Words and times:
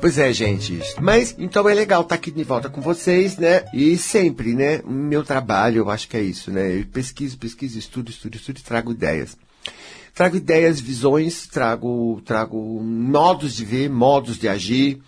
Pois 0.00 0.16
é, 0.16 0.32
gente. 0.32 0.80
Mas 0.98 1.36
então 1.38 1.68
é 1.68 1.74
legal 1.74 2.00
estar 2.00 2.14
aqui 2.14 2.30
de 2.30 2.42
volta 2.42 2.70
com 2.70 2.80
vocês, 2.80 3.36
né? 3.36 3.66
E 3.74 3.98
sempre, 3.98 4.54
né? 4.54 4.80
Meu 4.86 5.22
trabalho, 5.22 5.80
eu 5.80 5.90
acho 5.90 6.08
que 6.08 6.16
é 6.16 6.22
isso, 6.22 6.50
né? 6.50 6.80
Eu 6.80 6.86
pesquiso, 6.86 7.36
pesquiso, 7.36 7.78
estudo, 7.78 8.10
estudo, 8.10 8.34
estudo 8.34 8.58
e 8.58 8.62
trago 8.62 8.92
ideias. 8.92 9.36
Trago 10.14 10.36
ideias, 10.36 10.80
visões, 10.80 11.46
trago, 11.46 12.22
trago 12.24 12.56
modos 12.82 13.54
de 13.54 13.64
ver, 13.66 13.90
modos 13.90 14.38
de 14.38 14.48
agir, 14.48 15.02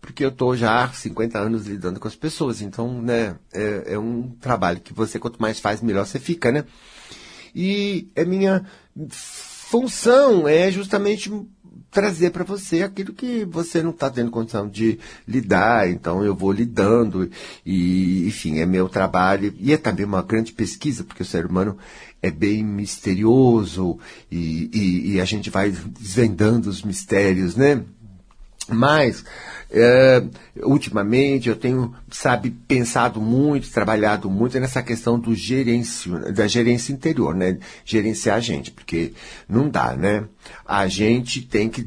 porque 0.00 0.24
eu 0.24 0.30
estou 0.30 0.56
já 0.56 0.84
há 0.84 0.92
50 0.92 1.38
anos 1.38 1.66
lidando 1.68 2.00
com 2.00 2.08
as 2.08 2.16
pessoas. 2.16 2.60
Então, 2.60 3.00
né? 3.00 3.36
É, 3.52 3.94
é 3.94 3.98
um 3.98 4.28
trabalho 4.40 4.80
que 4.80 4.92
você, 4.92 5.20
quanto 5.20 5.40
mais 5.40 5.60
faz, 5.60 5.80
melhor 5.80 6.04
você 6.04 6.18
fica, 6.18 6.50
né? 6.50 6.64
E 7.54 8.08
é 8.16 8.24
minha 8.24 8.64
função 9.72 10.48
é 10.48 10.70
justamente 10.70 11.30
trazer 11.92 12.30
para 12.30 12.42
você 12.42 12.82
aquilo 12.82 13.12
que 13.12 13.44
você 13.44 13.82
não 13.82 13.90
está 13.90 14.10
tendo 14.10 14.30
condição 14.30 14.66
de 14.66 14.98
lidar, 15.28 15.88
então 15.90 16.24
eu 16.24 16.34
vou 16.34 16.50
lidando, 16.50 17.30
e 17.64 18.26
enfim, 18.26 18.58
é 18.58 18.66
meu 18.66 18.88
trabalho, 18.88 19.54
e 19.58 19.72
é 19.72 19.76
também 19.76 20.06
uma 20.06 20.22
grande 20.22 20.52
pesquisa, 20.52 21.04
porque 21.04 21.22
o 21.22 21.26
ser 21.26 21.44
humano 21.44 21.76
é 22.22 22.30
bem 22.30 22.64
misterioso, 22.64 23.98
e, 24.30 24.70
e, 24.72 25.12
e 25.12 25.20
a 25.20 25.24
gente 25.26 25.50
vai 25.50 25.70
desvendando 25.70 26.70
os 26.70 26.82
mistérios, 26.82 27.54
né? 27.56 27.84
Mas, 28.72 29.24
é, 29.70 30.22
ultimamente, 30.62 31.48
eu 31.48 31.56
tenho, 31.56 31.94
sabe, 32.10 32.50
pensado 32.50 33.20
muito, 33.20 33.70
trabalhado 33.70 34.30
muito 34.30 34.58
nessa 34.58 34.82
questão 34.82 35.18
do 35.18 35.34
gerêncio, 35.34 36.32
da 36.32 36.46
gerência 36.46 36.92
interior, 36.92 37.34
né? 37.34 37.58
Gerenciar 37.84 38.36
a 38.36 38.40
gente, 38.40 38.70
porque 38.70 39.12
não 39.48 39.68
dá, 39.68 39.94
né? 39.94 40.24
A 40.66 40.86
gente 40.88 41.42
tem 41.42 41.68
que 41.68 41.86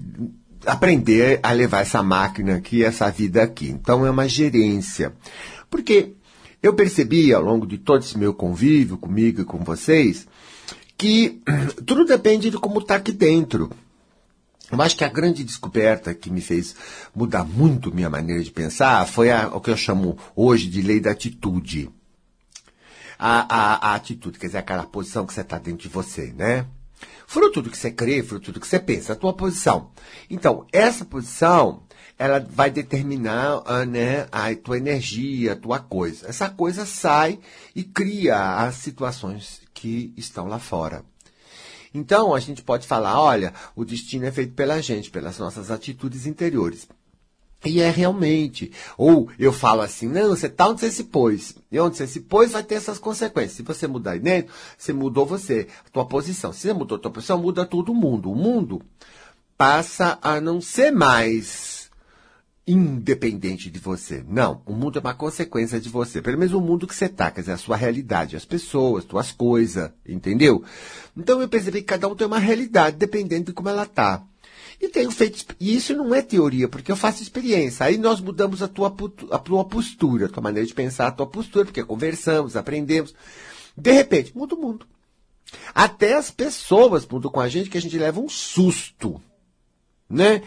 aprender 0.65 1.39
a 1.43 1.51
levar 1.51 1.81
essa 1.81 2.01
máquina 2.01 2.55
aqui, 2.55 2.83
essa 2.83 3.09
vida 3.09 3.43
aqui. 3.43 3.69
Então, 3.69 4.05
é 4.05 4.09
uma 4.09 4.27
gerência. 4.27 5.13
Porque 5.69 6.13
eu 6.61 6.73
percebi, 6.73 7.31
ao 7.31 7.43
longo 7.43 7.67
de 7.67 7.77
todo 7.77 8.01
esse 8.01 8.17
meu 8.17 8.33
convívio 8.33 8.97
comigo 8.97 9.41
e 9.41 9.45
com 9.45 9.59
vocês, 9.59 10.27
que 10.97 11.41
tudo 11.85 12.05
depende 12.05 12.49
de 12.49 12.57
como 12.57 12.79
está 12.79 12.95
aqui 12.95 13.11
dentro. 13.11 13.69
Eu 14.71 14.81
acho 14.81 14.97
que 14.97 15.03
a 15.03 15.09
grande 15.09 15.43
descoberta 15.43 16.13
que 16.13 16.29
me 16.29 16.41
fez 16.41 16.75
mudar 17.15 17.43
muito 17.43 17.93
minha 17.93 18.09
maneira 18.09 18.43
de 18.43 18.51
pensar 18.51 19.07
foi 19.07 19.31
a, 19.31 19.47
o 19.49 19.61
que 19.61 19.69
eu 19.69 19.77
chamo 19.77 20.17
hoje 20.35 20.67
de 20.67 20.81
lei 20.81 20.99
da 20.99 21.11
atitude. 21.11 21.89
A, 23.17 23.55
a, 23.55 23.91
a 23.91 23.95
atitude, 23.95 24.39
quer 24.39 24.47
dizer, 24.47 24.57
aquela 24.57 24.85
posição 24.85 25.25
que 25.25 25.33
você 25.33 25.41
está 25.41 25.57
dentro 25.57 25.87
de 25.87 25.93
você, 25.93 26.33
né? 26.35 26.65
Fruto 27.27 27.61
do 27.61 27.69
que 27.69 27.77
você 27.77 27.91
crê, 27.91 28.21
fruto 28.23 28.51
do 28.51 28.59
que 28.59 28.67
você 28.67 28.79
pensa, 28.79 29.13
a 29.13 29.15
tua 29.15 29.33
posição. 29.33 29.91
Então, 30.29 30.65
essa 30.71 31.05
posição, 31.05 31.83
ela 32.17 32.39
vai 32.39 32.69
determinar 32.69 33.59
uh, 33.59 33.85
né, 33.85 34.27
a 34.31 34.53
tua 34.55 34.77
energia, 34.77 35.53
a 35.53 35.55
tua 35.55 35.79
coisa. 35.79 36.27
Essa 36.27 36.49
coisa 36.49 36.85
sai 36.85 37.39
e 37.75 37.83
cria 37.83 38.57
as 38.57 38.75
situações 38.75 39.61
que 39.73 40.13
estão 40.17 40.47
lá 40.47 40.59
fora. 40.59 41.03
Então, 41.97 42.33
a 42.33 42.39
gente 42.39 42.61
pode 42.61 42.85
falar, 42.85 43.19
olha, 43.19 43.53
o 43.75 43.85
destino 43.85 44.25
é 44.25 44.31
feito 44.31 44.53
pela 44.53 44.81
gente, 44.81 45.09
pelas 45.09 45.37
nossas 45.37 45.71
atitudes 45.71 46.25
interiores. 46.25 46.87
E 47.65 47.81
é 47.81 47.89
realmente. 47.89 48.71
Ou 48.97 49.29
eu 49.39 49.51
falo 49.51 49.81
assim, 49.81 50.07
não, 50.07 50.29
você 50.29 50.47
está 50.47 50.67
onde 50.67 50.81
você 50.81 50.91
se 50.91 51.05
pôs. 51.05 51.55
E 51.71 51.79
onde 51.79 51.97
você 51.97 52.05
se 52.05 52.19
pôs 52.19 52.51
vai 52.51 52.63
ter 52.63 52.75
essas 52.75 52.99
consequências. 52.99 53.53
Se 53.53 53.63
você 53.63 53.87
mudar 53.87 54.19
dentro, 54.19 54.53
você 54.77 54.93
mudou 54.93 55.25
você, 55.25 55.67
a 55.85 55.89
tua 55.89 56.05
posição. 56.05 56.53
Se 56.53 56.61
você 56.61 56.73
mudou 56.73 56.97
a 56.97 57.01
tua 57.01 57.11
posição, 57.11 57.41
muda 57.41 57.65
todo 57.65 57.93
mundo. 57.93 58.31
O 58.31 58.35
mundo 58.35 58.81
passa 59.57 60.19
a 60.21 60.39
não 60.39 60.61
ser 60.61 60.91
mais 60.91 61.74
independente 62.67 63.69
de 63.69 63.79
você. 63.79 64.23
Não, 64.27 64.61
o 64.65 64.73
mundo 64.73 64.97
é 64.97 65.01
uma 65.01 65.13
consequência 65.13 65.79
de 65.79 65.89
você. 65.89 66.21
Pelo 66.21 66.37
menos 66.37 66.53
o 66.53 66.61
mundo 66.61 66.87
que 66.87 66.95
você 66.95 67.05
está, 67.05 67.29
quer 67.29 67.41
dizer, 67.41 67.53
a 67.53 67.57
sua 67.57 67.75
realidade, 67.75 68.35
as 68.35 68.45
pessoas, 68.45 69.05
tuas 69.05 69.31
coisas, 69.31 69.91
entendeu? 70.07 70.63
Então 71.15 71.41
eu 71.41 71.47
percebi 71.47 71.81
que 71.81 71.87
cada 71.87 72.07
um 72.07 72.15
tem 72.15 72.25
uma 72.25 72.39
realidade, 72.39 72.97
dependendo 72.97 73.45
de 73.45 73.53
como 73.53 73.69
ela 73.69 73.83
está. 73.83 74.23
E 74.81 74.89
tenho 74.89 75.11
feito, 75.11 75.55
e 75.59 75.75
isso 75.75 75.95
não 75.95 76.13
é 76.13 76.21
teoria, 76.21 76.67
porque 76.67 76.91
eu 76.91 76.95
faço 76.95 77.21
experiência. 77.21 77.85
Aí 77.85 77.97
nós 77.97 78.19
mudamos 78.19 78.61
a 78.61 78.67
tua, 78.67 78.93
a 79.31 79.37
tua 79.37 79.63
postura, 79.63 80.25
a 80.25 80.29
tua 80.29 80.43
maneira 80.43 80.67
de 80.67 80.73
pensar, 80.73 81.07
a 81.07 81.11
tua 81.11 81.27
postura, 81.27 81.65
porque 81.65 81.83
conversamos, 81.83 82.55
aprendemos. 82.55 83.13
De 83.77 83.91
repente, 83.91 84.35
muda 84.35 84.55
o 84.55 84.61
mundo. 84.61 84.85
Até 85.73 86.15
as 86.15 86.31
pessoas 86.31 87.05
mudam 87.05 87.31
com 87.31 87.39
a 87.39 87.47
gente, 87.47 87.69
que 87.69 87.77
a 87.77 87.81
gente 87.81 87.97
leva 87.97 88.19
um 88.19 88.27
susto, 88.27 89.21
né? 90.09 90.41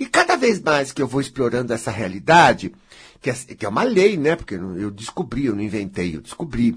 E 0.00 0.06
cada 0.06 0.34
vez 0.34 0.58
mais 0.58 0.92
que 0.92 1.02
eu 1.02 1.06
vou 1.06 1.20
explorando 1.20 1.74
essa 1.74 1.90
realidade, 1.90 2.72
que 3.20 3.28
é, 3.28 3.36
é 3.60 3.68
uma 3.68 3.82
lei, 3.82 4.16
né? 4.16 4.34
Porque 4.34 4.54
eu 4.54 4.90
descobri, 4.90 5.44
eu 5.44 5.54
não 5.54 5.62
inventei, 5.62 6.16
eu 6.16 6.22
descobri. 6.22 6.74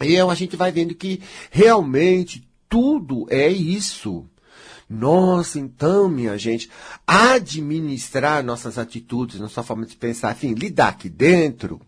E 0.00 0.18
a 0.18 0.34
gente 0.34 0.56
vai 0.56 0.72
vendo 0.72 0.92
que 0.96 1.22
realmente 1.48 2.44
tudo 2.68 3.24
é 3.30 3.48
isso. 3.48 4.26
Nossa, 4.88 5.60
então, 5.60 6.08
minha 6.08 6.36
gente, 6.36 6.68
administrar 7.06 8.42
nossas 8.42 8.76
atitudes, 8.78 9.38
nossa 9.38 9.62
forma 9.62 9.86
de 9.86 9.96
pensar, 9.96 10.32
enfim, 10.32 10.52
lidar 10.52 10.88
aqui 10.88 11.08
dentro, 11.08 11.80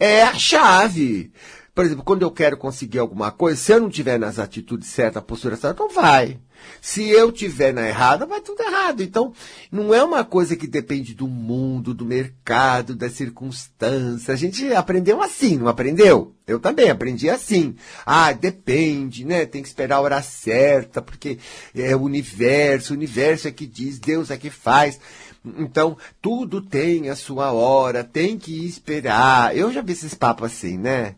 é 0.00 0.24
a 0.24 0.34
chave. 0.34 1.32
Por 1.72 1.84
exemplo, 1.84 2.02
quando 2.02 2.22
eu 2.22 2.30
quero 2.32 2.56
conseguir 2.56 2.98
alguma 2.98 3.30
coisa, 3.30 3.60
se 3.60 3.72
eu 3.72 3.80
não 3.80 3.88
tiver 3.88 4.18
nas 4.18 4.40
atitudes 4.40 4.88
certas, 4.88 5.18
a 5.18 5.24
postura 5.24 5.54
certa, 5.56 5.80
não 5.80 5.90
vai. 5.90 6.40
Se 6.80 7.08
eu 7.08 7.30
tiver 7.30 7.72
na 7.72 7.86
errada, 7.86 8.26
vai 8.26 8.40
tudo 8.40 8.62
errado. 8.62 9.02
Então, 9.02 9.32
não 9.70 9.94
é 9.94 10.02
uma 10.02 10.24
coisa 10.24 10.56
que 10.56 10.66
depende 10.66 11.14
do 11.14 11.28
mundo, 11.28 11.94
do 11.94 12.04
mercado, 12.04 12.94
das 12.94 13.12
circunstâncias. 13.12 14.30
A 14.30 14.36
gente 14.36 14.72
aprendeu 14.74 15.22
assim, 15.22 15.56
não 15.56 15.68
aprendeu? 15.68 16.34
Eu 16.46 16.58
também 16.58 16.90
aprendi 16.90 17.30
assim. 17.30 17.76
Ah, 18.04 18.32
depende, 18.32 19.24
né? 19.24 19.46
Tem 19.46 19.62
que 19.62 19.68
esperar 19.68 19.96
a 19.96 20.00
hora 20.00 20.22
certa, 20.22 21.00
porque 21.00 21.38
é 21.74 21.94
o 21.94 22.02
universo, 22.02 22.92
o 22.92 22.96
universo 22.96 23.48
é 23.48 23.50
que 23.50 23.66
diz, 23.66 23.98
Deus 23.98 24.30
é 24.30 24.36
que 24.36 24.50
faz. 24.50 24.98
Então, 25.44 25.96
tudo 26.20 26.60
tem 26.60 27.10
a 27.10 27.16
sua 27.16 27.52
hora, 27.52 28.04
tem 28.04 28.38
que 28.38 28.64
esperar. 28.66 29.56
Eu 29.56 29.72
já 29.72 29.82
vi 29.82 29.92
esses 29.92 30.14
papos 30.14 30.52
assim, 30.52 30.78
né? 30.78 31.16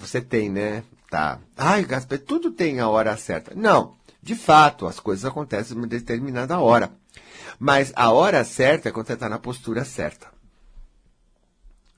Você 0.00 0.20
tem, 0.20 0.48
né? 0.48 0.82
Tá. 1.10 1.40
Ai, 1.56 1.84
Gaspar, 1.84 2.18
tudo 2.18 2.50
tem 2.50 2.80
a 2.80 2.88
hora 2.88 3.16
certa. 3.16 3.52
Não, 3.54 3.94
de 4.28 4.34
fato, 4.34 4.86
as 4.86 5.00
coisas 5.00 5.24
acontecem 5.24 5.74
em 5.74 5.80
uma 5.80 5.86
determinada 5.86 6.60
hora. 6.60 6.92
Mas 7.58 7.94
a 7.96 8.10
hora 8.10 8.44
certa 8.44 8.90
é 8.90 8.92
quando 8.92 9.06
você 9.06 9.14
está 9.14 9.26
na 9.26 9.38
postura 9.38 9.86
certa. 9.86 10.26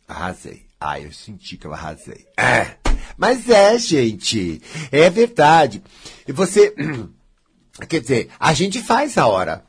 Arrasei. 0.07 0.65
Ah, 0.79 1.01
eu 1.01 1.13
senti 1.13 1.57
que 1.57 1.67
eu 1.67 1.73
arrasei. 1.73 2.29
É. 2.37 2.77
Mas 3.17 3.51
é, 3.51 3.77
gente. 3.77 4.63
É 4.93 5.11
verdade. 5.11 5.83
E 6.25 6.31
você. 6.31 6.73
Quer 7.89 8.01
dizer, 8.01 8.31
a 8.39 8.53
gente 8.53 8.81
faz 8.81 9.19
a 9.19 9.27
hora. 9.27 9.65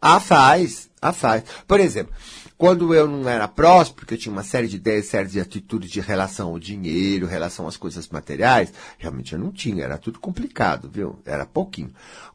Ah, 0.00 0.20
faz. 0.20 0.88
Ah, 1.02 1.12
faz. 1.12 1.44
Por 1.68 1.80
exemplo, 1.80 2.14
quando 2.56 2.94
eu 2.94 3.08
não 3.08 3.28
era 3.28 3.48
próspero, 3.48 3.96
porque 3.96 4.14
eu 4.14 4.18
tinha 4.18 4.32
uma 4.32 4.42
série 4.42 4.68
de 4.68 4.76
ideias, 4.76 5.06
série 5.06 5.28
de 5.28 5.40
atitudes 5.40 5.90
de 5.90 6.00
relação 6.00 6.50
ao 6.50 6.58
dinheiro, 6.58 7.26
relação 7.26 7.66
às 7.66 7.76
coisas 7.76 8.08
materiais, 8.08 8.72
realmente 8.96 9.32
eu 9.32 9.38
não 9.38 9.50
tinha, 9.50 9.84
era 9.84 9.98
tudo 9.98 10.20
complicado, 10.20 10.88
viu? 10.88 11.18
Era 11.24 11.44
pouquinho. 11.44 11.92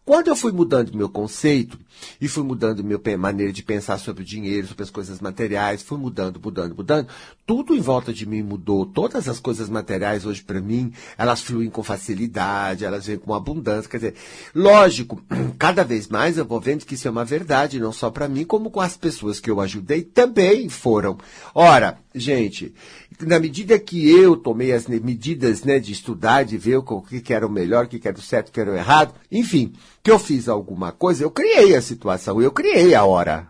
Quando 0.09 0.29
eu 0.29 0.35
fui 0.35 0.51
mudando 0.51 0.97
meu 0.97 1.07
conceito 1.07 1.77
e 2.19 2.27
fui 2.27 2.41
mudando 2.41 2.83
minha 2.83 2.99
maneira 3.15 3.53
de 3.53 3.61
pensar 3.61 3.99
sobre 3.99 4.23
o 4.23 4.25
dinheiro, 4.25 4.65
sobre 4.65 4.81
as 4.81 4.89
coisas 4.89 5.21
materiais, 5.21 5.83
fui 5.83 5.99
mudando, 5.99 6.41
mudando, 6.43 6.75
mudando, 6.75 7.07
tudo 7.45 7.75
em 7.75 7.79
volta 7.79 8.11
de 8.11 8.25
mim 8.25 8.41
mudou. 8.41 8.87
Todas 8.87 9.29
as 9.29 9.39
coisas 9.39 9.69
materiais 9.69 10.25
hoje 10.25 10.41
para 10.41 10.59
mim, 10.59 10.91
elas 11.15 11.41
fluem 11.41 11.69
com 11.69 11.83
facilidade, 11.83 12.85
elas 12.85 13.05
vêm 13.05 13.19
com 13.19 13.35
abundância. 13.35 13.87
Quer 13.87 13.97
dizer, 13.97 14.15
lógico, 14.55 15.21
cada 15.59 15.83
vez 15.83 16.07
mais 16.07 16.39
eu 16.39 16.45
vou 16.45 16.59
vendo 16.59 16.85
que 16.85 16.95
isso 16.95 17.07
é 17.07 17.11
uma 17.11 17.23
verdade, 17.23 17.79
não 17.79 17.91
só 17.91 18.09
para 18.09 18.27
mim, 18.27 18.45
como 18.45 18.71
com 18.71 18.81
as 18.81 18.97
pessoas 18.97 19.39
que 19.39 19.51
eu 19.51 19.62
ajudei 19.62 20.01
também 20.01 20.69
foram. 20.69 21.19
Ora, 21.53 22.00
gente, 22.15 22.73
na 23.21 23.39
medida 23.39 23.77
que 23.77 24.09
eu 24.09 24.35
tomei 24.35 24.71
as 24.71 24.88
medidas 24.88 25.63
né, 25.63 25.79
de 25.79 25.91
estudar, 25.91 26.44
de 26.44 26.57
ver 26.57 26.77
o 26.77 27.01
que, 27.01 27.21
que 27.21 27.33
era 27.33 27.45
o 27.45 27.51
melhor, 27.51 27.85
o 27.85 27.88
que, 27.88 28.00
que 28.00 28.07
era 28.07 28.17
o 28.17 28.21
certo, 28.21 28.50
o 28.50 28.51
que 28.51 28.59
era 28.59 28.71
o 28.71 28.75
errado, 28.75 29.13
enfim, 29.31 29.73
que 30.04 30.12
eu 30.12 30.19
fiz 30.19 30.48
alguma 30.48 30.92
coisa, 30.92 31.24
eu 31.24 31.31
criei 31.31 31.75
a 31.75 31.81
situação, 31.81 32.42
eu 32.42 32.51
criei 32.51 32.96
a 32.96 33.04
hora. 33.04 33.48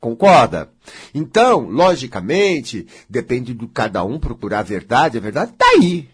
Concorda? 0.00 0.70
Então, 1.14 1.62
logicamente, 1.70 2.86
depende 3.08 3.54
de 3.54 3.66
cada 3.68 4.04
um 4.04 4.18
procurar 4.18 4.58
a 4.58 4.62
verdade, 4.62 5.16
a 5.16 5.20
verdade 5.20 5.52
está 5.52 5.66
aí. 5.66 6.10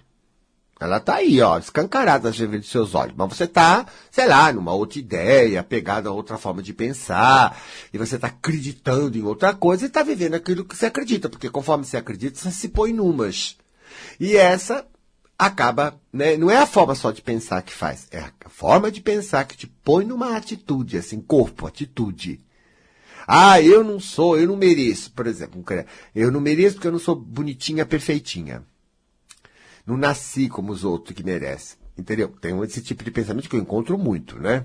Ela 0.80 0.96
está 0.96 1.16
aí, 1.16 1.42
ó, 1.42 1.58
escancarada 1.58 2.30
às 2.30 2.38
vezes 2.38 2.60
dos 2.60 2.70
seus 2.70 2.94
olhos. 2.94 3.14
Mas 3.14 3.36
você 3.36 3.44
está, 3.44 3.84
sei 4.10 4.26
lá, 4.26 4.50
numa 4.50 4.72
outra 4.72 4.98
ideia, 4.98 5.62
pegada 5.62 6.08
a 6.08 6.12
outra 6.12 6.38
forma 6.38 6.62
de 6.62 6.72
pensar, 6.72 7.60
e 7.92 7.98
você 7.98 8.14
está 8.16 8.28
acreditando 8.28 9.18
em 9.18 9.22
outra 9.22 9.52
coisa 9.52 9.84
e 9.84 9.88
está 9.88 10.02
vivendo 10.02 10.34
aquilo 10.34 10.64
que 10.64 10.74
você 10.74 10.86
acredita, 10.86 11.28
porque 11.28 11.50
conforme 11.50 11.84
você 11.84 11.98
acredita, 11.98 12.38
você 12.38 12.50
se 12.50 12.68
põe 12.68 12.94
numas. 12.94 13.58
E 14.18 14.36
essa 14.36 14.86
acaba, 15.40 15.98
né, 16.12 16.36
não 16.36 16.50
é 16.50 16.58
a 16.58 16.66
forma 16.66 16.94
só 16.94 17.10
de 17.10 17.22
pensar 17.22 17.62
que 17.62 17.72
faz, 17.72 18.06
é 18.10 18.18
a 18.18 18.30
forma 18.50 18.90
de 18.90 19.00
pensar 19.00 19.46
que 19.46 19.56
te 19.56 19.66
põe 19.66 20.04
numa 20.04 20.36
atitude, 20.36 20.98
assim, 20.98 21.18
corpo, 21.18 21.66
atitude. 21.66 22.44
Ah, 23.26 23.60
eu 23.62 23.82
não 23.82 23.98
sou, 23.98 24.38
eu 24.38 24.46
não 24.46 24.56
mereço, 24.56 25.12
por 25.12 25.26
exemplo. 25.26 25.64
Eu 26.14 26.30
não 26.30 26.40
mereço 26.40 26.74
porque 26.74 26.88
eu 26.88 26.92
não 26.92 26.98
sou 26.98 27.14
bonitinha, 27.14 27.86
perfeitinha. 27.86 28.64
Não 29.86 29.96
nasci 29.96 30.48
como 30.48 30.72
os 30.72 30.84
outros 30.84 31.16
que 31.16 31.22
merecem. 31.22 31.78
Entendeu? 31.96 32.28
Tem 32.28 32.60
esse 32.62 32.82
tipo 32.82 33.04
de 33.04 33.10
pensamento 33.10 33.48
que 33.48 33.54
eu 33.54 33.60
encontro 33.60 33.96
muito, 33.96 34.38
né? 34.38 34.64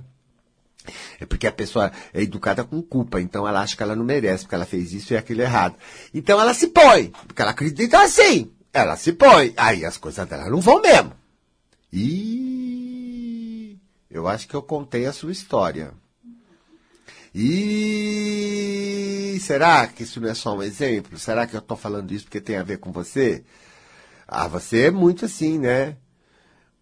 É 1.20 1.26
porque 1.26 1.48
a 1.48 1.52
pessoa 1.52 1.92
é 2.14 2.22
educada 2.22 2.64
com 2.64 2.82
culpa, 2.82 3.22
então 3.22 3.48
ela 3.48 3.62
acha 3.62 3.78
que 3.78 3.84
ela 3.84 3.96
não 3.96 4.04
merece, 4.04 4.44
porque 4.44 4.56
ela 4.56 4.66
fez 4.66 4.94
isso 4.94 5.14
e 5.14 5.18
aquilo 5.18 5.42
errado. 5.42 5.76
Então 6.14 6.40
ela 6.40 6.54
se 6.54 6.68
põe, 6.68 7.14
porque 7.28 7.42
ela 7.42 7.52
acredita 7.52 8.02
assim. 8.02 8.52
Ela 8.76 8.98
se 8.98 9.14
põe. 9.14 9.54
Aí 9.56 9.86
as 9.86 9.98
coisas 9.98 10.28
dela 10.28 10.50
não 10.50 10.60
vão 10.60 10.82
mesmo. 10.82 11.14
E 11.94 13.78
eu 14.12 14.28
acho 14.28 14.48
que 14.48 14.54
eu 14.54 14.62
contei 14.62 15.06
a 15.06 15.14
sua 15.14 15.32
história. 15.32 15.94
E 17.34 19.38
será 19.42 19.88
que 19.88 20.04
isso 20.04 20.20
não 20.20 20.30
é 20.30 20.34
só 20.34 20.58
um 20.58 20.62
exemplo? 20.62 21.18
Será 21.18 21.48
que 21.48 21.56
eu 21.56 21.60
estou 21.60 21.78
falando 21.78 22.12
isso 22.12 22.26
porque 22.26 22.42
tem 22.42 22.58
a 22.58 22.64
ver 22.64 22.80
com 22.80 22.92
você? 22.92 23.46
Ah, 24.28 24.48
você 24.48 24.88
é 24.88 24.92
muito 24.92 25.24
assim, 25.24 25.58
né? 25.58 25.96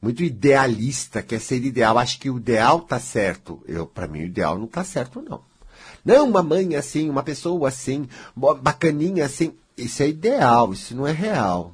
muito 0.01 0.21
idealista, 0.21 1.21
quer 1.21 1.39
ser 1.39 1.63
ideal. 1.63 1.97
Acho 1.97 2.19
que 2.19 2.29
o 2.29 2.37
ideal 2.37 2.81
tá 2.81 2.99
certo. 2.99 3.63
Eu, 3.65 3.87
para 3.87 4.07
mim, 4.07 4.19
o 4.19 4.25
ideal 4.25 4.59
não 4.59 4.67
tá 4.67 4.83
certo, 4.83 5.21
não. 5.21 5.41
Não, 6.03 6.27
uma 6.27 6.43
mãe 6.43 6.75
assim, 6.75 7.09
uma 7.09 7.23
pessoa 7.23 7.69
assim, 7.69 8.09
bacaninha 8.35 9.25
assim. 9.25 9.53
Isso 9.77 10.03
é 10.03 10.09
ideal, 10.09 10.73
isso 10.73 10.93
não 10.93 11.07
é 11.07 11.13
real. 11.13 11.73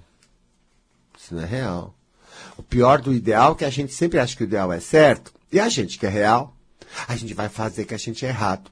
Isso 1.30 1.36
não 1.36 1.44
é 1.44 1.46
real. 1.46 1.94
O 2.58 2.64
pior 2.64 3.00
do 3.00 3.14
ideal 3.14 3.52
é 3.52 3.56
que 3.56 3.66
a 3.66 3.70
gente 3.70 3.94
sempre 3.94 4.18
acha 4.18 4.36
que 4.36 4.44
o 4.44 4.46
ideal 4.46 4.74
é 4.74 4.80
certo, 4.80 5.32
e 5.52 5.60
a 5.60 5.70
gente 5.70 6.00
que 6.00 6.08
é 6.08 6.10
real, 6.10 6.56
a 7.08 7.16
gente 7.16 7.36
vai 7.36 7.48
fazer 7.48 7.86
que 7.86 7.94
a 7.94 7.98
gente 7.98 8.26
é 8.26 8.30
errado. 8.30 8.72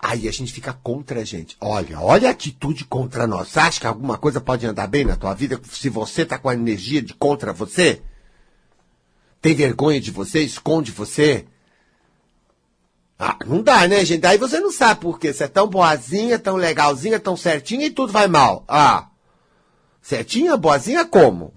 Aí 0.00 0.26
a 0.26 0.32
gente 0.32 0.52
fica 0.52 0.72
contra 0.72 1.20
a 1.20 1.24
gente. 1.24 1.56
Olha, 1.60 2.00
olha 2.00 2.28
a 2.28 2.32
atitude 2.32 2.84
contra 2.84 3.26
nós. 3.26 3.56
Acha 3.56 3.80
que 3.80 3.86
alguma 3.86 4.16
coisa 4.16 4.40
pode 4.40 4.66
andar 4.66 4.86
bem 4.86 5.04
na 5.04 5.16
tua 5.16 5.34
vida 5.34 5.60
se 5.70 5.88
você 5.88 6.24
tá 6.24 6.38
com 6.38 6.48
a 6.48 6.54
energia 6.54 7.02
de 7.02 7.12
contra 7.12 7.52
você? 7.52 8.00
Tem 9.40 9.54
vergonha 9.54 10.00
de 10.00 10.10
você? 10.10 10.40
Esconde 10.42 10.92
você? 10.92 11.46
Ah, 13.18 13.36
não 13.46 13.62
dá, 13.62 13.86
né, 13.86 14.04
gente? 14.04 14.26
Aí 14.26 14.38
você 14.38 14.60
não 14.60 14.72
sabe 14.72 15.00
por 15.00 15.18
quê. 15.18 15.32
Você 15.32 15.44
é 15.44 15.48
tão 15.48 15.66
boazinha, 15.66 16.38
tão 16.38 16.56
legalzinha, 16.56 17.20
tão 17.20 17.36
certinha 17.36 17.86
e 17.86 17.90
tudo 17.90 18.12
vai 18.12 18.28
mal. 18.28 18.64
Ah, 18.68 19.09
certinha, 20.00 20.56
boazinha 20.56 21.04
como? 21.04 21.54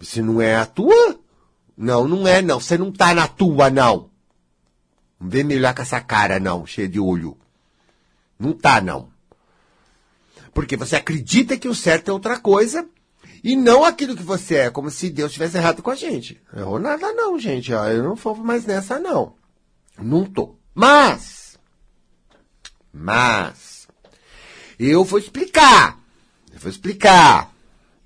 Se 0.00 0.20
não 0.20 0.40
é 0.40 0.56
a 0.56 0.66
tua? 0.66 1.18
Não, 1.76 2.06
não 2.06 2.26
é 2.26 2.42
não. 2.42 2.60
Você 2.60 2.76
não 2.76 2.92
tá 2.92 3.14
na 3.14 3.26
tua, 3.26 3.70
não. 3.70 4.10
Não 5.18 5.28
vem 5.28 5.44
me 5.44 5.56
olhar 5.56 5.74
com 5.74 5.82
essa 5.82 6.00
cara, 6.00 6.38
não, 6.38 6.66
cheia 6.66 6.88
de 6.88 7.00
olho. 7.00 7.36
Não 8.38 8.52
tá, 8.52 8.80
não. 8.80 9.08
Porque 10.52 10.76
você 10.76 10.96
acredita 10.96 11.56
que 11.56 11.68
o 11.68 11.74
certo 11.74 12.10
é 12.10 12.12
outra 12.12 12.38
coisa 12.38 12.86
e 13.42 13.54
não 13.56 13.84
aquilo 13.84 14.16
que 14.16 14.22
você 14.22 14.56
é, 14.56 14.70
como 14.70 14.90
se 14.90 15.10
Deus 15.10 15.32
tivesse 15.32 15.56
errado 15.56 15.82
com 15.82 15.90
a 15.90 15.94
gente. 15.94 16.40
Errou 16.54 16.78
nada, 16.78 17.12
não, 17.12 17.38
gente. 17.38 17.72
Eu 17.72 18.02
não 18.02 18.14
vou 18.14 18.34
mais 18.36 18.64
nessa, 18.64 18.98
não. 18.98 19.34
Não 19.98 20.24
tô. 20.24 20.56
Mas, 20.74 21.58
mas, 22.92 23.88
eu 24.78 25.04
vou 25.04 25.18
explicar. 25.18 25.98
Eu 26.56 26.60
vou 26.60 26.70
explicar. 26.70 27.52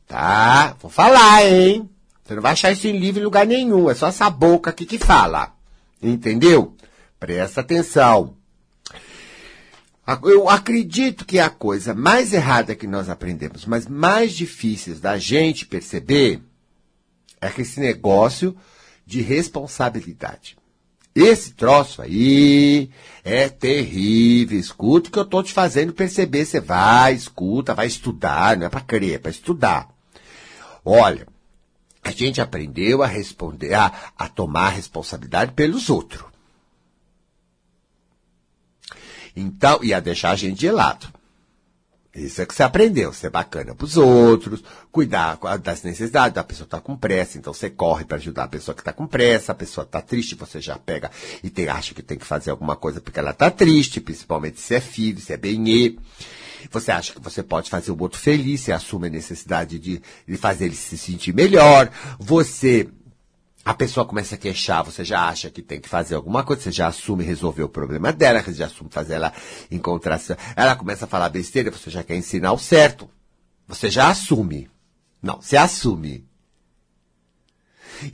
Tá? 0.08 0.76
Vou 0.80 0.90
falar, 0.90 1.46
hein? 1.46 1.88
Você 2.24 2.34
não 2.34 2.42
vai 2.42 2.52
achar 2.52 2.72
isso 2.72 2.88
em 2.88 2.98
livro 2.98 3.20
em 3.20 3.24
lugar 3.24 3.46
nenhum. 3.46 3.88
É 3.88 3.94
só 3.94 4.08
essa 4.08 4.28
boca 4.28 4.70
aqui 4.70 4.84
que 4.84 4.98
fala. 4.98 5.54
Entendeu? 6.02 6.76
Presta 7.20 7.60
atenção. 7.60 8.34
Eu 10.24 10.48
acredito 10.48 11.24
que 11.24 11.38
a 11.38 11.48
coisa 11.48 11.94
mais 11.94 12.32
errada 12.32 12.74
que 12.74 12.88
nós 12.88 13.08
aprendemos, 13.08 13.64
mas 13.64 13.86
mais 13.86 14.32
difíceis 14.32 14.98
da 14.98 15.16
gente 15.16 15.64
perceber, 15.64 16.42
é 17.40 17.48
que 17.48 17.62
esse 17.62 17.78
negócio 17.78 18.56
de 19.06 19.22
responsabilidade. 19.22 20.56
Esse 21.20 21.52
troço 21.52 22.00
aí 22.00 22.90
é 23.22 23.46
terrível. 23.48 24.58
Escuta 24.58 25.08
o 25.08 25.12
que 25.12 25.18
eu 25.18 25.24
estou 25.24 25.42
te 25.42 25.52
fazendo 25.52 25.92
perceber. 25.92 26.46
Você 26.46 26.60
vai, 26.60 27.12
escuta, 27.12 27.74
vai 27.74 27.86
estudar, 27.86 28.56
não 28.56 28.66
é 28.66 28.70
para 28.70 28.80
crer, 28.80 29.14
é 29.14 29.18
para 29.18 29.30
estudar. 29.30 29.88
Olha, 30.82 31.26
a 32.02 32.10
gente 32.10 32.40
aprendeu 32.40 33.02
a 33.02 33.06
responder, 33.06 33.74
a, 33.74 33.92
a 34.16 34.28
tomar 34.28 34.70
responsabilidade 34.70 35.52
pelos 35.52 35.90
outros. 35.90 36.24
Então, 39.36 39.84
ia 39.84 40.00
deixar 40.00 40.30
a 40.30 40.36
gente 40.36 40.58
de 40.58 40.70
lado. 40.70 41.06
Isso 42.14 42.42
é 42.42 42.46
que 42.46 42.52
você 42.52 42.64
aprendeu, 42.64 43.12
ser 43.12 43.30
bacana 43.30 43.72
pros 43.72 43.96
outros, 43.96 44.64
cuidar 44.90 45.38
das 45.62 45.84
necessidades, 45.84 46.36
a 46.36 46.42
pessoa 46.42 46.66
tá 46.66 46.80
com 46.80 46.96
pressa, 46.96 47.38
então 47.38 47.54
você 47.54 47.70
corre 47.70 48.04
para 48.04 48.16
ajudar 48.16 48.44
a 48.44 48.48
pessoa 48.48 48.74
que 48.74 48.82
tá 48.82 48.92
com 48.92 49.06
pressa, 49.06 49.52
a 49.52 49.54
pessoa 49.54 49.86
tá 49.86 50.02
triste, 50.02 50.34
você 50.34 50.60
já 50.60 50.76
pega 50.76 51.08
e 51.42 51.48
tem, 51.48 51.68
acha 51.68 51.94
que 51.94 52.02
tem 52.02 52.18
que 52.18 52.26
fazer 52.26 52.50
alguma 52.50 52.74
coisa 52.74 53.00
porque 53.00 53.20
ela 53.20 53.32
tá 53.32 53.48
triste, 53.48 54.00
principalmente 54.00 54.60
se 54.60 54.74
é 54.74 54.80
filho, 54.80 55.20
se 55.20 55.32
é 55.32 55.36
benê. 55.36 55.96
Você 56.72 56.90
acha 56.90 57.12
que 57.12 57.20
você 57.20 57.44
pode 57.44 57.70
fazer 57.70 57.92
o 57.92 58.00
outro 58.00 58.18
feliz, 58.18 58.62
você 58.62 58.72
assume 58.72 59.06
a 59.06 59.10
necessidade 59.10 59.78
de, 59.78 60.02
de 60.26 60.36
fazer 60.36 60.66
ele 60.66 60.74
se 60.74 60.98
sentir 60.98 61.32
melhor, 61.32 61.90
você 62.18 62.88
a 63.64 63.74
pessoa 63.74 64.06
começa 64.06 64.34
a 64.34 64.38
queixar, 64.38 64.82
você 64.82 65.04
já 65.04 65.28
acha 65.28 65.50
que 65.50 65.60
tem 65.60 65.80
que 65.80 65.88
fazer 65.88 66.14
alguma 66.14 66.42
coisa, 66.42 66.62
você 66.62 66.72
já 66.72 66.88
assume 66.88 67.24
resolver 67.24 67.62
o 67.62 67.68
problema 67.68 68.12
dela, 68.12 68.42
você 68.42 68.54
já 68.54 68.66
assume 68.66 68.90
fazer 68.90 69.14
ela 69.14 69.32
encontrar. 69.70 70.20
Ela 70.56 70.74
começa 70.74 71.04
a 71.04 71.08
falar 71.08 71.28
besteira, 71.28 71.70
você 71.70 71.90
já 71.90 72.02
quer 72.02 72.16
ensinar 72.16 72.52
o 72.52 72.58
certo. 72.58 73.08
Você 73.68 73.90
já 73.90 74.08
assume. 74.08 74.68
Não, 75.22 75.40
você 75.40 75.56
assume. 75.56 76.26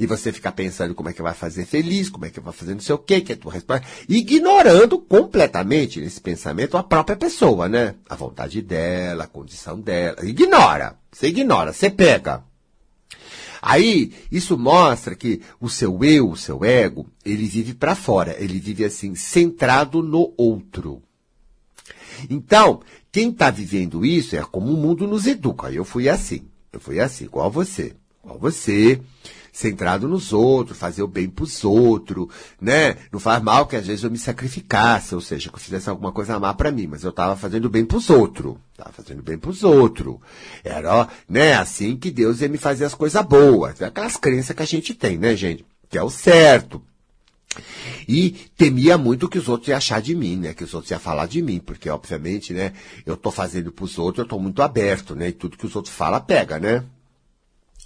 E 0.00 0.06
você 0.06 0.32
fica 0.32 0.50
pensando 0.50 0.96
como 0.96 1.08
é 1.08 1.12
que 1.12 1.22
vai 1.22 1.32
fazer 1.32 1.64
feliz, 1.64 2.10
como 2.10 2.25
é 2.25 2.31
que 2.31 2.40
vai 2.40 2.52
fazer 2.52 2.75
não 2.75 2.81
sei 2.81 2.94
o 2.96 2.98
quê, 2.98 3.20
que 3.20 3.32
é 3.32 3.37
tua 3.37 3.52
resposta. 3.52 3.87
Ignorando 4.08 4.98
completamente 4.98 6.00
nesse 6.00 6.20
pensamento 6.20 6.76
a 6.76 6.82
própria 6.82 7.16
pessoa, 7.16 7.69
né? 7.69 7.94
A 8.08 8.16
vontade 8.16 8.60
dela, 8.60 9.25
a 9.25 9.28
condição 9.28 9.81
dela. 9.81 10.25
Ignora. 10.25 10.98
Você 11.12 11.28
ignora, 11.28 11.72
você 11.72 11.88
pega. 11.88 12.43
Aí, 13.61 14.12
isso 14.31 14.56
mostra 14.56 15.14
que 15.14 15.41
o 15.61 15.69
seu 15.69 16.05
eu, 16.05 16.31
o 16.31 16.37
seu 16.37 16.64
ego, 16.64 17.06
ele 17.25 17.47
vive 17.47 17.75
para 17.75 17.94
fora, 17.94 18.37
ele 18.38 18.58
vive 18.58 18.85
assim, 18.85 19.14
centrado 19.14 20.03
no 20.03 20.32
outro. 20.37 21.03
Então, 22.31 22.81
quem 23.13 23.31
está 23.31 23.51
vivendo 23.51 24.05
isso 24.05 24.36
é 24.36 24.43
como 24.43 24.72
o 24.72 24.77
mundo 24.77 25.06
nos 25.06 25.27
educa. 25.27 25.70
Eu 25.70 25.84
fui 25.84 26.08
assim, 26.08 26.43
eu 26.72 26.81
fui 26.81 27.01
assim, 27.01 27.25
igual 27.25 27.51
você, 27.51 27.94
igual 28.22 28.39
você 28.39 29.01
centrado 29.56 30.06
nos 30.06 30.34
outros, 30.34 30.77
fazer 30.77 31.03
o 31.03 31.08
bem 31.08 31.31
pros 31.31 31.65
outros, 31.65 32.29
né? 32.60 32.98
Não 33.10 33.19
faz 33.19 33.43
mal 33.43 33.67
que 33.67 33.75
às 33.75 33.86
vezes 33.86 34.05
eu 34.05 34.10
me 34.10 34.19
sacrificasse, 34.19 35.15
ou 35.15 35.20
seja, 35.22 35.48
que 35.48 35.55
eu 35.55 35.60
fizesse 35.60 35.89
alguma 35.89 36.13
coisa 36.13 36.39
má 36.39 36.53
para 36.53 36.70
mim, 36.70 36.86
mas 36.86 37.03
eu 37.03 37.10
tava 37.10 37.34
fazendo 37.36 37.70
bem 37.70 37.82
pros 37.82 38.10
outros. 38.10 38.56
Tava 38.77 38.93
fazendo 38.93 39.22
bem 39.22 39.39
pros 39.39 39.65
outros. 39.65 40.17
Era, 40.63 41.08
né, 41.27 41.55
assim 41.55 41.96
que 41.96 42.10
Deus 42.10 42.43
ia 42.43 42.51
me 42.51 42.58
fazer 42.58 42.84
as 42.84 42.93
coisas 42.93 43.25
boas. 43.25 43.81
Aquelas 43.81 44.19
crenças 44.19 44.55
que 44.55 44.63
a 44.63 44.67
gente 44.67 44.93
tem, 44.93 45.17
né, 45.17 45.34
gente? 45.34 45.65
Que 45.89 45.96
é 45.96 46.03
o 46.03 46.10
certo. 46.10 46.82
E 48.06 48.32
temia 48.58 48.98
muito 48.98 49.27
que 49.27 49.39
os 49.39 49.48
outros 49.48 49.69
iam 49.69 49.79
achar 49.79 50.03
de 50.03 50.15
mim, 50.15 50.36
né? 50.36 50.53
Que 50.53 50.65
os 50.65 50.75
outros 50.75 50.91
iam 50.91 51.01
falar 51.01 51.25
de 51.25 51.41
mim, 51.41 51.60
porque 51.60 51.89
obviamente, 51.89 52.53
né? 52.53 52.75
Eu 53.06 53.17
tô 53.17 53.31
fazendo 53.31 53.72
pros 53.72 53.98
outros, 53.98 54.25
eu 54.25 54.29
tô 54.29 54.39
muito 54.39 54.60
aberto, 54.60 55.15
né? 55.15 55.29
E 55.29 55.32
tudo 55.32 55.56
que 55.56 55.65
os 55.65 55.75
outros 55.75 55.94
falam 55.94 56.20
pega, 56.20 56.58
né? 56.58 56.84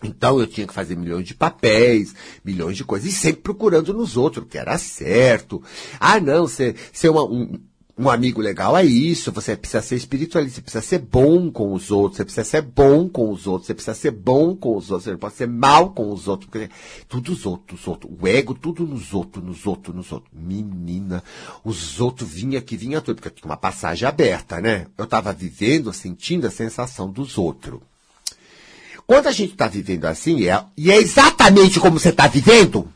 Então 0.02 0.40
eu 0.40 0.46
tinha 0.46 0.66
que 0.66 0.74
fazer 0.74 0.96
milhões 0.96 1.26
de 1.26 1.34
papéis, 1.34 2.14
milhões 2.44 2.76
de 2.76 2.84
coisas, 2.84 3.10
e 3.10 3.12
sempre 3.12 3.42
procurando 3.42 3.92
nos 3.92 4.16
outros, 4.16 4.46
que 4.48 4.58
era 4.58 4.78
certo. 4.78 5.62
Ah, 5.98 6.18
não, 6.18 6.48
ser, 6.48 6.74
ser 6.92 7.10
uma, 7.10 7.24
um, 7.24 7.58
um 8.00 8.08
amigo 8.08 8.40
legal 8.40 8.74
é 8.78 8.82
isso, 8.82 9.30
você 9.30 9.54
precisa 9.54 9.82
ser 9.82 9.96
espiritualista, 9.96 10.54
você 10.54 10.62
precisa 10.62 10.82
ser 10.82 10.98
bom 11.00 11.50
com 11.50 11.74
os 11.74 11.90
outros, 11.90 12.16
você 12.16 12.24
precisa 12.24 12.44
ser 12.44 12.62
bom 12.62 13.06
com 13.06 13.30
os 13.30 13.46
outros, 13.46 13.66
você 13.66 13.74
precisa 13.74 13.94
ser 13.94 14.10
bom 14.10 14.56
com 14.56 14.74
os 14.74 14.90
outros, 14.90 15.04
você 15.04 15.10
não 15.10 15.18
pode 15.18 15.34
ser 15.34 15.46
mal 15.46 15.90
com 15.90 16.10
os 16.10 16.26
outros, 16.26 16.48
porque 16.48 16.70
tudo 17.06 17.32
os 17.32 17.44
outros, 17.44 17.80
os 17.80 17.86
outros, 17.86 18.10
o 18.18 18.26
ego 18.26 18.54
tudo 18.54 18.86
nos 18.86 19.12
outros, 19.12 19.44
nos 19.44 19.66
outros, 19.66 19.94
nos 19.94 20.10
outros. 20.12 20.32
Menina, 20.32 21.22
os 21.62 22.00
outros 22.00 22.30
vinha 22.30 22.62
que 22.62 22.74
vinha 22.74 23.02
tudo, 23.02 23.16
porque 23.16 23.28
tinha 23.28 23.50
uma 23.50 23.56
passagem 23.56 24.08
aberta, 24.08 24.62
né? 24.62 24.86
Eu 24.96 25.04
estava 25.04 25.30
vivendo, 25.30 25.92
sentindo 25.92 26.46
a 26.46 26.50
sensação 26.50 27.10
dos 27.10 27.36
outros. 27.36 27.80
Quando 29.10 29.26
a 29.26 29.32
gente 29.32 29.54
está 29.54 29.66
vivendo 29.66 30.04
assim, 30.04 30.46
é, 30.46 30.64
e 30.76 30.88
é 30.88 30.96
exatamente 30.96 31.80
como 31.80 31.98
você 31.98 32.10
está 32.10 32.28
vivendo, 32.28 32.88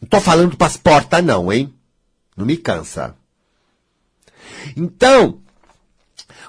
não 0.00 0.06
estou 0.06 0.18
falando 0.18 0.56
para 0.56 0.66
as 0.66 0.78
portas 0.78 1.22
não, 1.22 1.52
hein? 1.52 1.74
Não 2.34 2.46
me 2.46 2.56
cansa. 2.56 3.14
Então, 4.74 5.42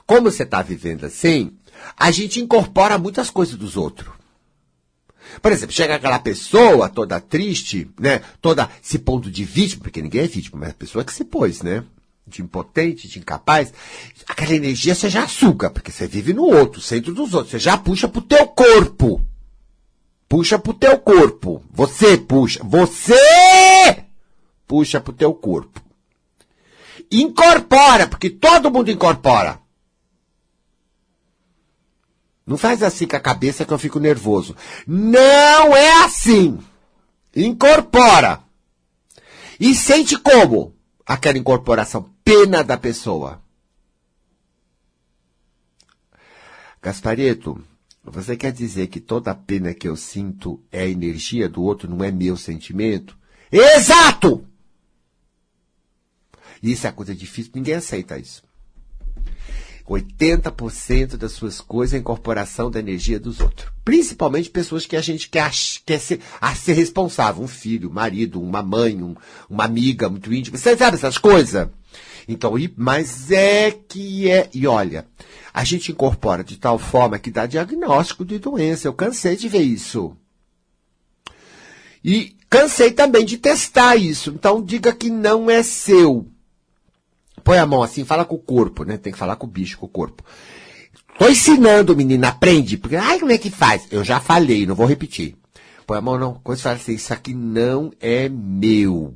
como 0.08 0.32
você 0.32 0.44
está 0.44 0.62
vivendo 0.62 1.04
assim, 1.04 1.52
a 1.98 2.12
gente 2.12 2.40
incorpora 2.40 2.98
muitas 2.98 3.30
coisas 3.30 3.56
dos 3.56 3.76
outros. 3.76 4.14
Por 5.42 5.52
exemplo, 5.52 5.76
chega 5.76 5.96
aquela 5.96 6.20
pessoa 6.20 6.88
toda 6.88 7.20
triste, 7.20 7.92
né? 8.00 8.22
Toda 8.40 8.70
se 8.82 9.00
pondo 9.00 9.30
de 9.30 9.44
vítima, 9.44 9.84
porque 9.84 10.02
ninguém 10.02 10.22
é 10.22 10.28
vítima, 10.28 10.62
mas 10.62 10.70
a 10.70 10.76
pessoa 10.76 11.04
que 11.04 11.12
se 11.12 11.26
pôs, 11.26 11.62
né? 11.62 11.84
De 12.30 12.42
impotente, 12.42 13.08
de 13.08 13.20
incapaz. 13.20 13.74
Aquela 14.28 14.54
energia 14.54 14.96
você 14.96 15.10
já 15.10 15.28
suga, 15.28 15.70
porque 15.70 15.92
você 15.92 16.08
vive 16.08 16.34
no 16.34 16.44
outro, 16.44 16.80
centro 16.80 17.14
dos 17.14 17.34
outros. 17.34 17.52
Você 17.52 17.60
já 17.60 17.78
puxa 17.78 18.08
pro 18.08 18.22
teu 18.22 18.48
corpo. 18.48 19.26
Puxa 20.28 20.60
pro 20.60 20.74
teu 20.74 21.00
corpo. 21.00 21.64
Você 21.72 22.18
puxa. 22.18 22.62
Você 22.64 24.06
puxa 24.68 25.02
pro 25.02 25.12
teu 25.12 25.34
corpo. 25.34 25.82
Incorpora, 27.12 28.08
porque 28.08 28.30
todo 28.30 28.72
mundo 28.72 28.92
incorpora. 28.92 29.60
Não 32.46 32.58
faz 32.58 32.82
assim 32.82 33.06
com 33.06 33.16
a 33.16 33.20
cabeça 33.20 33.64
que 33.64 33.72
eu 33.72 33.78
fico 33.78 34.00
nervoso. 34.00 34.56
Não 34.88 35.76
é 35.76 36.04
assim. 36.04 36.60
Incorpora. 37.36 38.42
E 39.60 39.76
sente 39.76 40.18
como 40.18 40.76
aquela 41.06 41.38
incorporação. 41.38 42.10
Pena 42.30 42.64
da 42.64 42.78
pessoa. 42.78 43.42
Gaspareto, 46.80 47.60
você 48.04 48.38
quer 48.38 48.52
dizer 48.52 48.86
que 48.86 49.00
toda 49.00 49.32
a 49.32 49.36
pena 49.36 49.74
que 49.74 49.88
eu 49.88 49.96
sinto 49.96 50.62
é 50.72 50.82
a 50.82 50.88
energia 50.88 51.50
do 51.50 51.64
outro, 51.64 51.90
não 51.90 52.04
é 52.04 52.12
meu 52.12 52.38
sentimento? 52.38 53.18
Exato! 53.52 54.46
Isso 56.62 56.86
é 56.86 56.92
coisa 56.92 57.16
difícil, 57.16 57.52
ninguém 57.56 57.74
aceita 57.74 58.20
isso. 58.20 58.44
80% 59.88 61.18
das 61.18 61.32
suas 61.32 61.60
coisas 61.60 61.96
é 61.96 61.98
incorporação 61.98 62.70
da 62.70 62.80
energia 62.80 63.20
dos 63.20 63.40
outros. 63.40 63.72
Principalmente 63.84 64.52
pessoas 64.52 64.86
que 64.86 64.96
a 64.96 65.02
gente 65.02 65.30
quer, 65.30 65.50
quer 65.84 66.00
ser, 66.00 66.20
a 66.40 66.54
ser 66.54 66.74
responsável. 66.74 67.42
Um 67.42 67.48
filho, 67.48 67.90
um 67.90 67.94
marido, 67.94 68.40
uma 68.40 68.62
mãe, 68.62 69.02
um, 69.02 69.16
uma 69.50 69.66
amiga 69.66 70.08
muito 70.08 70.32
íntima. 70.32 70.60
Você 70.60 70.78
sabe 70.78 70.96
essas 70.96 71.18
coisas? 71.18 71.68
Então, 72.32 72.54
mas 72.78 73.32
é 73.32 73.72
que 73.72 74.30
é. 74.30 74.48
E 74.54 74.68
olha, 74.68 75.08
a 75.52 75.64
gente 75.64 75.92
incorpora 75.92 76.44
de 76.44 76.58
tal 76.58 76.78
forma 76.78 77.18
que 77.18 77.32
dá 77.32 77.48
diagnóstico 77.48 78.24
de 78.24 78.38
doença. 78.38 78.88
Eu 78.88 78.94
cansei 78.94 79.36
de 79.36 79.50
ver 79.50 79.64
isso. 79.64 80.16
E 82.04 82.36
cansei 82.48 82.92
também 82.92 83.26
de 83.26 83.40
testar 83.40 83.96
isso. 83.96 84.30
Então, 84.30 84.62
diga 84.62 84.94
que 84.94 85.10
não 85.10 85.50
é 85.50 85.64
seu. 85.64 86.28
Põe 87.44 87.58
a 87.58 87.66
mão 87.66 87.82
assim, 87.82 88.06
fala 88.06 88.24
com 88.24 88.36
o 88.36 88.40
corpo, 88.40 88.84
né? 88.84 88.96
Tem 88.96 89.12
que 89.12 89.18
falar 89.18 89.36
com 89.36 89.48
o 89.48 89.50
bicho, 89.50 89.80
com 89.80 89.88
o 89.88 89.90
corpo. 89.90 90.24
Tô 91.18 91.28
ensinando, 91.28 91.96
menina, 91.96 92.28
aprende. 92.28 92.78
Porque, 92.78 92.96
ai, 92.96 93.20
como 93.20 93.32
é 93.32 93.40
que 93.40 93.50
faz? 93.50 93.88
Eu 93.90 94.04
já 94.04 94.20
falei, 94.20 94.68
não 94.68 94.76
vou 94.76 94.86
repetir. 94.86 95.36
Põe 95.88 95.98
a 95.98 96.02
mão, 96.02 96.20
não. 96.20 96.40
Quando 96.44 96.60
você 96.60 96.64
fala 96.64 96.76
assim, 96.76 96.94
isso 96.94 97.12
aqui 97.12 97.34
não 97.34 97.92
é 98.00 98.30
meu. 98.30 99.16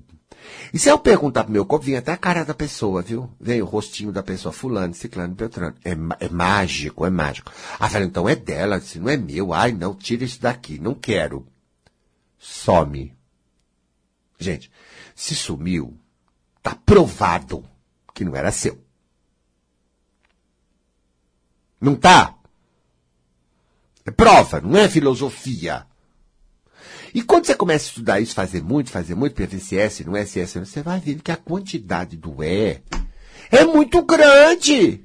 E 0.73 0.79
se 0.79 0.89
eu 0.89 0.97
perguntar 0.97 1.43
pro 1.43 1.53
meu 1.53 1.65
corpo, 1.65 1.85
vem 1.85 1.97
até 1.97 2.11
a 2.11 2.17
cara 2.17 2.43
da 2.43 2.53
pessoa, 2.53 3.01
viu? 3.01 3.29
Vem 3.39 3.61
o 3.61 3.65
rostinho 3.65 4.11
da 4.11 4.23
pessoa, 4.23 4.51
fulano, 4.51 4.93
ciclano, 4.93 5.35
beltrano. 5.35 5.75
É, 5.83 5.91
é 5.91 6.29
mágico, 6.29 7.05
é 7.05 7.09
mágico. 7.09 7.51
Ah, 7.79 7.89
fala, 7.89 8.05
então 8.05 8.27
é 8.27 8.35
dela, 8.35 8.79
se 8.79 8.99
não 8.99 9.09
é 9.09 9.17
meu. 9.17 9.53
Ai, 9.53 9.71
não, 9.71 9.93
tira 9.93 10.23
isso 10.23 10.41
daqui, 10.41 10.79
não 10.79 10.93
quero. 10.93 11.45
Some. 12.39 13.15
Gente, 14.39 14.71
se 15.15 15.35
sumiu, 15.35 15.97
tá 16.61 16.75
provado 16.75 17.63
que 18.13 18.25
não 18.25 18.35
era 18.35 18.51
seu. 18.51 18.77
Não 21.79 21.95
tá? 21.95 22.35
É 24.05 24.11
prova, 24.11 24.59
não 24.59 24.77
é 24.77 24.89
filosofia. 24.89 25.85
E 27.13 27.21
quando 27.21 27.45
você 27.45 27.53
começa 27.53 27.85
a 27.85 27.89
estudar 27.89 28.19
isso, 28.19 28.33
fazer 28.33 28.63
muito, 28.63 28.89
fazer 28.89 29.15
muito, 29.15 29.35
PVCS, 29.35 30.05
não 30.05 30.15
é 30.15 30.25
SS, 30.25 30.59
você 30.59 30.81
vai 30.81 30.99
ver 30.99 31.21
que 31.21 31.31
a 31.31 31.37
quantidade 31.37 32.17
do 32.17 32.41
é 32.41 32.81
é 33.51 33.63
muito 33.65 34.01
grande. 34.01 35.01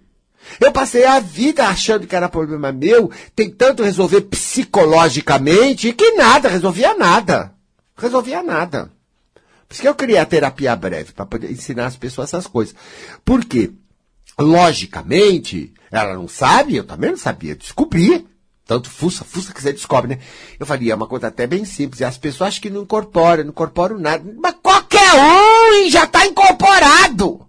Eu 0.58 0.72
passei 0.72 1.04
a 1.04 1.20
vida 1.20 1.66
achando 1.66 2.06
que 2.06 2.16
era 2.16 2.28
problema 2.28 2.72
meu, 2.72 3.10
tentando 3.36 3.82
resolver 3.82 4.22
psicologicamente, 4.22 5.92
que 5.92 6.12
nada, 6.12 6.48
resolvia 6.48 6.94
nada. 6.96 7.52
Resolvia 7.96 8.42
nada. 8.42 8.90
Por 9.66 9.74
isso 9.74 9.82
que 9.82 9.88
eu 9.88 9.94
criei 9.94 10.18
a 10.18 10.24
terapia 10.24 10.74
breve, 10.74 11.12
para 11.12 11.26
poder 11.26 11.50
ensinar 11.50 11.86
as 11.86 11.96
pessoas 11.96 12.30
essas 12.30 12.46
coisas. 12.46 12.74
Por 13.24 13.44
quê? 13.44 13.70
Logicamente, 14.38 15.74
ela 15.90 16.14
não 16.14 16.28
sabe, 16.28 16.76
eu 16.76 16.84
também 16.84 17.10
não 17.10 17.18
sabia, 17.18 17.54
descobri. 17.54 18.26
Tanto 18.68 18.90
fuça, 18.90 19.25
fuça 19.25 19.54
que 19.54 19.62
você 19.62 19.72
descobre, 19.72 20.14
né? 20.14 20.20
Eu 20.60 20.66
falei, 20.66 20.90
é 20.90 20.94
uma 20.94 21.06
coisa 21.06 21.28
até 21.28 21.46
bem 21.46 21.64
simples. 21.64 22.00
E 22.00 22.04
as 22.04 22.18
pessoas 22.18 22.48
acham 22.48 22.60
que 22.60 22.68
não 22.68 22.82
incorporam, 22.82 23.42
não 23.42 23.50
incorporam 23.50 23.98
nada. 23.98 24.22
Mas 24.38 24.56
qualquer 24.62 25.10
um 25.14 25.88
já 25.88 26.04
está 26.04 26.26
incorporado. 26.26 27.48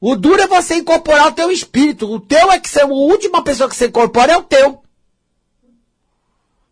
O 0.00 0.14
duro 0.14 0.40
é 0.40 0.46
você 0.46 0.76
incorporar 0.76 1.26
o 1.26 1.32
teu 1.32 1.50
espírito. 1.50 2.08
O 2.08 2.20
teu 2.20 2.52
é 2.52 2.60
que 2.60 2.70
você, 2.70 2.82
a 2.82 2.86
última 2.86 3.42
pessoa 3.42 3.68
que 3.68 3.74
você 3.74 3.88
incorpora 3.88 4.34
é 4.34 4.36
o 4.36 4.44
teu. 4.44 4.80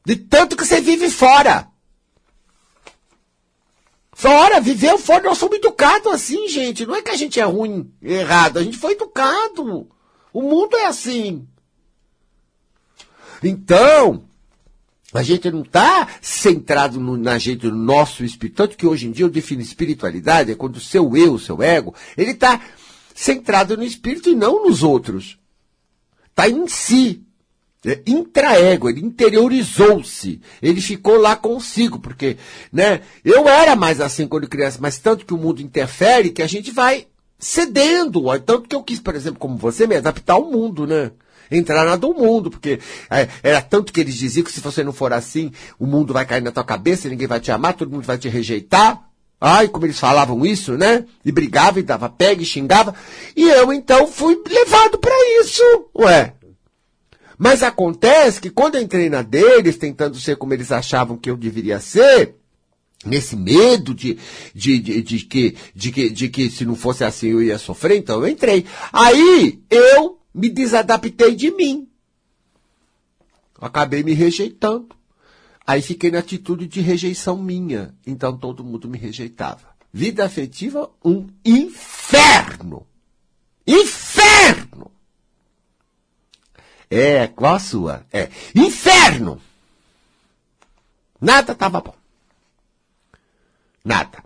De 0.04 0.14
tanto 0.14 0.56
que 0.56 0.64
você 0.64 0.80
vive 0.80 1.10
fora. 1.10 1.66
Fora, 4.12 4.60
viveu 4.60 4.98
fora, 4.98 5.24
nós 5.24 5.38
somos 5.38 5.56
educados 5.56 6.12
assim, 6.12 6.46
gente. 6.46 6.86
Não 6.86 6.94
é 6.94 7.02
que 7.02 7.10
a 7.10 7.16
gente 7.16 7.40
é 7.40 7.44
ruim, 7.44 7.92
errado, 8.00 8.60
a 8.60 8.62
gente 8.62 8.78
foi 8.78 8.92
educado. 8.92 9.88
O 10.32 10.42
mundo 10.42 10.76
é 10.76 10.86
assim. 10.86 11.44
Então, 13.42 14.24
a 15.12 15.22
gente 15.22 15.50
não 15.50 15.62
está 15.62 16.08
centrado 16.20 17.00
no, 17.00 17.16
na 17.16 17.38
gente, 17.38 17.66
no 17.66 17.76
nosso 17.76 18.24
espírito. 18.24 18.56
Tanto 18.56 18.76
que 18.76 18.86
hoje 18.86 19.06
em 19.06 19.10
dia 19.12 19.24
eu 19.24 19.30
defino 19.30 19.62
espiritualidade, 19.62 20.52
é 20.52 20.54
quando 20.54 20.76
o 20.76 20.80
seu 20.80 21.16
eu, 21.16 21.34
o 21.34 21.38
seu 21.38 21.62
ego, 21.62 21.94
ele 22.16 22.32
está 22.32 22.60
centrado 23.14 23.76
no 23.76 23.84
espírito 23.84 24.28
e 24.28 24.34
não 24.34 24.64
nos 24.64 24.82
outros. 24.82 25.38
Está 26.30 26.48
em 26.48 26.66
si 26.68 27.22
é, 27.84 28.02
intraego, 28.06 28.90
ele 28.90 29.00
interiorizou-se, 29.00 30.40
ele 30.60 30.80
ficou 30.80 31.18
lá 31.18 31.36
consigo, 31.36 31.98
porque, 31.98 32.36
né, 32.72 33.00
eu 33.24 33.48
era 33.48 33.76
mais 33.76 34.00
assim 34.00 34.26
quando 34.26 34.48
criança, 34.48 34.78
mas 34.80 34.98
tanto 34.98 35.24
que 35.24 35.32
o 35.32 35.38
mundo 35.38 35.62
interfere 35.62 36.30
que 36.30 36.42
a 36.42 36.46
gente 36.46 36.72
vai 36.72 37.06
cedendo, 37.38 38.24
tanto 38.40 38.68
que 38.68 38.74
eu 38.74 38.82
quis, 38.82 38.98
por 38.98 39.14
exemplo, 39.14 39.38
como 39.38 39.56
você, 39.56 39.86
me 39.86 39.94
adaptar 39.94 40.34
ao 40.34 40.50
mundo, 40.50 40.86
né? 40.86 41.12
Entrar 41.50 41.84
na 41.84 41.96
do 41.96 42.12
mundo, 42.12 42.50
porque 42.50 42.80
é, 43.10 43.28
era 43.42 43.62
tanto 43.62 43.92
que 43.92 44.00
eles 44.00 44.14
diziam 44.14 44.44
que 44.44 44.52
se 44.52 44.60
você 44.60 44.82
não 44.82 44.92
for 44.92 45.12
assim, 45.12 45.52
o 45.78 45.86
mundo 45.86 46.12
vai 46.12 46.24
cair 46.24 46.42
na 46.42 46.50
tua 46.50 46.64
cabeça, 46.64 47.08
ninguém 47.08 47.26
vai 47.26 47.40
te 47.40 47.52
amar, 47.52 47.74
todo 47.74 47.90
mundo 47.90 48.04
vai 48.04 48.18
te 48.18 48.28
rejeitar. 48.28 49.02
Ai, 49.40 49.68
como 49.68 49.84
eles 49.84 50.00
falavam 50.00 50.46
isso, 50.46 50.76
né? 50.78 51.04
E 51.24 51.30
brigava 51.30 51.78
e 51.78 51.82
dava 51.82 52.08
pega 52.08 52.42
e 52.42 52.46
xingava. 52.46 52.94
E 53.36 53.48
eu 53.48 53.72
então 53.72 54.06
fui 54.06 54.40
levado 54.48 54.98
para 54.98 55.14
isso. 55.40 55.62
Ué, 55.94 56.32
mas 57.38 57.62
acontece 57.62 58.40
que 58.40 58.50
quando 58.50 58.76
eu 58.76 58.82
entrei 58.82 59.10
na 59.10 59.22
deles, 59.22 59.76
tentando 59.76 60.18
ser 60.18 60.36
como 60.36 60.54
eles 60.54 60.72
achavam 60.72 61.18
que 61.18 61.30
eu 61.30 61.36
deveria 61.36 61.78
ser, 61.80 62.34
nesse 63.04 63.36
medo 63.36 63.94
de, 63.94 64.18
de, 64.54 64.78
de, 64.78 65.02
de, 65.02 65.18
que, 65.20 65.56
de, 65.74 65.92
que, 65.92 66.10
de 66.10 66.28
que 66.28 66.50
se 66.50 66.64
não 66.64 66.74
fosse 66.74 67.04
assim 67.04 67.28
eu 67.28 67.42
ia 67.42 67.58
sofrer, 67.58 67.98
então 67.98 68.20
eu 68.20 68.28
entrei. 68.28 68.64
Aí 68.92 69.60
eu 69.70 70.15
me 70.36 70.50
desadaptei 70.50 71.34
de 71.34 71.50
mim. 71.50 71.88
Acabei 73.58 74.02
me 74.02 74.12
rejeitando. 74.12 74.94
Aí 75.66 75.80
fiquei 75.80 76.10
na 76.10 76.18
atitude 76.18 76.66
de 76.66 76.80
rejeição 76.82 77.38
minha. 77.38 77.94
Então 78.06 78.36
todo 78.36 78.62
mundo 78.62 78.86
me 78.86 78.98
rejeitava. 78.98 79.74
Vida 79.90 80.26
afetiva, 80.26 80.90
um 81.02 81.26
inferno. 81.42 82.86
Inferno! 83.66 84.92
É, 86.88 87.26
qual 87.26 87.54
a 87.54 87.58
sua? 87.58 88.06
É, 88.12 88.28
inferno! 88.54 89.40
Nada 91.18 91.52
estava 91.52 91.80
bom. 91.80 91.94
Nada. 93.82 94.22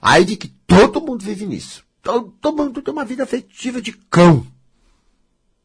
Aí 0.00 0.24
de 0.24 0.36
que 0.36 0.48
todo 0.66 1.00
mundo 1.00 1.24
vive 1.24 1.46
nisso. 1.46 1.81
Todo, 2.02 2.52
mundo 2.52 2.82
tem 2.82 2.92
uma 2.92 3.04
vida 3.04 3.22
afetiva 3.22 3.80
de 3.80 3.92
cão. 3.92 4.44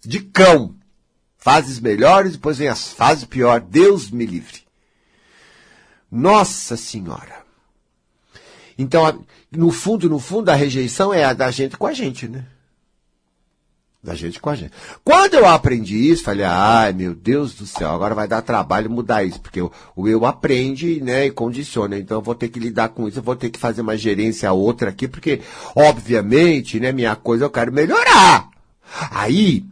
De 0.01 0.20
cão. 0.20 0.75
Fases 1.36 1.79
melhores, 1.79 2.34
depois 2.34 2.60
vem 2.60 2.67
as 2.67 2.89
fases 2.89 3.25
piores. 3.25 3.67
Deus 3.67 4.12
me 4.12 4.25
livre. 4.25 4.62
Nossa 6.12 6.77
Senhora. 6.77 7.44
Então, 8.77 9.25
no 9.51 9.72
fundo, 9.72 10.08
no 10.08 10.20
fundo, 10.20 10.50
a 10.50 10.56
rejeição 10.56 11.12
é 11.12 11.24
a 11.24 11.34
da 11.34 11.50
gente 11.50 11.75
com 11.75 11.88
a 11.88 11.94
gente, 11.94 12.27
né? 12.27 12.46
Da 14.04 14.13
gente 14.13 14.39
com 14.39 14.50
a 14.50 14.56
gente. 14.56 14.72
Quando 15.04 15.34
eu 15.34 15.46
aprendi 15.46 16.10
isso, 16.10 16.24
falei, 16.24 16.46
ai 16.46 16.94
meu 16.94 17.16
Deus 17.16 17.56
do 17.56 17.66
céu, 17.66 17.89
agora 17.89 18.13
vai 18.16 18.27
dar 18.27 18.42
trabalho 18.42 18.89
mudar 18.89 19.24
isso, 19.24 19.42
porque 19.42 19.62
o, 19.62 19.72
o 19.96 20.08
eu 20.08 20.25
aprende, 20.25 21.01
né, 21.01 21.25
e 21.25 21.32
condiciona. 21.32 21.98
Então 21.98 22.18
eu 22.20 22.22
vou 22.22 22.36
ter 22.36 22.48
que 22.50 22.60
lidar 22.60 22.89
com 22.89 23.08
isso, 23.08 23.20
eu 23.20 23.24
vou 23.24 23.36
ter 23.36 23.50
que 23.50 23.60
fazer 23.60 23.82
uma 23.82 23.98
gerência 23.98 24.54
outra 24.54 24.92
aqui, 24.92 25.08
porque, 25.08 25.42
obviamente, 25.75 26.80
né, 26.80 26.92
minha 26.92 27.16
coisa 27.16 27.46
eu 27.46 27.50
quero 27.50 27.74
melhorar. 27.74 28.50
Aí, 29.12 29.66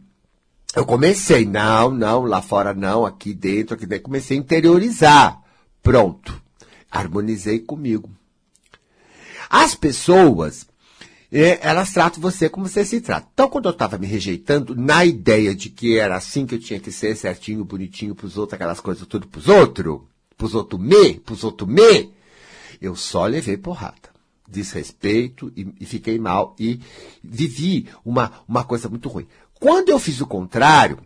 Eu 0.75 0.86
comecei, 0.86 1.46
não, 1.46 1.89
não, 1.89 2.24
lá 2.24 2.41
fora 2.41 2.74
não, 2.74 3.05
aqui 3.05 3.34
dentro, 3.34 3.75
aqui 3.75 3.86
dentro. 3.86 4.03
Comecei 4.03 4.36
a 4.36 4.39
interiorizar. 4.41 5.41
Pronto. 5.82 6.41
Harmonizei 6.91 7.60
comigo. 7.60 8.10
As 9.50 9.74
pessoas, 9.74 10.67
elas 11.62 11.92
tratam 11.92 12.22
você 12.22 12.50
como 12.50 12.68
você 12.68 12.86
se 12.86 13.01
trata. 13.01 13.27
Então, 13.34 13.50
quando 13.50 13.65
eu 13.65 13.72
estava 13.72 13.98
me 13.98 14.08
rejeitando, 14.08 14.75
na 14.75 15.04
ideia 15.04 15.54
de 15.54 15.70
que 15.70 15.98
era 15.98 16.15
assim 16.15 16.46
que 16.46 16.56
eu 16.56 16.60
tinha 16.60 16.80
que 16.80 16.92
ser, 16.92 17.15
certinho, 17.15 17.65
bonitinho 17.65 18.15
pros 18.15 18.38
outros, 18.38 18.54
aquelas 18.54 18.80
coisas 18.80 19.06
tudo 19.06 19.27
pros 19.27 19.50
outros, 19.50 20.01
pros 20.38 20.56
outros 20.56 20.82
me, 20.82 21.15
pros 21.20 21.44
outros 21.44 21.70
me, 21.70 22.12
eu 22.82 22.96
só 22.96 23.25
levei 23.25 23.58
porrada. 23.58 24.15
Desrespeito 24.48 25.51
e, 25.56 25.68
e 25.80 25.86
fiquei 25.86 26.20
mal 26.20 26.56
e 26.60 26.80
vivi 27.24 27.88
uma, 28.06 28.32
uma 28.48 28.63
coisa 28.63 28.88
muito 28.88 29.10
ruim. 29.10 29.27
Quando 29.60 29.89
eu 29.89 30.00
fiz 30.00 30.22
o 30.22 30.27
contrário, 30.27 31.00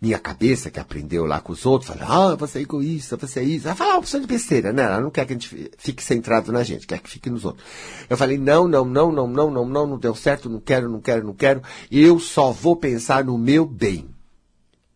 minha 0.00 0.18
cabeça, 0.18 0.70
que 0.70 0.78
aprendeu 0.78 1.26
lá 1.26 1.40
com 1.40 1.52
os 1.52 1.66
outros, 1.66 1.90
fala, 1.90 2.32
ah, 2.32 2.36
você 2.36 2.58
é 2.58 2.62
egoísta, 2.62 3.16
você 3.16 3.40
é 3.40 3.42
isso. 3.42 3.66
Ela 3.66 3.76
fala, 3.76 3.94
ah, 3.94 3.98
opção 3.98 4.20
de 4.20 4.26
besteira, 4.26 4.72
né? 4.72 4.82
Ela 4.82 5.00
não 5.00 5.10
quer 5.10 5.26
que 5.26 5.32
a 5.32 5.36
gente 5.36 5.70
fique 5.78 6.02
centrado 6.02 6.52
na 6.52 6.62
gente, 6.62 6.86
quer 6.86 7.00
que 7.00 7.10
fique 7.10 7.30
nos 7.30 7.44
outros. 7.44 7.64
Eu 8.08 8.16
falei, 8.16 8.38
não, 8.38 8.68
não, 8.68 8.84
não, 8.84 9.12
não, 9.12 9.26
não, 9.26 9.50
não, 9.50 9.64
não, 9.64 9.86
não 9.86 9.98
deu 9.98 10.14
certo, 10.14 10.48
não 10.48 10.60
quero, 10.60 10.88
não 10.88 11.00
quero, 11.00 11.26
não 11.26 11.34
quero. 11.34 11.62
Eu 11.90 12.18
só 12.18 12.50
vou 12.50 12.76
pensar 12.76 13.24
no 13.24 13.36
meu 13.36 13.66
bem. 13.66 14.08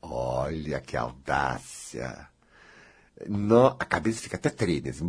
Olha 0.01 0.81
que 0.81 0.97
audácia. 0.97 2.32
No, 3.29 3.67
a 3.67 3.85
cabeça 3.85 4.21
fica 4.21 4.37
até 4.37 4.51
treme, 4.51 4.91
assim, 4.91 5.09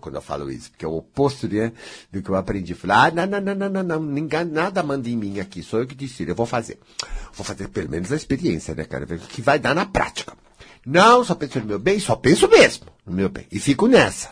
quando 0.00 0.14
eu 0.14 0.22
falo 0.22 0.50
isso, 0.50 0.70
porque 0.70 0.84
é 0.84 0.88
o 0.88 0.96
oposto 0.96 1.48
né, 1.48 1.72
do 2.10 2.22
que 2.22 2.28
eu 2.28 2.34
aprendi. 2.34 2.74
Falei, 2.74 2.96
ah, 2.96 3.26
não, 3.26 3.40
não, 3.40 3.54
não, 3.54 3.68
não, 3.68 3.82
não, 3.82 4.02
ninguém, 4.02 4.44
nada 4.44 4.82
manda 4.82 5.08
em 5.08 5.16
mim 5.16 5.40
aqui, 5.40 5.62
sou 5.62 5.80
eu 5.80 5.86
que 5.86 5.94
decido, 5.94 6.30
eu 6.30 6.34
vou 6.34 6.46
fazer. 6.46 6.78
Vou 7.32 7.44
fazer 7.44 7.68
pelo 7.68 7.90
menos 7.90 8.12
a 8.12 8.16
experiência, 8.16 8.74
né, 8.74 8.84
cara, 8.84 9.06
ver 9.06 9.16
o 9.16 9.20
que 9.20 9.42
vai 9.42 9.58
dar 9.58 9.74
na 9.74 9.86
prática. 9.86 10.34
Não, 10.84 11.24
só 11.24 11.34
penso 11.34 11.58
no 11.58 11.66
meu 11.66 11.78
bem, 11.78 11.98
só 11.98 12.14
penso 12.14 12.48
mesmo 12.48 12.86
no 13.04 13.12
meu 13.12 13.28
bem. 13.28 13.46
E 13.50 13.58
fico 13.58 13.88
nessa. 13.88 14.30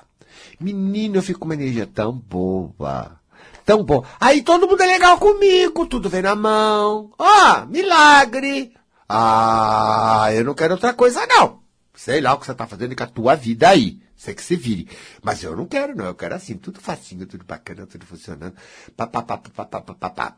Menino, 0.61 1.17
eu 1.17 1.23
fico 1.23 1.41
com 1.41 1.47
uma 1.47 1.55
energia 1.55 1.87
tão 1.87 2.13
boa. 2.13 3.19
Tão 3.65 3.83
boa. 3.83 4.05
Aí 4.21 4.43
todo 4.43 4.69
mundo 4.69 4.83
é 4.83 4.87
legal 4.87 5.19
comigo, 5.19 5.87
tudo 5.87 6.09
vem 6.09 6.23
na 6.23 6.35
mão. 6.35 7.11
Ah, 7.19 7.67
milagre. 7.69 8.73
Ah, 9.09 10.29
eu 10.33 10.45
não 10.45 10.55
quero 10.55 10.75
outra 10.75 10.93
coisa, 10.93 11.27
não. 11.27 11.64
Sei 12.05 12.21
lá 12.21 12.35
o 12.35 12.39
que 12.39 12.45
você 12.45 12.55
tá 12.55 12.67
fazendo 12.67 12.95
com 12.95 13.03
a 13.03 13.07
tua 13.07 13.35
vida 13.35 13.71
aí. 13.71 13.99
Você 14.15 14.35
que 14.35 14.43
se 14.43 14.57
vire. 14.57 14.87
Mas 15.23 15.43
eu 15.43 15.57
não 15.57 15.65
quero, 15.65 15.97
não. 15.97 16.05
Eu 16.05 16.15
quero 16.15 16.35
assim, 16.35 16.55
tudo 16.55 16.79
facinho, 16.79 17.25
tudo 17.25 17.47
bacana, 17.47 17.87
tudo 17.87 18.05
funcionando. 18.05 18.55
Pá, 18.95 19.07
pá, 19.07 19.23
pá, 19.23 19.39
pá, 19.39 19.65
pá, 19.65 19.81
pá, 19.81 19.95
pá, 19.95 20.11
pá. 20.11 20.37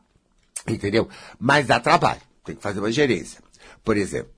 Entendeu? 0.68 1.08
Mas 1.40 1.66
dá 1.66 1.80
trabalho. 1.80 2.20
Tem 2.44 2.54
que 2.54 2.62
fazer 2.62 2.78
uma 2.78 2.92
gerência. 2.92 3.40
Por 3.82 3.96
exemplo, 3.96 4.30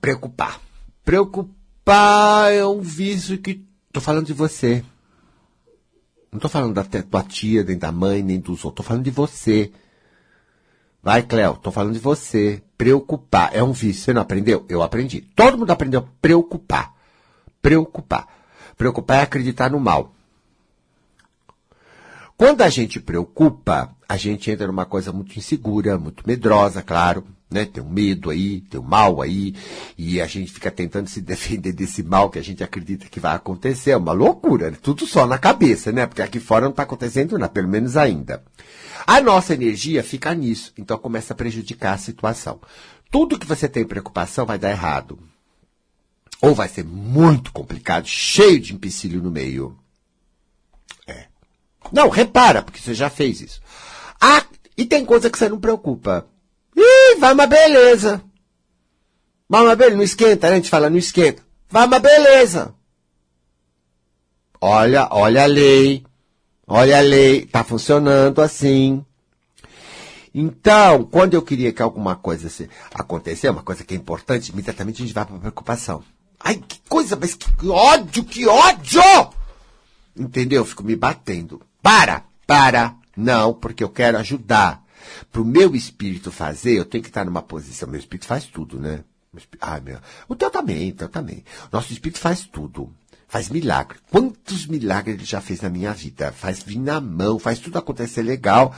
preocupar. 0.00 0.60
Preocupar 1.04 2.52
é 2.52 2.66
um 2.66 2.80
vício 2.80 3.38
que. 3.38 3.64
Tô 3.92 4.00
falando 4.00 4.26
de 4.26 4.32
você. 4.32 4.84
Não 6.32 6.40
tô 6.40 6.48
falando 6.48 6.74
da 6.74 6.82
tua 6.82 7.22
tia, 7.22 7.62
nem 7.62 7.78
da 7.78 7.92
mãe, 7.92 8.20
nem 8.20 8.40
dos 8.40 8.64
outros. 8.64 8.78
Tô 8.78 8.82
falando 8.82 9.04
de 9.04 9.12
você. 9.12 9.70
Vai, 11.08 11.22
Cléo, 11.22 11.56
tô 11.56 11.72
falando 11.72 11.94
de 11.94 11.98
você. 11.98 12.62
Preocupar 12.76 13.48
é 13.54 13.62
um 13.62 13.72
vício. 13.72 14.02
Você 14.04 14.12
não 14.12 14.20
aprendeu? 14.20 14.66
Eu 14.68 14.82
aprendi. 14.82 15.22
Todo 15.22 15.56
mundo 15.56 15.70
aprendeu 15.70 16.06
preocupar. 16.20 16.94
Preocupar. 17.62 18.28
Preocupar 18.76 19.20
é 19.20 19.22
acreditar 19.22 19.70
no 19.70 19.80
mal. 19.80 20.12
Quando 22.36 22.60
a 22.60 22.68
gente 22.68 23.00
preocupa, 23.00 23.96
a 24.06 24.18
gente 24.18 24.50
entra 24.50 24.66
numa 24.66 24.84
coisa 24.84 25.10
muito 25.10 25.34
insegura, 25.38 25.96
muito 25.96 26.24
medrosa, 26.26 26.82
claro, 26.82 27.24
né? 27.50 27.64
Tem 27.64 27.82
um 27.82 27.88
medo 27.88 28.30
aí, 28.30 28.60
tem 28.62 28.80
um 28.80 28.84
mal 28.84 29.22
aí, 29.22 29.54
e 29.96 30.20
a 30.20 30.26
gente 30.26 30.52
fica 30.52 30.70
tentando 30.70 31.08
se 31.08 31.20
defender 31.22 31.72
desse 31.72 32.02
mal 32.02 32.30
que 32.30 32.38
a 32.38 32.42
gente 32.42 32.62
acredita 32.62 33.08
que 33.08 33.20
vai 33.20 33.34
acontecer. 33.34 33.92
É 33.92 33.96
uma 33.96 34.12
loucura, 34.12 34.70
né? 34.70 34.76
tudo 34.80 35.06
só 35.06 35.26
na 35.26 35.38
cabeça, 35.38 35.92
né? 35.92 36.06
Porque 36.06 36.22
aqui 36.22 36.40
fora 36.40 36.64
não 36.64 36.70
está 36.70 36.82
acontecendo 36.82 37.38
nada, 37.38 37.52
pelo 37.52 37.68
menos 37.68 37.96
ainda. 37.96 38.42
A 39.06 39.20
nossa 39.20 39.54
energia 39.54 40.02
fica 40.02 40.34
nisso, 40.34 40.72
então 40.76 40.98
começa 40.98 41.32
a 41.32 41.36
prejudicar 41.36 41.94
a 41.94 41.98
situação. 41.98 42.60
Tudo 43.10 43.38
que 43.38 43.46
você 43.46 43.68
tem 43.68 43.84
preocupação 43.84 44.44
vai 44.44 44.58
dar 44.58 44.70
errado. 44.70 45.18
Ou 46.40 46.54
vai 46.54 46.68
ser 46.68 46.84
muito 46.84 47.52
complicado, 47.52 48.06
cheio 48.06 48.60
de 48.60 48.74
empecilho 48.74 49.22
no 49.22 49.30
meio. 49.30 49.76
Não, 51.92 52.08
repara, 52.08 52.62
porque 52.62 52.80
você 52.80 52.94
já 52.94 53.08
fez 53.08 53.40
isso. 53.40 53.60
Ah, 54.20 54.44
e 54.76 54.84
tem 54.84 55.04
coisa 55.04 55.30
que 55.30 55.38
você 55.38 55.48
não 55.48 55.58
preocupa. 55.58 56.26
Ih, 56.78 57.16
vai 57.18 57.32
uma 57.32 57.46
beleza. 57.46 58.22
Vai 59.48 59.62
uma 59.62 59.74
beleza, 59.74 59.96
não 59.96 60.04
esquenta, 60.04 60.48
né? 60.48 60.54
A 60.54 60.56
gente 60.56 60.70
fala, 60.70 60.88
não 60.90 60.98
esquenta. 60.98 61.42
Vai 61.68 61.86
uma 61.86 61.98
beleza. 61.98 62.74
Olha, 64.60 65.08
olha 65.10 65.42
a 65.42 65.46
lei. 65.46 66.04
Olha 66.66 66.98
a 66.98 67.00
lei, 67.00 67.46
tá 67.46 67.64
funcionando 67.64 68.42
assim. 68.42 69.04
Então, 70.34 71.04
quando 71.04 71.34
eu 71.34 71.42
queria 71.42 71.72
que 71.72 71.82
alguma 71.82 72.14
coisa 72.14 72.48
se 72.48 72.68
acontecesse, 72.94 73.48
uma 73.48 73.62
coisa 73.62 73.82
que 73.82 73.94
é 73.94 73.96
importante, 73.96 74.50
imediatamente 74.52 75.02
a 75.02 75.06
gente 75.06 75.14
vai 75.14 75.24
para 75.24 75.38
preocupação. 75.38 76.04
Ai, 76.38 76.56
que 76.56 76.80
coisa, 76.88 77.16
mas 77.16 77.34
que 77.34 77.68
ódio, 77.68 78.22
que 78.22 78.46
ódio! 78.46 79.02
Entendeu? 80.16 80.62
Eu 80.62 80.66
fico 80.66 80.84
me 80.84 80.94
batendo. 80.94 81.60
Para, 81.82 82.24
para, 82.46 82.94
não, 83.16 83.54
porque 83.54 83.82
eu 83.82 83.88
quero 83.88 84.18
ajudar. 84.18 84.84
Para 85.30 85.42
o 85.42 85.44
meu 85.44 85.74
espírito 85.74 86.30
fazer, 86.30 86.74
eu 86.74 86.84
tenho 86.84 87.02
que 87.02 87.10
estar 87.10 87.24
numa 87.24 87.42
posição. 87.42 87.88
Meu 87.88 88.00
espírito 88.00 88.26
faz 88.26 88.44
tudo, 88.44 88.78
né? 88.78 89.04
Ai, 89.60 89.80
meu. 89.80 89.98
O 90.28 90.34
teu 90.34 90.50
também, 90.50 90.90
o 90.90 90.94
teu 90.94 91.08
também. 91.08 91.44
Nosso 91.70 91.92
espírito 91.92 92.18
faz 92.18 92.46
tudo. 92.46 92.92
Faz 93.28 93.48
milagre. 93.50 93.98
Quantos 94.10 94.66
milagres 94.66 95.16
ele 95.16 95.24
já 95.24 95.40
fez 95.40 95.60
na 95.60 95.68
minha 95.68 95.92
vida? 95.92 96.32
Faz 96.32 96.62
vir 96.62 96.78
na 96.78 97.00
mão, 97.00 97.38
faz 97.38 97.58
tudo 97.58 97.78
acontecer 97.78 98.22
legal. 98.22 98.74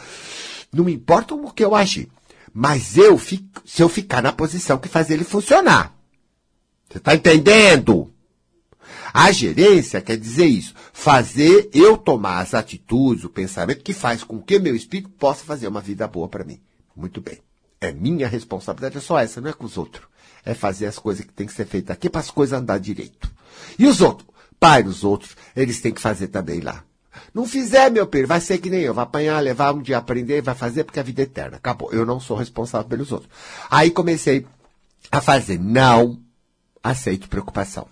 Não 0.73 0.85
me 0.85 0.93
importa 0.93 1.35
o 1.35 1.53
que 1.53 1.65
eu 1.65 1.75
agir. 1.75 2.09
Mas 2.53 2.97
eu 2.97 3.17
fico, 3.17 3.63
se 3.65 3.83
eu 3.83 3.89
ficar 3.89 4.23
na 4.23 4.33
posição 4.33 4.79
que 4.79 4.89
faz 4.89 5.09
ele 5.09 5.23
funcionar. 5.23 5.95
Você 6.91 6.99
está 6.99 7.15
entendendo? 7.15 8.13
A 9.13 9.33
gerência 9.33 10.01
quer 10.01 10.17
dizer 10.17 10.47
isso, 10.47 10.75
fazer 10.93 11.71
eu 11.73 11.97
tomar 11.97 12.41
as 12.41 12.55
atitudes, 12.55 13.25
o 13.25 13.31
pensamento 13.31 13.83
que 13.83 13.93
faz 13.93 14.23
com 14.23 14.41
que 14.41 14.59
meu 14.59 14.75
espírito 14.75 15.11
possa 15.11 15.45
fazer 15.45 15.69
uma 15.69 15.81
vida 15.81 16.07
boa 16.07 16.29
para 16.29 16.45
mim. 16.45 16.61
Muito 16.95 17.21
bem. 17.21 17.39
É 17.81 17.93
minha 17.93 18.29
responsabilidade, 18.29 18.99
é 18.99 19.01
só 19.01 19.19
essa, 19.19 19.41
não 19.41 19.51
é 19.51 19.53
com 19.53 19.65
os 19.65 19.79
outros. 19.79 20.07
É 20.45 20.55
fazer 20.55 20.87
as 20.87 20.99
coisas 20.99 21.25
que 21.25 21.33
tem 21.33 21.47
que 21.47 21.53
ser 21.53 21.67
feitas 21.67 21.95
aqui 21.95 22.09
para 22.09 22.21
as 22.21 22.31
coisas 22.31 22.59
andar 22.59 22.79
direito. 22.79 23.31
E 23.79 23.87
os 23.87 24.01
outros? 24.01 24.29
Pai, 24.59 24.83
os 24.83 25.05
outros, 25.05 25.37
eles 25.57 25.81
têm 25.81 25.93
que 25.93 26.01
fazer 26.01 26.29
também 26.29 26.61
lá. 26.61 26.85
Não 27.33 27.47
fizer, 27.47 27.91
meu 27.91 28.07
filho, 28.07 28.27
vai 28.27 28.41
ser 28.41 28.59
que 28.59 28.71
nem 28.71 28.81
eu. 28.81 28.95
Vai 28.95 29.05
apanhar, 29.05 29.41
levar 29.41 29.75
um 29.75 29.83
dia 29.83 29.99
aprender, 29.99 30.43
vai 30.43 30.55
fazer 30.55 30.85
porque 30.85 31.01
a 31.01 31.03
vida 31.03 31.23
é 31.23 31.25
eterna. 31.25 31.57
Acabou. 31.57 31.93
Eu 31.93 32.05
não 32.05 32.21
sou 32.21 32.37
responsável 32.37 32.89
pelos 32.89 33.13
outros. 33.13 33.31
Aí 33.71 33.91
comecei 33.91 34.47
a 35.11 35.21
fazer. 35.21 35.59
Não 35.59 36.21
aceito 36.83 37.29
preocupação. 37.29 37.89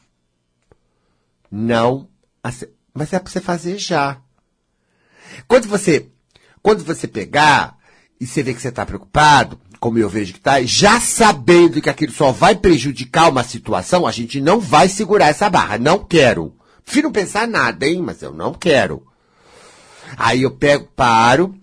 Não. 1.50 2.08
Mas 2.42 3.12
é 3.12 3.18
para 3.18 3.30
você 3.30 3.40
fazer 3.40 3.78
já. 3.78 4.20
Quando 5.46 5.68
você, 5.68 6.08
quando 6.62 6.84
você 6.84 7.06
pegar 7.06 7.76
e 8.20 8.26
você 8.26 8.42
vê 8.42 8.54
que 8.54 8.60
você 8.60 8.68
está 8.68 8.84
preocupado, 8.84 9.60
como 9.78 9.98
eu 9.98 10.08
vejo 10.08 10.32
que 10.32 10.38
está, 10.38 10.62
já 10.62 11.00
sabendo 11.00 11.80
que 11.80 11.90
aquilo 11.90 12.12
só 12.12 12.32
vai 12.32 12.56
prejudicar 12.56 13.30
uma 13.30 13.44
situação, 13.44 14.06
a 14.06 14.10
gente 14.10 14.40
não 14.40 14.58
vai 14.58 14.88
segurar 14.88 15.28
essa 15.28 15.48
barra. 15.48 15.78
Não 15.78 15.98
quero. 15.98 16.54
Prefiro 16.84 17.10
pensar 17.10 17.46
nada, 17.46 17.86
hein? 17.86 18.02
Mas 18.02 18.22
eu 18.22 18.32
não 18.32 18.52
quero. 18.54 19.06
Aí 20.16 20.42
eu 20.42 20.50
pego, 20.50 20.88
paro, 20.96 21.54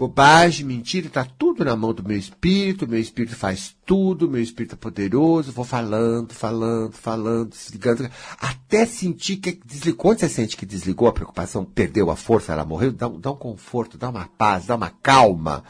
bobagem, 0.00 0.64
mentira, 0.64 1.08
está 1.08 1.26
tudo 1.26 1.62
na 1.62 1.76
mão 1.76 1.92
do 1.92 2.02
meu 2.02 2.16
espírito, 2.16 2.88
meu 2.88 2.98
espírito 2.98 3.36
faz 3.36 3.76
tudo, 3.84 4.30
meu 4.30 4.40
espírito 4.40 4.74
é 4.74 4.78
poderoso, 4.78 5.52
vou 5.52 5.62
falando, 5.62 6.32
falando, 6.32 6.94
falando, 6.94 7.50
desligando, 7.50 8.08
até 8.40 8.86
sentir 8.86 9.36
que 9.36 9.52
desligou. 9.52 9.98
Quando 9.98 10.20
você 10.20 10.28
sente 10.30 10.56
que 10.56 10.64
desligou 10.64 11.06
a 11.06 11.12
preocupação, 11.12 11.66
perdeu 11.66 12.10
a 12.10 12.16
força, 12.16 12.54
ela 12.54 12.64
morreu, 12.64 12.92
dá, 12.92 13.08
dá 13.08 13.30
um 13.30 13.36
conforto, 13.36 13.98
dá 13.98 14.08
uma 14.08 14.26
paz, 14.26 14.64
dá 14.64 14.74
uma 14.74 14.88
calma. 14.88 15.62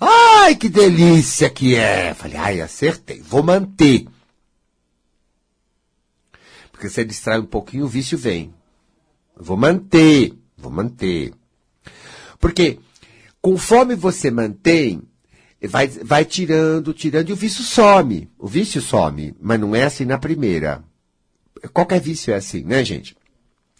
Ai, 0.00 0.54
que 0.54 0.68
delícia 0.68 1.50
que 1.50 1.74
é! 1.74 2.14
Falei, 2.14 2.36
ai, 2.36 2.60
acertei, 2.60 3.20
vou 3.20 3.42
manter. 3.42 4.06
Porque 6.70 6.88
se 6.88 7.04
distrai 7.04 7.40
um 7.40 7.46
pouquinho, 7.46 7.86
o 7.86 7.88
vício 7.88 8.16
vem. 8.16 8.54
Vou 9.36 9.56
manter, 9.56 10.32
vou 10.56 10.70
manter. 10.70 11.34
Porque 12.38 12.78
conforme 13.42 13.96
você 13.96 14.30
mantém, 14.30 15.02
vai, 15.68 15.88
vai 15.88 16.24
tirando, 16.24 16.94
tirando, 16.94 17.28
e 17.28 17.32
o 17.32 17.36
vício 17.36 17.64
some. 17.64 18.30
O 18.38 18.46
vício 18.46 18.80
some, 18.80 19.34
mas 19.40 19.60
não 19.60 19.74
é 19.74 19.82
assim 19.82 20.04
na 20.04 20.16
primeira. 20.16 20.82
Qualquer 21.72 22.00
vício 22.00 22.32
é 22.32 22.36
assim, 22.36 22.62
né, 22.62 22.84
gente? 22.84 23.16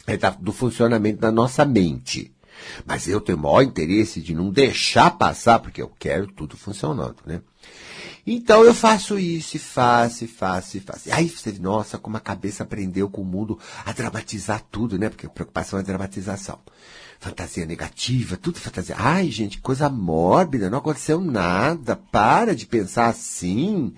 É 0.06 0.16
do 0.40 0.52
funcionamento 0.52 1.20
da 1.20 1.30
nossa 1.30 1.64
mente. 1.64 2.34
Mas 2.84 3.08
eu 3.08 3.20
tenho 3.20 3.38
o 3.38 3.40
maior 3.40 3.62
interesse 3.62 4.20
de 4.20 4.34
não 4.34 4.50
deixar 4.50 5.12
passar, 5.12 5.60
porque 5.60 5.80
eu 5.80 5.90
quero 5.98 6.26
tudo 6.26 6.56
funcionando, 6.56 7.16
né? 7.24 7.40
Então 8.24 8.64
eu 8.64 8.72
faço 8.72 9.18
isso, 9.18 9.56
e 9.56 9.60
faço, 9.60 10.24
e 10.24 10.28
faço, 10.28 10.76
e 10.76 10.80
faço. 10.80 11.12
Aí 11.12 11.28
você, 11.28 11.52
nossa, 11.52 11.98
como 11.98 12.16
a 12.16 12.20
cabeça 12.20 12.62
aprendeu 12.62 13.08
com 13.08 13.22
o 13.22 13.24
mundo 13.24 13.58
a 13.84 13.92
dramatizar 13.92 14.62
tudo, 14.70 14.96
né? 14.98 15.08
Porque 15.08 15.28
preocupação 15.28 15.78
é 15.78 15.82
dramatização. 15.82 16.60
Fantasia 17.22 17.64
negativa, 17.64 18.36
tudo 18.36 18.58
fantasia. 18.58 18.96
Ai, 18.98 19.30
gente, 19.30 19.60
coisa 19.60 19.88
mórbida, 19.88 20.68
não 20.68 20.78
aconteceu 20.78 21.20
nada. 21.20 21.94
Para 21.94 22.52
de 22.52 22.66
pensar 22.66 23.06
assim, 23.06 23.94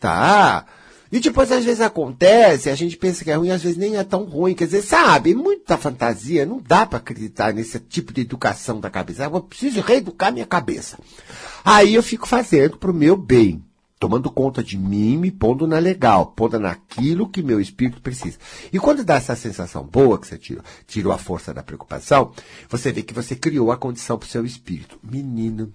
tá? 0.00 0.66
E 1.12 1.20
depois, 1.20 1.52
às 1.52 1.64
vezes, 1.64 1.80
acontece, 1.80 2.68
a 2.68 2.74
gente 2.74 2.96
pensa 2.96 3.22
que 3.22 3.30
é 3.30 3.36
ruim, 3.36 3.50
às 3.50 3.62
vezes 3.62 3.78
nem 3.78 3.96
é 3.96 4.02
tão 4.02 4.24
ruim. 4.24 4.54
Quer 4.54 4.64
dizer, 4.64 4.82
sabe, 4.82 5.36
muita 5.36 5.78
fantasia, 5.78 6.44
não 6.44 6.60
dá 6.60 6.84
para 6.84 6.98
acreditar 6.98 7.54
nesse 7.54 7.78
tipo 7.78 8.12
de 8.12 8.22
educação 8.22 8.80
da 8.80 8.90
cabeça. 8.90 9.22
Eu 9.22 9.40
preciso 9.40 9.80
reeducar 9.80 10.32
minha 10.32 10.44
cabeça. 10.44 10.98
Aí 11.64 11.94
eu 11.94 12.02
fico 12.02 12.26
fazendo 12.26 12.76
pro 12.76 12.92
meu 12.92 13.16
bem. 13.16 13.62
Tomando 13.98 14.30
conta 14.30 14.62
de 14.62 14.76
mim, 14.76 15.16
me 15.16 15.30
pondo 15.30 15.66
na 15.66 15.78
legal, 15.78 16.26
pondo 16.26 16.58
naquilo 16.58 17.28
que 17.28 17.42
meu 17.42 17.60
espírito 17.60 18.02
precisa. 18.02 18.38
E 18.72 18.78
quando 18.78 19.04
dá 19.04 19.14
essa 19.14 19.36
sensação 19.36 19.84
boa 19.84 20.18
que 20.18 20.26
você 20.26 20.36
tirou, 20.36 20.64
tirou 20.86 21.12
a 21.12 21.18
força 21.18 21.54
da 21.54 21.62
preocupação, 21.62 22.32
você 22.68 22.92
vê 22.92 23.02
que 23.02 23.14
você 23.14 23.34
criou 23.36 23.70
a 23.70 23.76
condição 23.76 24.18
pro 24.18 24.28
seu 24.28 24.44
espírito. 24.44 24.98
Menino, 25.02 25.72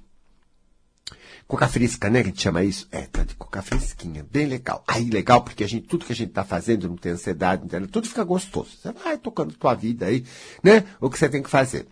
coca 1.49 1.67
fresca, 1.67 2.09
né? 2.09 2.21
Que 2.21 2.27
a 2.27 2.31
gente 2.31 2.41
chama 2.43 2.63
isso. 2.63 2.87
É, 2.91 3.01
tá 3.01 3.23
de 3.23 3.33
coca 3.33 3.61
fresquinha. 3.63 4.23
Bem 4.29 4.45
legal. 4.45 4.83
Aí, 4.87 5.09
legal, 5.09 5.41
porque 5.41 5.63
a 5.63 5.67
gente, 5.67 5.87
tudo 5.87 6.05
que 6.05 6.13
a 6.13 6.15
gente 6.15 6.31
tá 6.31 6.43
fazendo, 6.43 6.87
não 6.87 6.95
tem 6.95 7.13
ansiedade, 7.13 7.63
não 7.63 7.69
tem, 7.69 7.87
tudo 7.87 8.07
fica 8.07 8.23
gostoso. 8.23 8.69
Você 8.79 8.91
vai 8.91 9.17
tocando 9.17 9.55
tua 9.55 9.73
vida 9.73 10.05
aí, 10.05 10.23
né? 10.61 10.85
O 11.01 11.09
que 11.09 11.17
você 11.17 11.27
tem 11.27 11.41
que 11.41 11.49
fazer. 11.49 11.87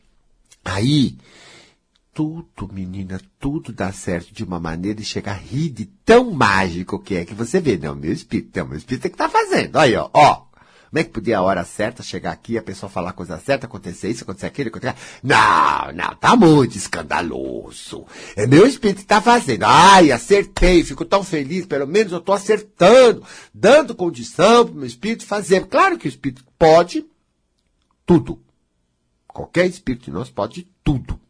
Aí, 0.64 1.18
tudo, 2.18 2.68
menina, 2.74 3.22
tudo 3.38 3.72
dá 3.72 3.92
certo 3.92 4.34
de 4.34 4.44
uma 4.44 4.60
maneira 4.60 5.00
e 5.00 5.06
chega 5.06 5.30
a 5.30 5.36
rir 5.36 5.70
de 5.70 5.86
tão 5.86 6.32
mágico 6.32 6.98
que 6.98 7.14
é 7.14 7.24
que 7.24 7.36
você 7.36 7.60
vê. 7.60 7.78
Não, 7.78 7.94
meu 7.94 8.12
espírito, 8.12 8.58
não, 8.58 8.70
meu 8.70 8.78
espírito 8.80 9.06
é 9.06 9.10
que 9.12 9.16
tá 9.16 9.30
fazendo. 9.30 9.78
Aí, 9.78 9.96
ó, 9.96 10.10
ó. 10.12 10.48
Como 10.90 11.00
é 11.00 11.04
que 11.04 11.12
podia 11.12 11.38
a 11.38 11.44
hora 11.44 11.64
certa 11.64 12.02
chegar 12.02 12.32
aqui, 12.32 12.58
a 12.58 12.64
pessoa 12.64 12.90
falar 12.90 13.12
a 13.12 13.14
coisa 13.14 13.38
certa, 13.38 13.68
acontecer 13.68 14.10
isso, 14.10 14.24
acontecer 14.24 14.48
aquilo, 14.48 14.70
acontecer... 14.70 14.96
Não, 15.22 15.92
não, 15.94 16.16
tá 16.16 16.36
muito 16.36 16.76
escandaloso. 16.76 18.08
É 18.36 18.48
meu 18.48 18.66
espírito 18.66 19.02
que 19.02 19.06
tá 19.06 19.22
fazendo. 19.22 19.66
Ai, 19.66 20.12
acertei, 20.12 20.84
fico 20.84 21.06
tão 21.06 21.24
feliz, 21.24 21.68
pelo 21.68 21.86
menos 21.86 22.14
eu 22.14 22.20
tô 22.20 22.34
acertando, 22.34 23.24
dando 23.54 23.94
condição 23.94 24.66
pro 24.66 24.74
meu 24.74 24.88
espírito 24.88 25.24
fazer. 25.24 25.68
Claro 25.68 26.00
que 26.00 26.08
o 26.08 26.10
espírito 26.10 26.44
pode 26.58 27.06
tudo. 28.08 28.42
Qualquer 29.28 29.68
espírito 29.68 30.06
de 30.06 30.12
nós 30.12 30.32
pode 30.32 30.68
tudo. 30.84 31.27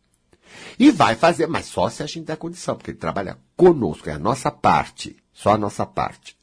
E 0.79 0.91
vai 0.91 1.15
fazer, 1.15 1.47
mas 1.47 1.65
só 1.65 1.89
se 1.89 2.03
a 2.03 2.05
gente 2.05 2.25
der 2.25 2.37
condição, 2.37 2.75
porque 2.75 2.91
ele 2.91 2.97
trabalha 2.97 3.37
conosco, 3.55 4.09
é 4.09 4.13
a 4.13 4.19
nossa 4.19 4.51
parte, 4.51 5.15
só 5.33 5.53
a 5.53 5.57
nossa 5.57 5.85
parte. 5.85 6.37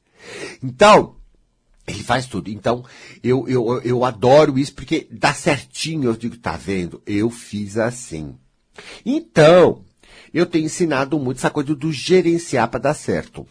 Então, 0.63 1.17
ele 1.87 2.03
faz 2.03 2.27
tudo. 2.27 2.51
Então, 2.51 2.85
eu, 3.23 3.47
eu, 3.49 3.81
eu 3.83 4.05
adoro 4.05 4.59
isso, 4.59 4.75
porque 4.75 5.07
dá 5.11 5.35
certinho, 5.35 6.11
eu 6.11 6.17
digo, 6.17 6.37
tá 6.37 6.57
vendo? 6.57 7.03
Eu 7.07 7.31
fiz 7.31 7.77
assim. 7.77 8.35
Então, 9.05 9.85
eu 10.33 10.47
tenho 10.47 10.67
ensinado 10.67 11.19
muito 11.19 11.39
essa 11.39 11.51
coisa 11.51 11.75
do 11.75 11.93
gerenciar 11.93 12.69
para 12.69 12.81
dar 12.81 12.95
certo. 12.95 13.47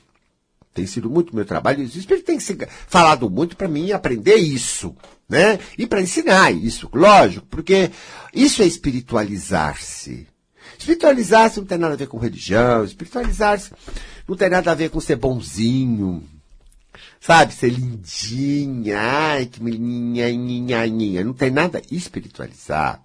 Tem 0.74 0.88
sido 0.88 1.10
muito 1.10 1.36
meu 1.36 1.46
trabalho. 1.46 1.82
O 1.82 1.84
Espírito 1.84 2.26
tem 2.26 2.40
falado 2.88 3.30
muito 3.30 3.56
para 3.56 3.68
mim 3.68 3.92
aprender 3.92 4.36
isso, 4.36 4.96
né? 5.30 5.60
E 5.78 5.86
para 5.86 6.02
ensinar 6.02 6.52
isso, 6.52 6.90
lógico, 6.92 7.46
porque 7.46 7.92
isso 8.34 8.64
é 8.64 8.66
espiritualizar-se. 8.66 10.28
Espiritualizar-se 10.78 11.60
não 11.60 11.66
tem 11.66 11.78
nada 11.78 11.94
a 11.94 11.98
ver 11.98 12.08
com 12.08 12.18
religião, 12.18 12.84
espiritualizar-se 12.84 13.72
não 14.28 14.36
tem 14.36 14.50
nada 14.50 14.72
a 14.72 14.76
ver 14.76 14.90
com 14.90 15.00
ser 15.00 15.18
bonzinho, 15.18 16.24
sabe? 17.20 17.54
Ser 17.54 17.70
lindinha, 17.70 19.00
ai, 19.00 19.46
que 19.46 19.62
menininha, 19.62 20.32
ninha, 20.32 20.88
ninha. 20.88 21.24
Não 21.24 21.34
tem 21.34 21.52
nada 21.52 21.82
espiritualizar. 21.92 23.04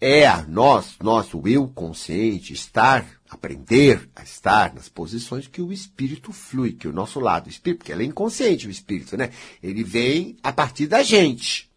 É 0.00 0.26
nós, 0.48 0.96
nosso 1.02 1.42
eu 1.46 1.68
consciente, 1.68 2.54
estar, 2.54 3.06
aprender 3.28 4.08
a 4.16 4.22
estar 4.22 4.72
nas 4.72 4.88
posições 4.88 5.46
que 5.46 5.60
o 5.60 5.70
espírito 5.70 6.32
flui, 6.32 6.72
que 6.72 6.88
o 6.88 6.92
nosso 6.92 7.20
lado, 7.20 7.46
o 7.46 7.50
espírito, 7.50 7.80
porque 7.80 7.92
ele 7.92 8.04
é 8.04 8.06
inconsciente, 8.06 8.66
o 8.66 8.70
espírito, 8.70 9.14
né? 9.16 9.30
Ele 9.62 9.84
vem 9.84 10.38
a 10.42 10.52
partir 10.52 10.86
da 10.86 11.02
gente. 11.02 11.70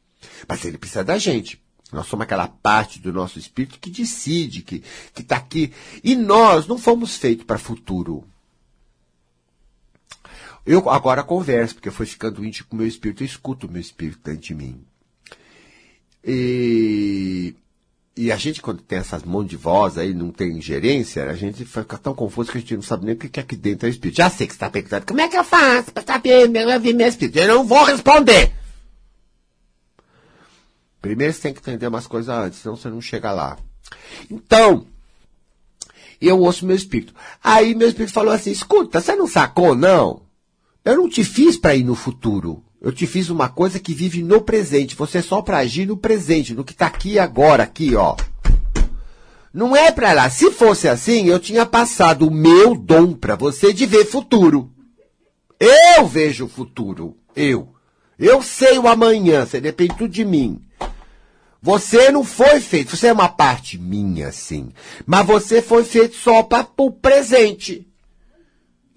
Mas 0.47 0.63
ele 0.63 0.77
precisa 0.77 1.03
da 1.03 1.17
gente. 1.17 1.61
Nós 1.93 2.07
somos 2.07 2.23
aquela 2.23 2.47
parte 2.47 2.99
do 2.99 3.13
nosso 3.13 3.37
espírito 3.37 3.79
que 3.79 3.89
decide, 3.89 4.61
que 4.61 4.83
está 5.15 5.37
aqui. 5.37 5.71
E 6.03 6.15
nós 6.15 6.67
não 6.67 6.77
fomos 6.77 7.15
feitos 7.15 7.45
para 7.45 7.57
futuro. 7.57 8.23
Eu 10.65 10.89
agora 10.89 11.23
converso, 11.23 11.75
porque 11.75 11.91
foi 11.91 12.05
ficando 12.05 12.43
íntimo 12.43 12.69
com 12.69 12.75
o 12.75 12.79
meu 12.79 12.87
espírito, 12.87 13.21
eu 13.21 13.27
escuto 13.27 13.67
o 13.67 13.71
meu 13.71 13.81
espírito 13.81 14.19
dentro 14.23 14.41
de 14.41 14.55
mim. 14.55 14.81
E, 16.25 17.53
e 18.15 18.31
a 18.31 18.37
gente, 18.37 18.61
quando 18.61 18.81
tem 18.81 18.97
essas 18.97 19.23
mãos 19.23 19.45
de 19.45 19.57
voz 19.57 19.97
aí, 19.97 20.13
não 20.13 20.31
tem 20.31 20.61
gerência, 20.61 21.29
a 21.29 21.35
gente 21.35 21.65
fica 21.65 21.97
tão 21.97 22.15
confuso 22.15 22.49
que 22.49 22.57
a 22.57 22.61
gente 22.61 22.75
não 22.75 22.81
sabe 22.81 23.05
nem 23.05 23.13
o 23.13 23.17
que 23.17 23.39
é 23.39 23.43
aqui 23.43 23.57
dentro 23.57 23.85
é 23.85 23.89
o 23.89 23.91
espírito. 23.91 24.17
Já 24.17 24.29
sei 24.29 24.47
que 24.47 24.53
você 24.53 24.55
está 24.55 24.69
perguntando, 24.69 25.05
como 25.05 25.19
é 25.19 25.27
que 25.27 25.37
eu 25.37 25.43
faço 25.43 25.91
para 25.91 26.03
saber, 26.03 26.49
eu 26.49 26.79
vi 26.79 26.93
meu 26.93 27.07
espírito? 27.07 27.37
Eu 27.37 27.47
não 27.49 27.65
vou 27.65 27.83
responder! 27.83 28.62
Primeiro 31.03 31.33
você 31.33 31.41
tem 31.41 31.53
que 31.53 31.59
entender 31.59 31.85
umas 31.85 32.07
coisas 32.07 32.33
antes, 32.33 32.59
senão 32.59 32.77
você 32.77 32.87
não 32.87 33.01
chega 33.01 33.29
lá. 33.33 33.57
Então, 34.31 34.87
eu 36.21 36.39
ouço 36.39 36.65
meu 36.65 36.77
espírito. 36.77 37.13
Aí 37.43 37.75
meu 37.75 37.89
espírito 37.89 38.13
falou 38.13 38.33
assim: 38.33 38.51
escuta, 38.51 39.01
você 39.01 39.13
não 39.13 39.27
sacou, 39.27 39.75
não? 39.75 40.21
Eu 40.85 40.95
não 40.95 41.09
te 41.09 41.21
fiz 41.25 41.57
para 41.57 41.75
ir 41.75 41.83
no 41.83 41.93
futuro. 41.93 42.63
Eu 42.81 42.93
te 42.93 43.05
fiz 43.05 43.29
uma 43.29 43.49
coisa 43.49 43.81
que 43.81 43.93
vive 43.93 44.23
no 44.23 44.39
presente. 44.39 44.95
Você 44.95 45.17
é 45.17 45.21
só 45.21 45.41
para 45.41 45.57
agir 45.57 45.85
no 45.85 45.97
presente, 45.97 46.53
no 46.53 46.63
que 46.63 46.71
está 46.71 46.85
aqui 46.85 47.19
agora, 47.19 47.63
aqui, 47.63 47.95
ó. 47.95 48.15
Não 49.53 49.75
é 49.75 49.91
para 49.91 50.13
lá. 50.13 50.29
Se 50.29 50.51
fosse 50.51 50.87
assim, 50.87 51.25
eu 51.25 51.37
tinha 51.37 51.65
passado 51.65 52.29
o 52.29 52.31
meu 52.31 52.75
dom 52.75 53.11
para 53.13 53.35
você 53.35 53.73
de 53.73 53.85
ver 53.85 54.05
futuro. 54.05 54.71
Eu 55.59 56.07
vejo 56.07 56.45
o 56.45 56.49
futuro. 56.49 57.17
Eu. 57.35 57.73
Eu 58.17 58.41
sei 58.41 58.77
o 58.77 58.87
amanhã. 58.87 59.45
Você 59.45 59.59
depende 59.59 59.97
tudo 59.97 60.09
de 60.09 60.23
mim. 60.23 60.61
Você 61.63 62.11
não 62.11 62.25
foi 62.25 62.59
feito, 62.59 62.97
você 62.97 63.07
é 63.07 63.13
uma 63.13 63.29
parte 63.29 63.77
minha, 63.77 64.33
sim. 64.33 64.73
Mas 65.05 65.25
você 65.25 65.61
foi 65.61 65.85
feito 65.85 66.13
só 66.13 66.43
para 66.43 66.67
o 66.75 66.91
presente. 66.91 67.87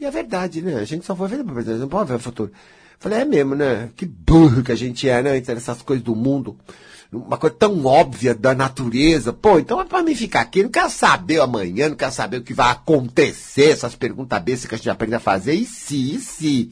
E 0.00 0.04
é 0.04 0.10
verdade, 0.10 0.60
né? 0.60 0.74
A 0.74 0.84
gente 0.84 1.06
só 1.06 1.14
foi 1.14 1.28
feito 1.28 1.44
para 1.44 1.52
o 1.52 1.54
presente, 1.54 1.78
não 1.78 1.88
pode 1.88 2.08
ver 2.08 2.16
o 2.16 2.18
futuro. 2.18 2.50
Falei, 2.98 3.20
é 3.20 3.24
mesmo, 3.24 3.54
né? 3.54 3.88
Que 3.94 4.04
burro 4.04 4.64
que 4.64 4.72
a 4.72 4.76
gente 4.76 5.08
é, 5.08 5.22
né? 5.22 5.38
Essas 5.38 5.80
coisas 5.80 6.04
do 6.04 6.16
mundo. 6.16 6.58
Uma 7.12 7.38
coisa 7.38 7.54
tão 7.56 7.84
óbvia 7.84 8.34
da 8.34 8.52
natureza. 8.52 9.32
Pô, 9.32 9.60
então 9.60 9.80
é 9.80 9.84
para 9.84 10.02
mim 10.02 10.16
ficar 10.16 10.40
aqui. 10.40 10.64
Não 10.64 10.70
quero 10.70 10.90
saber 10.90 11.40
amanhã, 11.40 11.88
não 11.90 11.96
quero 11.96 12.10
saber 12.10 12.38
o 12.38 12.42
que 12.42 12.52
vai 12.52 12.72
acontecer, 12.72 13.70
essas 13.70 13.94
perguntas 13.94 14.42
bestas 14.42 14.68
que 14.68 14.74
a 14.74 14.78
gente 14.78 14.90
aprende 14.90 15.14
a 15.14 15.20
fazer. 15.20 15.54
E 15.54 15.64
se, 15.64 16.16
e 16.16 16.18
se? 16.18 16.70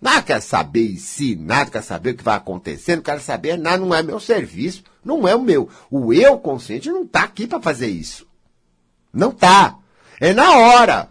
Nada 0.00 0.22
quer 0.22 0.40
saber 0.40 0.96
se, 0.96 1.34
nada 1.34 1.70
quer 1.70 1.82
saber 1.82 2.10
o 2.10 2.16
que 2.16 2.22
vai 2.22 2.36
acontecer, 2.36 2.96
não 2.96 3.02
quero 3.02 3.20
saber 3.20 3.58
nada, 3.58 3.78
não 3.78 3.94
é 3.94 4.02
meu 4.02 4.20
serviço, 4.20 4.84
não 5.04 5.26
é 5.26 5.34
o 5.34 5.42
meu. 5.42 5.68
O 5.90 6.12
eu 6.12 6.38
consciente 6.38 6.88
não 6.88 7.02
está 7.02 7.24
aqui 7.24 7.46
para 7.46 7.60
fazer 7.60 7.88
isso. 7.88 8.26
Não 9.12 9.32
tá. 9.32 9.76
É 10.20 10.32
na 10.32 10.56
hora. 10.56 11.08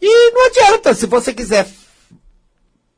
E 0.00 0.30
não 0.32 0.46
adianta, 0.46 0.94
se 0.94 1.06
você 1.06 1.32
quiser 1.32 1.68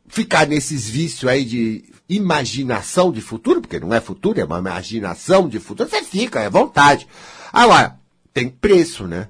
ficar 0.07 0.46
nesses 0.46 0.88
vícios 0.88 1.31
aí 1.31 1.44
de 1.44 1.85
imaginação 2.09 3.11
de 3.11 3.20
futuro, 3.20 3.61
porque 3.61 3.81
não 3.81 3.92
é 3.92 4.00
futuro, 4.00 4.40
é 4.40 4.44
uma 4.44 4.59
imaginação 4.59 5.48
de 5.48 5.59
futuro, 5.59 5.88
você 5.88 6.02
fica, 6.02 6.40
é 6.40 6.48
vontade. 6.48 7.07
Agora, 7.52 7.98
tem 8.33 8.48
preço, 8.48 9.07
né? 9.07 9.28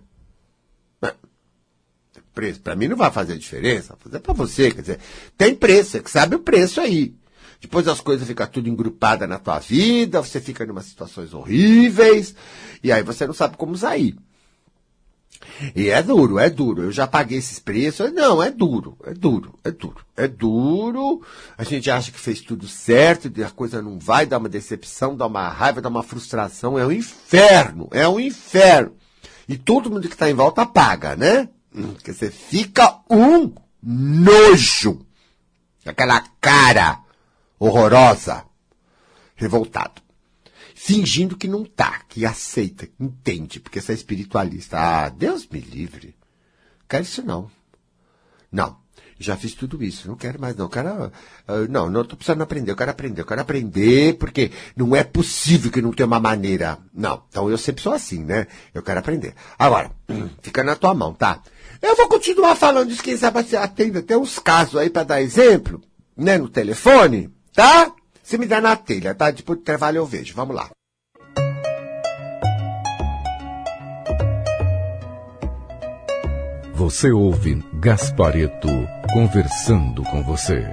Preço. 2.34 2.60
Para 2.60 2.76
mim 2.76 2.88
não 2.88 2.96
vai 2.96 3.10
fazer 3.10 3.38
diferença, 3.38 3.94
vai 3.94 4.04
fazer 4.04 4.20
para 4.20 4.32
você, 4.32 4.70
quer 4.70 4.80
dizer, 4.80 4.98
tem 5.36 5.54
preço, 5.54 5.90
você 5.90 6.00
que 6.00 6.10
sabe 6.10 6.36
o 6.36 6.40
preço 6.40 6.80
aí. 6.80 7.14
Depois 7.60 7.86
as 7.86 8.00
coisas 8.00 8.26
ficam 8.26 8.46
tudo 8.46 8.68
engrupadas 8.68 9.28
na 9.28 9.38
tua 9.38 9.60
vida, 9.60 10.20
você 10.20 10.40
fica 10.40 10.64
em 10.64 10.70
umas 10.70 10.86
situações 10.86 11.32
horríveis, 11.32 12.34
e 12.82 12.90
aí 12.90 13.02
você 13.02 13.26
não 13.26 13.34
sabe 13.34 13.56
como 13.56 13.76
sair. 13.76 14.16
E 15.74 15.88
é 15.88 16.02
duro, 16.02 16.38
é 16.38 16.48
duro. 16.48 16.82
Eu 16.82 16.92
já 16.92 17.06
paguei 17.06 17.38
esses 17.38 17.58
preços. 17.58 18.12
Não, 18.12 18.42
é 18.42 18.50
duro, 18.50 18.96
é 19.04 19.12
duro, 19.12 19.58
é 19.64 19.70
duro. 19.70 20.04
É 20.16 20.28
duro. 20.28 21.22
A 21.56 21.64
gente 21.64 21.90
acha 21.90 22.10
que 22.10 22.18
fez 22.18 22.40
tudo 22.40 22.66
certo, 22.66 23.30
a 23.44 23.50
coisa 23.50 23.82
não 23.82 23.98
vai, 23.98 24.26
dá 24.26 24.38
uma 24.38 24.48
decepção, 24.48 25.16
dá 25.16 25.26
uma 25.26 25.48
raiva, 25.48 25.80
dá 25.80 25.88
uma 25.88 26.02
frustração. 26.02 26.78
É 26.78 26.86
um 26.86 26.92
inferno, 26.92 27.88
é 27.90 28.08
um 28.08 28.20
inferno. 28.20 28.92
E 29.48 29.56
todo 29.56 29.90
mundo 29.90 30.08
que 30.08 30.14
está 30.14 30.30
em 30.30 30.34
volta 30.34 30.64
paga, 30.64 31.16
né? 31.16 31.48
Quer 32.02 32.12
dizer, 32.12 32.30
fica 32.30 33.00
um 33.08 33.52
nojo. 33.82 35.06
Aquela 35.84 36.20
cara 36.40 37.00
horrorosa, 37.58 38.44
revoltado. 39.34 40.02
fingindo 40.74 41.36
que 41.36 41.46
não 41.46 41.64
tá, 41.64 42.02
que 42.08 42.26
aceita, 42.26 42.86
que 42.86 42.92
entende, 42.98 43.60
porque 43.60 43.80
você 43.80 43.92
é 43.92 43.94
espiritualista. 43.94 44.78
Ah, 44.78 45.08
Deus 45.08 45.46
me 45.46 45.60
livre. 45.60 46.16
Quero 46.88 47.04
isso 47.04 47.22
não. 47.22 47.50
Não. 48.50 48.82
Já 49.18 49.36
fiz 49.36 49.54
tudo 49.54 49.82
isso, 49.84 50.08
não 50.08 50.16
quero 50.16 50.40
mais 50.40 50.56
não. 50.56 50.68
Quero, 50.68 50.88
uh, 50.88 51.10
não, 51.70 51.88
não 51.88 52.02
estou 52.02 52.16
precisando 52.16 52.42
aprender, 52.42 52.72
eu 52.72 52.76
quero 52.76 52.90
aprender, 52.90 53.20
eu 53.20 53.26
quero 53.26 53.40
aprender, 53.40 54.18
porque 54.18 54.50
não 54.74 54.96
é 54.96 55.04
possível 55.04 55.70
que 55.70 55.80
não 55.80 55.92
tenha 55.92 56.08
uma 56.08 56.18
maneira. 56.18 56.78
Não, 56.92 57.22
então 57.28 57.48
eu 57.48 57.56
sempre 57.56 57.82
sou 57.82 57.92
assim, 57.92 58.24
né? 58.24 58.48
Eu 58.74 58.82
quero 58.82 58.98
aprender. 58.98 59.34
Agora, 59.56 59.92
fica 60.42 60.64
na 60.64 60.74
tua 60.74 60.92
mão, 60.92 61.14
tá? 61.14 61.40
Eu 61.82 61.96
vou 61.96 62.08
continuar 62.08 62.54
falando 62.54 62.88
disso, 62.88 63.02
quem 63.02 63.16
sabe 63.16 63.42
você 63.42 63.56
atende 63.56 63.98
até 63.98 64.16
uns 64.16 64.38
casos 64.38 64.76
aí 64.76 64.88
para 64.88 65.02
dar 65.02 65.20
exemplo, 65.20 65.82
né, 66.16 66.38
no 66.38 66.48
telefone, 66.48 67.28
tá? 67.52 67.92
Se 68.22 68.38
me 68.38 68.46
dá 68.46 68.60
na 68.60 68.76
telha, 68.76 69.12
tá? 69.12 69.32
Depois 69.32 69.58
do 69.58 69.64
trabalho 69.64 69.96
eu 69.96 70.06
vejo. 70.06 70.32
Vamos 70.32 70.54
lá. 70.54 70.70
Você 76.74 77.10
ouve 77.10 77.62
Gaspareto 77.74 78.68
conversando 79.12 80.04
com 80.04 80.22
você. 80.22 80.64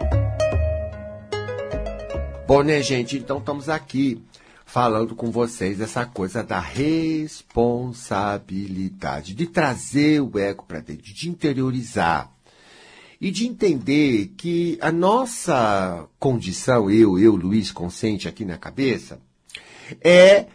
Bom, 2.47 2.63
né, 2.63 2.81
gente? 2.81 3.17
Então 3.17 3.39
estamos 3.39 3.67
aqui 3.67 4.23
falando 4.69 5.15
com 5.15 5.31
vocês 5.31 5.81
essa 5.81 6.05
coisa 6.05 6.43
da 6.43 6.59
responsabilidade, 6.59 9.33
de 9.33 9.47
trazer 9.47 10.21
o 10.21 10.37
ego 10.37 10.63
para 10.63 10.79
dentro, 10.79 11.11
de 11.11 11.27
interiorizar 11.27 12.31
e 13.19 13.31
de 13.31 13.47
entender 13.47 14.27
que 14.37 14.77
a 14.79 14.91
nossa 14.91 16.07
condição, 16.19 16.87
eu, 16.89 17.17
eu, 17.17 17.35
Luiz, 17.35 17.71
consciente 17.71 18.27
aqui 18.27 18.45
na 18.45 18.59
cabeça, 18.59 19.19
é 20.01 20.45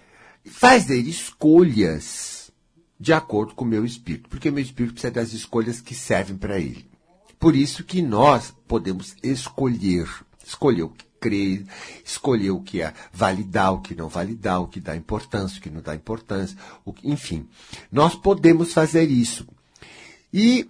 fazer 0.45 1.01
escolhas 1.01 2.53
de 2.99 3.13
acordo 3.13 3.53
com 3.57 3.65
o 3.65 3.69
meu 3.69 3.85
espírito, 3.85 4.29
porque 4.29 4.49
meu 4.49 4.63
espírito 4.63 4.93
precisa 4.93 5.13
das 5.13 5.33
escolhas 5.33 5.81
que 5.81 5.95
servem 5.95 6.37
para 6.37 6.61
ele. 6.61 6.89
Por 7.37 7.57
isso 7.57 7.83
que 7.83 8.01
nós 8.01 8.55
podemos 8.69 9.17
escolher, 9.25 10.09
escolher 10.47 10.85
o 10.85 10.91
que 10.91 11.05
crer, 11.25 11.65
escolher 12.05 12.51
o 12.51 12.61
que 12.61 12.83
é 12.83 12.93
validar, 13.11 13.73
o 13.73 13.81
que 13.81 13.95
não 13.95 14.09
validar, 14.11 14.61
o 14.61 14.69
que 14.69 14.79
dá 14.79 14.95
importância, 14.95 15.59
o 15.59 15.63
que 15.63 15.71
não 15.71 15.81
dá 15.81 15.95
importância, 15.95 16.57
que, 16.95 17.11
enfim. 17.11 17.49
Nós 17.91 18.15
podemos 18.15 18.75
fazer 18.75 19.11
isso. 19.11 19.47
E 20.31 20.69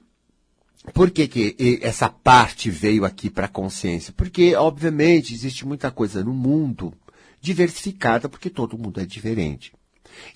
por 0.92 1.10
que, 1.10 1.26
que 1.26 1.80
essa 1.82 2.08
parte 2.08 2.70
veio 2.70 3.04
aqui 3.04 3.28
para 3.28 3.46
a 3.46 3.48
consciência? 3.48 4.14
Porque, 4.16 4.54
obviamente, 4.54 5.34
existe 5.34 5.66
muita 5.66 5.90
coisa 5.90 6.22
no 6.22 6.32
mundo 6.32 6.94
diversificada, 7.40 8.28
porque 8.28 8.48
todo 8.48 8.78
mundo 8.78 9.00
é 9.00 9.04
diferente. 9.04 9.72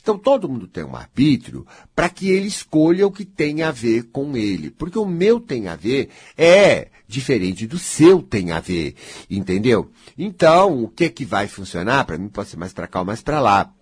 Então, 0.01 0.19
todo 0.19 0.49
mundo 0.49 0.67
tem 0.67 0.85
um 0.85 0.97
arbítrio 0.97 1.67
para 1.95 2.09
que 2.09 2.31
ele 2.31 2.47
escolha 2.47 3.07
o 3.07 3.13
que 3.13 3.25
tem 3.25 3.63
a 3.63 3.71
ver 3.71 4.05
com 4.05 4.37
ele. 4.37 4.71
Porque 4.71 4.99
o 4.99 5.07
meu 5.07 5.41
tem 5.41 5.69
a 5.69 5.77
ver 5.77 6.09
é 6.37 6.89
diferente 7.07 7.67
do 7.67 7.79
seu 7.79 8.23
tem 8.23 8.53
a 8.53 8.61
ver. 8.61 8.95
Entendeu? 9.31 9.91
Então, 10.17 10.83
o 10.85 10.89
que, 10.89 11.09
que 11.09 11.25
vai 11.25 11.49
funcionar? 11.49 12.05
Para 12.05 12.19
mim, 12.19 12.29
pode 12.29 12.51
ser 12.51 12.57
mais 12.57 12.73
para 12.73 12.87
cá 12.87 13.01
ou 13.01 13.07
mais 13.07 13.23
para 13.23 13.41
lá. 13.41 13.73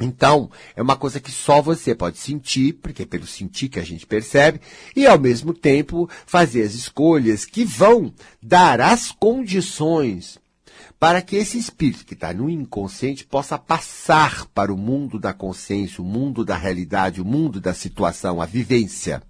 Então, 0.00 0.50
é 0.74 0.80
uma 0.80 0.96
coisa 0.96 1.20
que 1.20 1.30
só 1.30 1.60
você 1.60 1.94
pode 1.94 2.16
sentir, 2.16 2.72
porque 2.74 3.02
é 3.02 3.06
pelo 3.06 3.26
sentir 3.26 3.68
que 3.68 3.78
a 3.78 3.84
gente 3.84 4.06
percebe, 4.06 4.58
e 4.96 5.06
ao 5.06 5.18
mesmo 5.18 5.52
tempo 5.52 6.08
fazer 6.24 6.62
as 6.62 6.72
escolhas 6.72 7.44
que 7.44 7.64
vão 7.64 8.12
dar 8.42 8.80
as 8.80 9.12
condições 9.12 10.39
para 11.00 11.22
que 11.22 11.34
esse 11.34 11.56
espírito 11.56 12.04
que 12.04 12.12
está 12.12 12.34
no 12.34 12.50
inconsciente 12.50 13.24
possa 13.24 13.56
passar 13.56 14.44
para 14.48 14.70
o 14.70 14.76
mundo 14.76 15.18
da 15.18 15.32
consciência, 15.32 16.02
o 16.02 16.04
mundo 16.04 16.44
da 16.44 16.54
realidade, 16.58 17.22
o 17.22 17.24
mundo 17.24 17.58
da 17.58 17.72
situação, 17.72 18.38
a 18.38 18.44
vivência. 18.44 19.22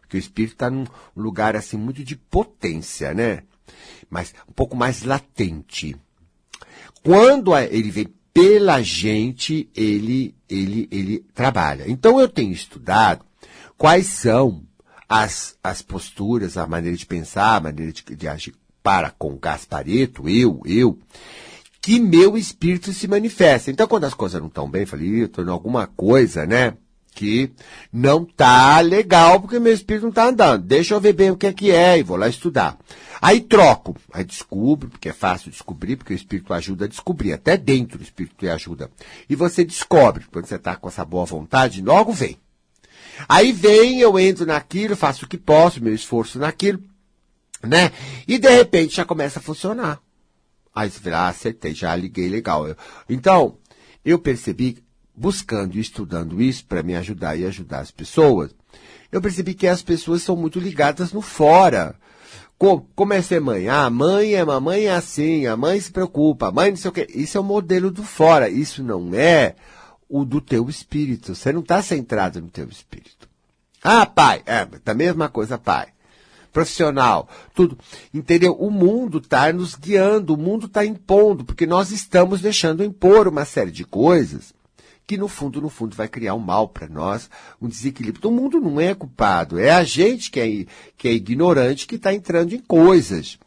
Porque 0.00 0.18
o 0.18 0.20
espírito 0.20 0.52
está 0.52 0.68
num 0.68 0.86
lugar 1.16 1.56
assim 1.56 1.78
muito 1.78 2.04
de 2.04 2.14
potência, 2.14 3.14
né? 3.14 3.42
Mas 4.10 4.34
um 4.46 4.52
pouco 4.52 4.76
mais 4.76 5.02
latente. 5.02 5.96
Quando 7.02 7.56
ele 7.56 7.90
vem 7.90 8.08
pela 8.30 8.82
gente 8.82 9.70
ele, 9.74 10.34
ele, 10.46 10.88
ele 10.90 11.20
trabalha. 11.34 11.90
Então 11.90 12.20
eu 12.20 12.28
tenho 12.28 12.52
estudado 12.52 13.24
quais 13.78 14.08
são 14.08 14.62
as, 15.08 15.56
as 15.64 15.80
posturas, 15.80 16.58
a 16.58 16.66
maneira 16.66 16.98
de 16.98 17.06
pensar, 17.06 17.56
a 17.56 17.60
maneira 17.60 17.92
de, 17.92 18.04
de 18.04 18.28
agir 18.28 18.54
para 18.88 19.10
com 19.10 19.36
Gaspareto, 19.36 20.26
eu, 20.30 20.62
eu, 20.64 20.98
que 21.78 22.00
meu 22.00 22.38
espírito 22.38 22.90
se 22.90 23.06
manifesta. 23.06 23.70
Então 23.70 23.86
quando 23.86 24.04
as 24.04 24.14
coisas 24.14 24.40
não 24.40 24.48
estão 24.48 24.66
bem, 24.66 24.80
eu 24.80 24.86
falei, 24.86 25.24
estou 25.24 25.44
em 25.44 25.50
alguma 25.50 25.86
coisa, 25.86 26.46
né? 26.46 26.72
que 27.12 27.52
não 27.92 28.24
tá 28.24 28.80
legal 28.80 29.40
porque 29.40 29.58
meu 29.58 29.74
espírito 29.74 30.04
não 30.04 30.12
tá 30.12 30.28
andando. 30.28 30.64
Deixa 30.64 30.94
eu 30.94 31.00
ver 31.02 31.12
bem 31.12 31.30
o 31.30 31.36
que 31.36 31.48
é 31.48 31.52
que 31.52 31.70
é 31.70 31.98
e 31.98 32.02
vou 32.02 32.16
lá 32.16 32.28
estudar. 32.28 32.78
Aí 33.20 33.42
troco, 33.42 33.94
aí 34.10 34.24
descubro, 34.24 34.88
porque 34.88 35.10
é 35.10 35.12
fácil 35.12 35.50
descobrir, 35.50 35.96
porque 35.96 36.14
o 36.14 36.16
espírito 36.16 36.54
ajuda 36.54 36.86
a 36.86 36.88
descobrir, 36.88 37.34
até 37.34 37.58
dentro 37.58 37.98
o 37.98 38.02
espírito 38.02 38.48
ajuda. 38.48 38.90
E 39.28 39.34
você 39.34 39.66
descobre, 39.66 40.24
quando 40.32 40.46
você 40.46 40.54
está 40.54 40.76
com 40.76 40.88
essa 40.88 41.04
boa 41.04 41.26
vontade, 41.26 41.82
logo 41.82 42.10
vem. 42.10 42.38
Aí 43.28 43.52
vem, 43.52 44.00
eu 44.00 44.18
entro 44.18 44.46
naquilo, 44.46 44.96
faço 44.96 45.26
o 45.26 45.28
que 45.28 45.36
posso, 45.36 45.82
meu 45.82 45.94
esforço 45.94 46.38
naquilo, 46.38 46.80
né? 47.62 47.92
E 48.26 48.38
de 48.38 48.48
repente 48.48 48.96
já 48.96 49.04
começa 49.04 49.38
a 49.38 49.42
funcionar. 49.42 50.00
Aí 50.74 50.90
você 50.90 51.00
fala, 51.00 51.18
ah, 51.18 51.28
acertei, 51.28 51.74
já 51.74 51.94
liguei 51.96 52.28
legal. 52.28 52.66
Então, 53.08 53.56
eu 54.04 54.18
percebi 54.18 54.82
buscando 55.14 55.76
e 55.76 55.80
estudando 55.80 56.40
isso 56.40 56.64
para 56.64 56.82
me 56.82 56.94
ajudar 56.94 57.36
e 57.36 57.44
ajudar 57.44 57.80
as 57.80 57.90
pessoas, 57.90 58.54
eu 59.10 59.20
percebi 59.20 59.54
que 59.54 59.66
as 59.66 59.82
pessoas 59.82 60.22
são 60.22 60.36
muito 60.36 60.60
ligadas 60.60 61.12
no 61.12 61.20
fora. 61.20 61.96
Como 62.58 63.12
é 63.12 63.22
ser 63.22 63.40
mãe? 63.40 63.68
Ah, 63.68 63.88
mãe 63.88 64.34
é 64.34 64.44
mamãe 64.44 64.86
é 64.86 64.90
assim, 64.90 65.46
a 65.46 65.56
mãe 65.56 65.80
se 65.80 65.92
preocupa, 65.92 66.48
a 66.48 66.52
mãe 66.52 66.70
não 66.70 66.76
sei 66.76 66.88
o 66.90 66.92
quê. 66.92 67.06
Isso 67.14 67.38
é 67.38 67.40
o 67.40 67.44
modelo 67.44 67.90
do 67.90 68.02
fora, 68.02 68.48
isso 68.48 68.82
não 68.82 69.14
é 69.14 69.54
o 70.08 70.24
do 70.24 70.40
teu 70.40 70.68
espírito. 70.68 71.34
Você 71.34 71.52
não 71.52 71.60
está 71.60 71.80
centrado 71.82 72.40
no 72.40 72.48
teu 72.48 72.68
espírito. 72.68 73.28
Ah, 73.82 74.06
pai, 74.06 74.42
é, 74.44 74.66
da 74.84 74.92
mesma 74.92 75.28
coisa, 75.28 75.56
pai. 75.56 75.88
Profissional, 76.58 77.28
tudo. 77.54 77.78
Entendeu? 78.12 78.52
O 78.52 78.68
mundo 78.68 79.18
está 79.18 79.52
nos 79.52 79.76
guiando, 79.76 80.34
o 80.34 80.36
mundo 80.36 80.66
está 80.66 80.84
impondo, 80.84 81.44
porque 81.44 81.64
nós 81.66 81.92
estamos 81.92 82.40
deixando 82.40 82.82
impor 82.82 83.28
uma 83.28 83.44
série 83.44 83.70
de 83.70 83.84
coisas 83.84 84.52
que 85.06 85.16
no 85.16 85.28
fundo, 85.28 85.60
no 85.60 85.68
fundo, 85.68 85.94
vai 85.94 86.08
criar 86.08 86.34
um 86.34 86.40
mal 86.40 86.66
para 86.66 86.88
nós, 86.88 87.30
um 87.62 87.68
desequilíbrio. 87.68 88.18
Então, 88.18 88.32
o 88.32 88.34
mundo 88.34 88.60
não 88.60 88.80
é 88.80 88.92
culpado, 88.92 89.56
é 89.56 89.70
a 89.70 89.84
gente 89.84 90.32
que 90.32 90.40
é, 90.40 90.66
que 90.96 91.06
é 91.06 91.12
ignorante 91.12 91.86
que 91.86 91.94
está 91.94 92.12
entrando 92.12 92.52
em 92.52 92.58
coisas. 92.58 93.38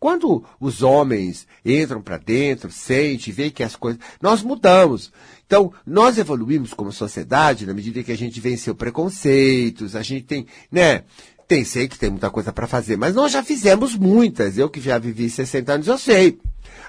Quando 0.00 0.42
os 0.58 0.82
homens 0.82 1.46
entram 1.62 2.00
para 2.00 2.16
dentro, 2.16 2.70
sentem, 2.70 3.34
veem 3.34 3.50
que 3.50 3.62
as 3.62 3.76
coisas. 3.76 4.00
Nós 4.20 4.42
mudamos. 4.42 5.12
Então, 5.46 5.72
nós 5.86 6.16
evoluímos 6.16 6.72
como 6.72 6.90
sociedade 6.90 7.66
na 7.66 7.74
medida 7.74 8.02
que 8.02 8.12
a 8.12 8.16
gente 8.16 8.40
venceu 8.40 8.74
preconceitos, 8.74 9.94
a 9.94 10.02
gente 10.02 10.24
tem, 10.24 10.46
né? 10.72 11.04
Tem, 11.48 11.64
sei 11.64 11.86
que 11.86 11.98
tem 11.98 12.10
muita 12.10 12.28
coisa 12.28 12.52
para 12.52 12.66
fazer, 12.66 12.96
mas 12.96 13.14
nós 13.14 13.30
já 13.30 13.42
fizemos 13.42 13.94
muitas. 13.96 14.58
Eu 14.58 14.68
que 14.68 14.80
já 14.80 14.98
vivi 14.98 15.30
60 15.30 15.72
anos, 15.72 15.86
eu 15.86 15.96
sei. 15.96 16.38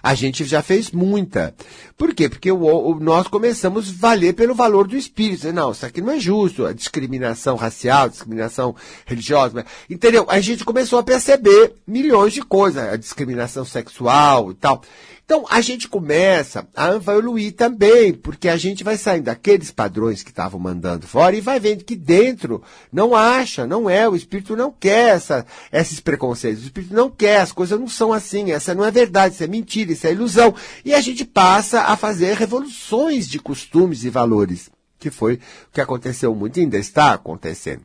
A 0.02 0.14
gente 0.14 0.46
já 0.46 0.62
fez 0.62 0.92
muita. 0.92 1.54
Por 1.98 2.14
quê? 2.14 2.30
Porque 2.30 2.52
o, 2.52 2.64
o, 2.64 3.00
nós 3.00 3.28
começamos 3.28 3.90
a 3.90 3.94
valer 3.98 4.34
pelo 4.34 4.54
valor 4.54 4.88
do 4.88 4.96
espírito. 4.96 5.52
Não, 5.52 5.72
isso 5.72 5.86
aqui 5.86 6.02
não 6.02 6.14
é 6.14 6.20
justo. 6.20 6.66
A 6.66 6.74
discriminação 6.74 7.56
racial, 7.56 8.10
discriminação 8.10 8.76
religiosa. 9.06 9.66
Entendeu? 9.90 10.26
A 10.30 10.40
gente 10.40 10.64
começou 10.64 11.00
a 11.00 11.04
perceber 11.04 11.74
milhões 11.86 12.34
de 12.34 12.42
coisas. 12.42 12.82
A 12.82 12.96
discriminação 12.96 13.66
sexual 13.66 14.52
e 14.52 14.56
tal. 14.56 14.82
Então, 15.28 15.44
a 15.50 15.60
gente 15.60 15.90
começa 15.90 16.66
a 16.74 16.96
evoluir 16.96 17.52
também, 17.52 18.14
porque 18.14 18.48
a 18.48 18.56
gente 18.56 18.82
vai 18.82 18.96
saindo 18.96 19.26
daqueles 19.26 19.70
padrões 19.72 20.24
que 20.24 20.30
estavam 20.30 20.58
mandando 20.58 21.06
fora 21.06 21.36
e 21.36 21.42
vai 21.42 21.60
vendo 21.60 21.84
que 21.84 21.98
dentro 21.98 22.64
não 22.94 23.14
acha, 23.14 23.68
não 23.68 23.90
é, 23.90 24.08
o 24.08 24.16
espírito 24.16 24.56
não 24.56 24.72
quer 24.72 25.16
essa, 25.16 25.46
esses 25.70 26.00
preconceitos, 26.00 26.64
o 26.64 26.68
espírito 26.68 26.94
não 26.94 27.10
quer, 27.10 27.42
as 27.42 27.52
coisas 27.52 27.78
não 27.78 27.90
são 27.90 28.14
assim, 28.14 28.54
essa 28.54 28.74
não 28.74 28.86
é 28.86 28.90
verdade, 28.90 29.34
isso 29.34 29.44
é 29.44 29.48
mentira, 29.48 29.67
isso 29.76 30.08
é 30.08 30.12
ilusão. 30.12 30.56
E 30.84 30.94
a 30.94 31.02
gente 31.02 31.26
passa 31.26 31.82
a 31.82 31.96
fazer 31.96 32.36
revoluções 32.36 33.28
de 33.28 33.40
costumes 33.40 34.04
e 34.04 34.10
valores, 34.10 34.70
que 35.00 35.10
foi 35.10 35.36
o 35.36 35.40
que 35.74 35.82
aconteceu 35.82 36.34
muito 36.34 36.58
e 36.58 36.62
ainda 36.62 36.78
está 36.78 37.14
acontecendo. 37.14 37.82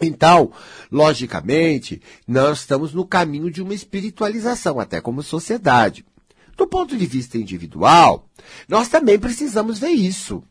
Então, 0.00 0.52
logicamente, 0.90 2.00
nós 2.26 2.60
estamos 2.60 2.94
no 2.94 3.04
caminho 3.04 3.50
de 3.50 3.60
uma 3.60 3.74
espiritualização, 3.74 4.78
até 4.78 5.00
como 5.00 5.22
sociedade. 5.22 6.04
Do 6.56 6.66
ponto 6.66 6.96
de 6.96 7.06
vista 7.06 7.38
individual, 7.38 8.28
nós 8.68 8.88
também 8.88 9.18
precisamos 9.18 9.78
ver 9.78 9.90
isso. 9.90 10.42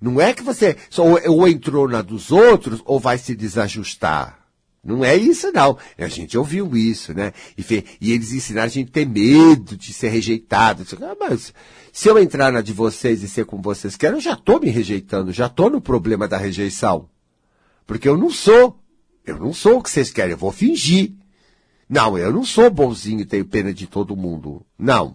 Não 0.00 0.20
é 0.20 0.34
que 0.34 0.42
você 0.42 0.76
ou, 0.98 1.18
ou 1.30 1.48
entrou 1.48 1.88
na 1.88 2.02
dos 2.02 2.32
outros 2.32 2.82
ou 2.84 2.98
vai 2.98 3.18
se 3.18 3.36
desajustar. 3.36 4.41
Não 4.84 5.04
é 5.04 5.14
isso, 5.14 5.52
não. 5.52 5.78
A 5.96 6.08
gente 6.08 6.36
ouviu 6.36 6.76
isso, 6.76 7.14
né? 7.14 7.32
E, 7.56 7.62
fe... 7.62 7.84
e 8.00 8.12
eles 8.12 8.32
ensinaram 8.32 8.66
a 8.66 8.70
gente 8.70 8.90
ter 8.90 9.06
medo 9.06 9.76
de 9.76 9.92
ser 9.92 10.08
rejeitado. 10.08 10.84
Ah, 11.00 11.16
mas 11.20 11.54
se 11.92 12.08
eu 12.08 12.18
entrar 12.18 12.50
na 12.50 12.60
de 12.60 12.72
vocês 12.72 13.22
e 13.22 13.28
ser 13.28 13.44
como 13.44 13.62
vocês 13.62 13.96
querem, 13.96 14.16
eu 14.16 14.20
já 14.20 14.32
estou 14.32 14.58
me 14.58 14.70
rejeitando, 14.70 15.32
já 15.32 15.46
estou 15.46 15.70
no 15.70 15.80
problema 15.80 16.26
da 16.26 16.36
rejeição. 16.36 17.08
Porque 17.86 18.08
eu 18.08 18.18
não 18.18 18.28
sou. 18.28 18.76
Eu 19.24 19.38
não 19.38 19.52
sou 19.52 19.78
o 19.78 19.82
que 19.82 19.88
vocês 19.88 20.10
querem, 20.10 20.32
eu 20.32 20.38
vou 20.38 20.50
fingir. 20.50 21.12
Não, 21.88 22.18
eu 22.18 22.32
não 22.32 22.44
sou 22.44 22.68
bonzinho 22.68 23.20
e 23.20 23.24
tenho 23.24 23.44
pena 23.44 23.72
de 23.72 23.86
todo 23.86 24.16
mundo. 24.16 24.66
Não. 24.76 25.14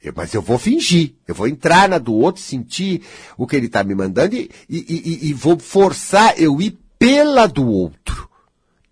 Eu, 0.00 0.12
mas 0.14 0.32
eu 0.34 0.42
vou 0.42 0.56
fingir. 0.58 1.14
Eu 1.26 1.34
vou 1.34 1.48
entrar 1.48 1.88
na 1.88 1.98
do 1.98 2.14
outro, 2.14 2.40
sentir 2.40 3.02
o 3.36 3.44
que 3.44 3.56
ele 3.56 3.66
está 3.66 3.82
me 3.82 3.94
mandando 3.94 4.36
e, 4.36 4.48
e, 4.68 4.78
e, 4.78 5.30
e 5.30 5.32
vou 5.32 5.58
forçar 5.58 6.38
eu 6.38 6.62
ir 6.62 6.78
pela 6.96 7.48
do 7.48 7.66
outro 7.66 8.30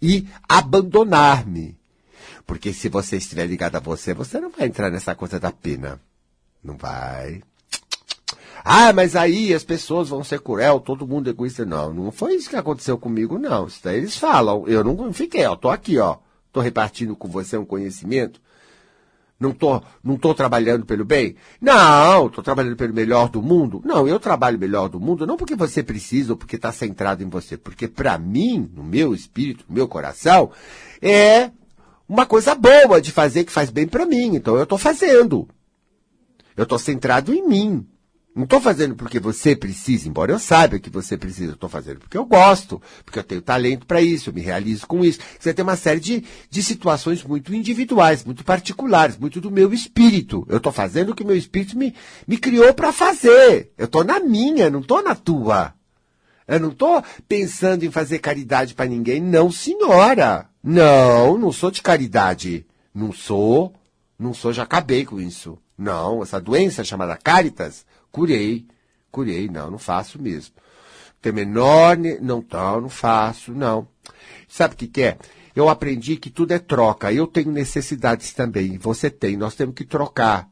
e 0.02 0.26
abandonar-me. 0.48 1.78
Porque 2.44 2.72
se 2.72 2.88
você 2.88 3.16
estiver 3.16 3.46
ligado 3.46 3.76
a 3.76 3.80
você, 3.80 4.12
você 4.12 4.40
não 4.40 4.50
vai 4.50 4.66
entrar 4.66 4.90
nessa 4.90 5.14
coisa 5.14 5.38
da 5.38 5.52
pena. 5.52 6.00
Não 6.62 6.76
vai. 6.76 7.40
Ah, 8.64 8.92
mas 8.92 9.16
aí 9.16 9.54
as 9.54 9.64
pessoas 9.64 10.08
vão 10.08 10.22
ser 10.22 10.40
cruel, 10.40 10.80
todo 10.80 11.06
mundo 11.06 11.28
é 11.28 11.30
egoísta. 11.30 11.64
Não, 11.64 11.92
não 11.92 12.12
foi 12.12 12.34
isso 12.34 12.50
que 12.50 12.56
aconteceu 12.56 12.98
comigo, 12.98 13.38
não. 13.38 13.66
Isso 13.66 13.80
daí 13.82 13.96
eles 13.96 14.16
falam. 14.16 14.66
Eu 14.66 14.84
não 14.84 15.12
fiquei, 15.12 15.44
ó, 15.46 15.56
tô 15.56 15.70
aqui, 15.70 15.98
ó. 15.98 16.18
Tô 16.52 16.60
repartindo 16.60 17.16
com 17.16 17.28
você 17.28 17.56
um 17.56 17.64
conhecimento. 17.64 18.40
Não 19.42 19.52
tô, 19.52 19.82
não 20.04 20.16
tô 20.16 20.32
trabalhando 20.32 20.86
pelo 20.86 21.04
bem? 21.04 21.34
Não, 21.60 22.28
tô 22.28 22.42
trabalhando 22.42 22.76
pelo 22.76 22.94
melhor 22.94 23.28
do 23.28 23.42
mundo? 23.42 23.82
Não, 23.84 24.06
eu 24.06 24.20
trabalho 24.20 24.58
melhor 24.58 24.88
do 24.88 25.00
mundo 25.00 25.26
não 25.26 25.36
porque 25.36 25.56
você 25.56 25.82
precisa 25.82 26.32
ou 26.32 26.36
porque 26.36 26.56
está 26.56 26.70
centrado 26.70 27.24
em 27.24 27.28
você, 27.28 27.56
porque 27.56 27.88
para 27.88 28.16
mim, 28.16 28.70
no 28.72 28.84
meu 28.84 29.12
espírito, 29.12 29.64
no 29.68 29.74
meu 29.74 29.88
coração, 29.88 30.52
é 31.00 31.50
uma 32.08 32.24
coisa 32.24 32.54
boa 32.54 33.00
de 33.00 33.10
fazer 33.10 33.42
que 33.42 33.50
faz 33.50 33.68
bem 33.68 33.88
para 33.88 34.06
mim. 34.06 34.36
Então 34.36 34.56
eu 34.56 34.64
tô 34.64 34.78
fazendo. 34.78 35.48
Eu 36.56 36.64
tô 36.64 36.78
centrado 36.78 37.34
em 37.34 37.46
mim. 37.46 37.86
Não 38.34 38.44
estou 38.44 38.62
fazendo 38.62 38.94
porque 38.94 39.20
você 39.20 39.54
precisa, 39.54 40.08
embora 40.08 40.32
eu 40.32 40.38
saiba 40.38 40.78
que 40.78 40.88
você 40.88 41.18
precisa, 41.18 41.52
estou 41.52 41.68
fazendo 41.68 41.98
porque 42.00 42.16
eu 42.16 42.24
gosto, 42.24 42.80
porque 43.04 43.18
eu 43.18 43.22
tenho 43.22 43.42
talento 43.42 43.86
para 43.86 44.00
isso, 44.00 44.30
eu 44.30 44.34
me 44.34 44.40
realizo 44.40 44.86
com 44.86 45.04
isso. 45.04 45.18
Você 45.38 45.52
tem 45.52 45.62
uma 45.62 45.76
série 45.76 46.00
de, 46.00 46.24
de 46.48 46.62
situações 46.62 47.22
muito 47.22 47.54
individuais, 47.54 48.24
muito 48.24 48.42
particulares, 48.42 49.18
muito 49.18 49.38
do 49.38 49.50
meu 49.50 49.74
espírito. 49.74 50.46
Eu 50.48 50.56
estou 50.56 50.72
fazendo 50.72 51.10
o 51.10 51.14
que 51.14 51.22
o 51.22 51.26
meu 51.26 51.36
espírito 51.36 51.76
me, 51.76 51.94
me 52.26 52.38
criou 52.38 52.72
para 52.72 52.90
fazer. 52.90 53.70
Eu 53.76 53.84
estou 53.84 54.02
na 54.02 54.18
minha, 54.18 54.70
não 54.70 54.80
estou 54.80 55.02
na 55.02 55.14
tua. 55.14 55.74
Eu 56.48 56.58
não 56.58 56.70
estou 56.70 57.04
pensando 57.28 57.84
em 57.84 57.90
fazer 57.90 58.18
caridade 58.18 58.72
para 58.72 58.86
ninguém, 58.86 59.20
não, 59.20 59.52
senhora. 59.52 60.48
Não, 60.64 61.36
não 61.36 61.52
sou 61.52 61.70
de 61.70 61.82
caridade. 61.82 62.64
Não 62.94 63.12
sou, 63.12 63.74
não 64.18 64.32
sou, 64.32 64.54
já 64.54 64.62
acabei 64.62 65.04
com 65.04 65.20
isso. 65.20 65.58
Não, 65.76 66.22
essa 66.22 66.40
doença 66.40 66.82
chamada 66.82 67.16
caritas 67.16 67.84
Curei, 68.12 68.66
curei, 69.10 69.48
não, 69.48 69.70
não 69.70 69.78
faço 69.78 70.20
mesmo. 70.20 70.54
Tem 71.22 71.32
menor, 71.32 71.96
não, 71.96 72.44
não, 72.50 72.80
não 72.82 72.88
faço, 72.90 73.52
não. 73.52 73.88
Sabe 74.46 74.74
o 74.74 74.76
que, 74.76 74.86
que 74.86 75.02
é? 75.02 75.18
Eu 75.56 75.68
aprendi 75.70 76.16
que 76.16 76.28
tudo 76.28 76.52
é 76.52 76.58
troca. 76.58 77.10
Eu 77.10 77.26
tenho 77.26 77.50
necessidades 77.50 78.34
também, 78.34 78.76
você 78.76 79.08
tem, 79.08 79.36
nós 79.36 79.54
temos 79.54 79.74
que 79.74 79.84
trocar. 79.84 80.46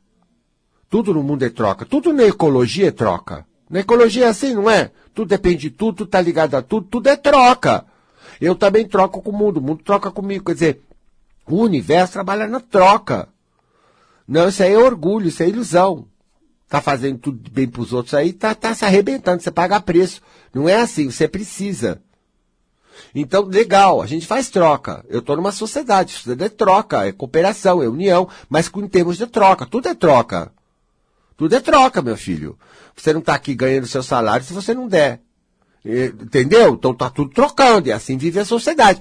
Tudo 0.89 1.13
no 1.13 1.23
mundo 1.23 1.45
é 1.45 1.51
troca. 1.51 1.85
Tudo 1.85 2.13
na 2.15 2.25
ecologia 2.25 2.89
é 2.89 2.91
troca. 2.91 3.47
Na 3.69 3.81
ecologia 3.81 4.25
é 4.25 4.29
assim, 4.29 4.55
não 4.55 4.69
é? 4.69 4.91
Tudo 5.13 5.29
depende 5.29 5.69
de 5.69 5.71
tudo, 5.71 5.99
tudo 5.99 6.09
está 6.09 6.21
ligado 6.21 6.55
a 6.55 6.63
tudo, 6.63 6.87
tudo 6.89 7.09
é 7.09 7.17
troca. 7.17 7.85
Eu 8.41 8.55
também 8.55 8.89
troco 8.89 9.21
com 9.21 9.31
o 9.31 9.37
mundo, 9.37 9.59
o 9.59 9.63
mundo 9.63 9.85
troca 9.85 10.11
comigo. 10.11 10.47
Quer 10.47 10.55
dizer, 10.55 10.83
o 11.47 11.57
universo 11.57 12.15
trabalha 12.15 12.47
na 12.47 12.59
troca. 12.59 13.29
Não, 14.27 14.49
isso 14.49 14.63
aí 14.63 14.73
é 14.73 14.79
orgulho, 14.79 15.29
isso 15.29 15.43
é 15.43 15.49
ilusão 15.49 16.09
tá 16.71 16.81
fazendo 16.81 17.19
tudo 17.19 17.51
bem 17.51 17.67
para 17.69 17.83
os 17.83 17.93
outros 17.93 18.15
aí, 18.15 18.33
tá, 18.33 18.55
tá 18.55 18.73
se 18.73 18.85
arrebentando, 18.85 19.43
você 19.43 19.51
paga 19.51 19.81
preço. 19.81 20.23
Não 20.55 20.69
é 20.69 20.77
assim, 20.77 21.11
você 21.11 21.27
precisa. 21.27 22.01
Então, 23.13 23.43
legal, 23.43 24.01
a 24.01 24.07
gente 24.07 24.25
faz 24.25 24.49
troca. 24.51 25.05
Eu 25.09 25.19
estou 25.19 25.35
numa 25.35 25.51
sociedade, 25.51 26.13
sociedade 26.13 26.45
é 26.45 26.57
troca, 26.57 27.09
é 27.09 27.11
cooperação, 27.11 27.83
é 27.83 27.89
união, 27.89 28.29
mas 28.49 28.71
em 28.73 28.87
termos 28.87 29.19
de 29.19 29.27
troca, 29.27 29.67
tudo 29.67 29.89
é 29.89 29.95
troca. 29.97 30.53
Tudo 31.37 31.57
é 31.57 31.61
troca, 31.61 32.01
meu 32.01 32.17
filho. 32.17 32.57
Você 32.95 33.13
não 33.13 33.21
está 33.21 33.35
aqui 33.35 33.53
ganhando 33.53 33.89
seu 33.89 34.03
salário 34.03 34.47
se 34.47 34.53
você 34.53 34.73
não 34.73 34.87
der. 34.87 35.21
Entendeu? 35.85 36.75
Então 36.75 36.95
tá 36.95 37.11
tudo 37.11 37.33
trocando, 37.33 37.89
e 37.89 37.93
assim 37.93 38.17
vive 38.17 38.39
a 38.39 38.45
sociedade. 38.45 39.01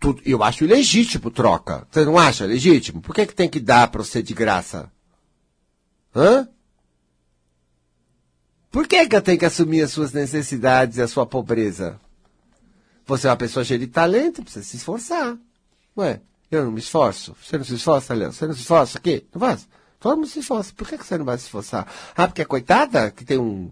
Tudo, 0.00 0.20
eu 0.26 0.42
acho 0.42 0.64
ilegítimo 0.64 1.30
troca. 1.30 1.86
Você 1.92 2.04
não 2.04 2.18
acha 2.18 2.44
legítimo? 2.44 3.00
Por 3.00 3.14
que, 3.14 3.24
que 3.24 3.34
tem 3.36 3.48
que 3.48 3.60
dar 3.60 3.86
para 3.86 4.02
você 4.02 4.20
de 4.20 4.34
graça? 4.34 4.90
Hã? 6.16 6.48
Por 8.70 8.86
que, 8.86 9.06
que 9.06 9.16
eu 9.16 9.22
tenho 9.22 9.38
que 9.38 9.46
assumir 9.46 9.82
as 9.82 9.90
suas 9.90 10.12
necessidades 10.12 10.98
e 10.98 11.02
a 11.02 11.08
sua 11.08 11.24
pobreza? 11.24 11.98
Você 13.06 13.26
é 13.26 13.30
uma 13.30 13.36
pessoa 13.36 13.64
cheia 13.64 13.78
de 13.78 13.86
talento, 13.86 14.42
precisa 14.42 14.64
se 14.64 14.76
esforçar. 14.76 15.38
Ué, 15.96 16.20
eu 16.50 16.64
não 16.64 16.70
me 16.70 16.78
esforço. 16.78 17.34
Você 17.42 17.56
não 17.56 17.64
se 17.64 17.74
esforça, 17.74 18.12
Léo? 18.12 18.32
Você 18.32 18.46
não 18.46 18.52
se 18.52 18.60
esforça 18.60 18.98
aqui? 18.98 19.26
Não 19.32 19.40
faz? 19.40 19.66
Todo 19.98 20.16
mundo 20.16 20.28
se 20.28 20.40
esforça. 20.40 20.72
Por 20.76 20.86
que, 20.86 20.98
que 20.98 21.06
você 21.06 21.16
não 21.16 21.24
vai 21.24 21.38
se 21.38 21.44
esforçar? 21.44 21.86
Ah, 22.14 22.28
porque 22.28 22.42
é 22.42 22.44
coitada? 22.44 23.10
Que 23.10 23.24
tem 23.24 23.38
um... 23.38 23.70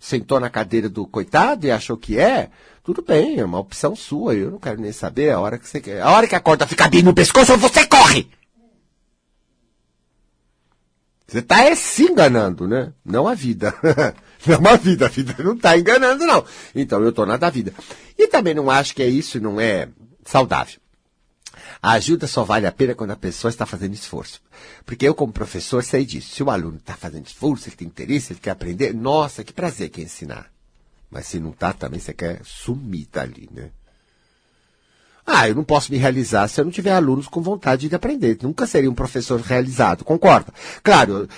Sentou 0.00 0.38
na 0.38 0.50
cadeira 0.50 0.88
do 0.88 1.06
coitado 1.06 1.66
e 1.66 1.70
achou 1.70 1.96
que 1.96 2.18
é? 2.18 2.50
Tudo 2.82 3.00
bem, 3.00 3.38
é 3.38 3.44
uma 3.44 3.58
opção 3.58 3.96
sua. 3.96 4.34
Eu 4.34 4.50
não 4.50 4.58
quero 4.58 4.80
nem 4.80 4.92
saber 4.92 5.30
a 5.30 5.40
hora 5.40 5.58
que 5.58 5.66
você 5.66 5.80
quer. 5.80 6.02
A 6.02 6.10
hora 6.10 6.26
que 6.26 6.34
a 6.34 6.40
corda 6.40 6.66
fica 6.66 6.88
bem 6.88 7.02
no 7.02 7.14
pescoço, 7.14 7.56
você 7.56 7.86
corre! 7.86 8.28
Você 11.26 11.38
está 11.38 11.74
se 11.74 12.04
enganando, 12.04 12.68
né? 12.68 12.92
Não 13.04 13.26
a 13.26 13.34
vida. 13.34 13.74
não 14.46 14.70
a 14.70 14.76
vida. 14.76 15.06
A 15.06 15.08
vida 15.08 15.34
não 15.42 15.54
está 15.54 15.76
enganando, 15.76 16.26
não. 16.26 16.44
Então 16.74 17.02
eu 17.02 17.10
estou 17.10 17.24
na 17.26 17.36
da 17.36 17.50
vida. 17.50 17.72
E 18.16 18.28
também 18.28 18.54
não 18.54 18.70
acho 18.70 18.94
que 18.94 19.02
é 19.02 19.08
isso, 19.08 19.40
não 19.40 19.60
é 19.60 19.88
saudável. 20.24 20.78
A 21.82 21.92
ajuda 21.92 22.26
só 22.26 22.44
vale 22.44 22.66
a 22.66 22.72
pena 22.72 22.94
quando 22.94 23.10
a 23.10 23.16
pessoa 23.16 23.50
está 23.50 23.66
fazendo 23.66 23.94
esforço. 23.94 24.40
Porque 24.86 25.06
eu, 25.06 25.14
como 25.14 25.32
professor, 25.32 25.82
sei 25.82 26.04
disso. 26.04 26.34
Se 26.34 26.42
o 26.42 26.50
aluno 26.50 26.78
está 26.78 26.94
fazendo 26.94 27.26
esforço, 27.26 27.68
ele 27.68 27.76
tem 27.76 27.88
interesse, 27.88 28.32
ele 28.32 28.40
quer 28.40 28.50
aprender, 28.50 28.94
nossa, 28.94 29.44
que 29.44 29.52
prazer 29.52 29.90
que 29.90 30.00
é 30.00 30.04
ensinar. 30.04 30.50
Mas 31.10 31.26
se 31.26 31.38
não 31.38 31.50
está, 31.50 31.72
também 31.72 32.00
você 32.00 32.12
quer 32.12 32.40
sumir 32.44 33.06
dali, 33.12 33.48
né? 33.52 33.70
Ah, 35.26 35.48
eu 35.48 35.54
não 35.54 35.64
posso 35.64 35.90
me 35.90 35.96
realizar 35.96 36.46
se 36.48 36.60
eu 36.60 36.64
não 36.64 36.72
tiver 36.72 36.92
alunos 36.92 37.26
com 37.28 37.40
vontade 37.40 37.88
de 37.88 37.94
aprender. 37.94 38.38
Nunca 38.42 38.66
seria 38.66 38.90
um 38.90 38.94
professor 38.94 39.40
realizado, 39.40 40.04
concorda? 40.04 40.52
Claro, 40.82 41.28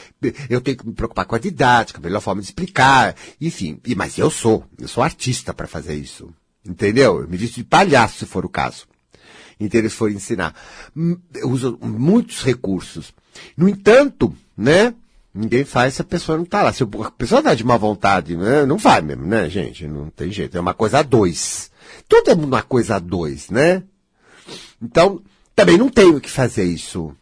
eu, 0.50 0.60
tenho 0.60 0.76
que 0.76 0.86
me 0.86 0.92
preocupar 0.92 1.24
com 1.24 1.36
a 1.36 1.38
didática, 1.38 2.00
a 2.00 2.02
melhor 2.02 2.20
forma 2.20 2.40
de 2.40 2.48
explicar, 2.48 3.14
enfim. 3.40 3.78
E, 3.86 3.94
mas 3.94 4.18
eu 4.18 4.28
sou, 4.28 4.64
eu 4.78 4.88
sou 4.88 5.04
artista 5.04 5.54
para 5.54 5.68
fazer 5.68 5.94
isso. 5.94 6.28
Entendeu? 6.64 7.20
Eu 7.20 7.28
me 7.28 7.36
visto 7.36 7.56
de 7.56 7.64
palhaço, 7.64 8.18
se 8.18 8.26
for 8.26 8.44
o 8.44 8.48
caso. 8.48 8.86
Entendeu? 9.58 9.88
Se 9.88 9.96
for 9.96 10.10
ensinar. 10.10 10.52
Hum, 10.96 11.16
eu 11.34 11.48
uso 11.48 11.78
muitos 11.80 12.42
recursos. 12.42 13.14
No 13.56 13.68
entanto, 13.68 14.34
né? 14.56 14.94
Ninguém 15.32 15.64
faz 15.64 15.94
se 15.94 16.02
a 16.02 16.04
pessoa 16.04 16.36
não 16.36 16.44
está 16.44 16.62
lá. 16.62 16.72
Se 16.72 16.82
a 16.82 16.86
pessoa 17.16 17.38
está 17.38 17.54
de 17.54 17.62
má 17.62 17.76
vontade, 17.76 18.36
né? 18.36 18.66
não 18.66 18.78
vai 18.78 19.00
mesmo, 19.00 19.26
né, 19.26 19.48
gente? 19.48 19.86
Não 19.86 20.08
tem 20.08 20.32
jeito. 20.32 20.56
É 20.56 20.60
uma 20.60 20.74
coisa 20.74 20.98
a 20.98 21.02
dois. 21.02 21.70
Tudo 22.08 22.30
é 22.30 22.34
uma 22.34 22.62
coisa 22.62 22.96
a 22.96 22.98
dois, 22.98 23.50
né? 23.50 23.82
Então, 24.80 25.22
também 25.54 25.78
não 25.78 25.88
tenho 25.88 26.20
que 26.20 26.30
fazer 26.30 26.64
isso. 26.64 27.14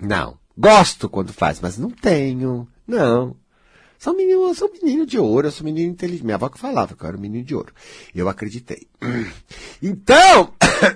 Não. 0.00 0.38
Gosto 0.56 1.08
quando 1.08 1.32
faz, 1.32 1.60
mas 1.60 1.78
não 1.78 1.90
tenho. 1.90 2.68
Não. 2.86 3.36
Sou 3.98 4.16
menino, 4.16 4.48
eu 4.48 4.54
sou 4.54 4.68
menino 4.82 5.06
de 5.06 5.16
ouro, 5.16 5.46
eu 5.46 5.52
sou 5.52 5.64
menino 5.64 5.92
inteligente. 5.92 6.24
Minha 6.24 6.34
avó 6.34 6.48
que 6.48 6.58
falava 6.58 6.96
que 6.96 7.04
eu 7.04 7.08
era 7.08 7.16
um 7.16 7.20
menino 7.20 7.44
de 7.44 7.54
ouro. 7.54 7.72
Eu 8.12 8.28
acreditei. 8.28 8.88
Então, 9.80 10.52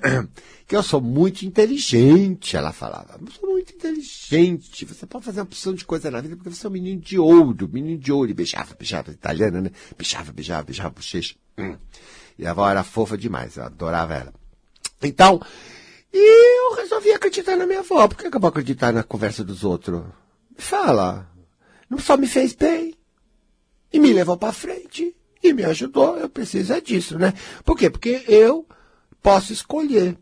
que 0.67 0.75
eu 0.75 0.83
sou 0.83 1.01
muito 1.01 1.47
inteligente, 1.47 2.57
ela 2.57 2.73
falava. 2.73 3.19
Eu 3.21 3.31
sou 3.31 3.49
muito 3.49 3.73
inteligente. 3.73 4.85
Você 4.85 5.07
pode 5.07 5.25
fazer 5.25 5.39
uma 5.39 5.45
opção 5.45 5.73
de 5.73 5.85
coisa 5.85 6.11
na 6.11 6.21
vida 6.21 6.37
porque 6.37 6.51
você 6.51 6.67
é 6.67 6.69
um 6.69 6.73
menino 6.73 7.01
de 7.01 7.17
ouro, 7.17 7.69
menino 7.73 7.97
de 7.97 8.11
ouro. 8.11 8.31
E 8.31 8.35
beijava, 8.35 8.75
beijava, 8.75 9.12
italiana, 9.12 9.61
né? 9.61 9.71
Beijava, 9.97 10.33
beijava, 10.33 10.65
beijava 10.65 10.91
bochecha. 10.91 11.37
E 12.38 12.46
a 12.46 12.51
avó 12.51 12.68
era 12.68 12.83
fofa 12.83 13.16
demais, 13.16 13.57
eu 13.57 13.64
adorava 13.64 14.14
ela. 14.14 14.35
Então, 15.03 15.41
e 16.12 16.59
eu 16.59 16.76
resolvi 16.76 17.12
acreditar 17.12 17.57
na 17.57 17.66
minha 17.66 17.80
avó. 17.80 18.09
Por 18.09 18.16
que 18.16 18.34
eu 18.34 18.41
vou 18.41 18.49
acreditar 18.49 18.93
na 18.93 19.03
conversa 19.03 19.45
dos 19.45 19.64
outros? 19.64 20.03
Fala. 20.57 21.30
Não 21.91 21.99
só 21.99 22.16
me 22.16 22.26
fez 22.26 22.55
bem. 22.55 22.95
E 23.93 24.01
me 24.01 24.12
levou 24.12 24.37
para 24.37 24.53
frente. 24.53 25.14
E 25.43 25.53
me 25.53 25.64
ajudou. 25.64 26.16
Eu 26.16 26.28
preciso 26.28 26.72
é 26.72 26.80
disso, 26.80 27.18
né? 27.18 27.34
Por 27.64 27.76
quê? 27.76 27.91
Porque 27.91 28.24
eu 28.26 28.66
posso 29.22 29.53
escolher. 29.53 30.16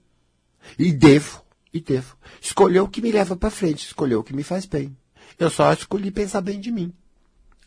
E 0.78 0.92
devo, 0.92 1.44
e 1.72 1.80
devo. 1.80 2.16
Escolher 2.40 2.80
o 2.80 2.88
que 2.88 3.00
me 3.00 3.12
leva 3.12 3.36
para 3.36 3.50
frente. 3.50 3.86
Escolher 3.86 4.16
o 4.16 4.24
que 4.24 4.34
me 4.34 4.42
faz 4.42 4.66
bem. 4.66 4.96
Eu 5.38 5.48
só 5.48 5.72
escolhi 5.72 6.10
pensar 6.10 6.40
bem 6.40 6.60
de 6.60 6.72
mim. 6.72 6.92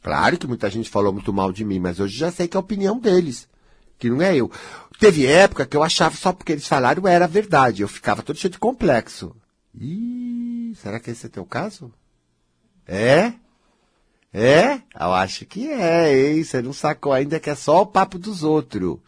Claro 0.01 0.37
que 0.37 0.47
muita 0.47 0.69
gente 0.69 0.89
falou 0.89 1.13
muito 1.13 1.31
mal 1.31 1.51
de 1.51 1.63
mim, 1.65 1.79
mas 1.79 1.99
hoje 1.99 2.17
já 2.17 2.31
sei 2.31 2.47
que 2.47 2.55
é 2.55 2.59
a 2.59 2.61
opinião 2.61 2.99
deles. 2.99 3.47
Que 3.97 4.09
não 4.09 4.21
é 4.21 4.35
eu. 4.35 4.51
Teve 4.99 5.25
época 5.25 5.65
que 5.65 5.77
eu 5.77 5.83
achava 5.83 6.15
só 6.15 6.33
porque 6.33 6.51
eles 6.51 6.67
falaram 6.67 7.07
era 7.07 7.27
verdade. 7.27 7.81
Eu 7.81 7.87
ficava 7.87 8.23
todo 8.23 8.37
cheio 8.37 8.51
de 8.51 8.59
complexo. 8.59 9.35
Ih, 9.75 10.73
será 10.75 10.99
que 10.99 11.11
esse 11.11 11.27
é 11.27 11.29
teu 11.29 11.45
caso? 11.45 11.93
É? 12.87 13.33
É? 14.33 14.81
Eu 14.99 15.13
acho 15.13 15.45
que 15.45 15.67
é, 15.67 16.31
hein? 16.31 16.43
Você 16.43 16.61
não 16.61 16.73
sacou 16.73 17.13
ainda 17.13 17.39
que 17.39 17.49
é 17.49 17.55
só 17.55 17.81
o 17.81 17.85
papo 17.85 18.17
dos 18.17 18.43
outros. 18.43 18.99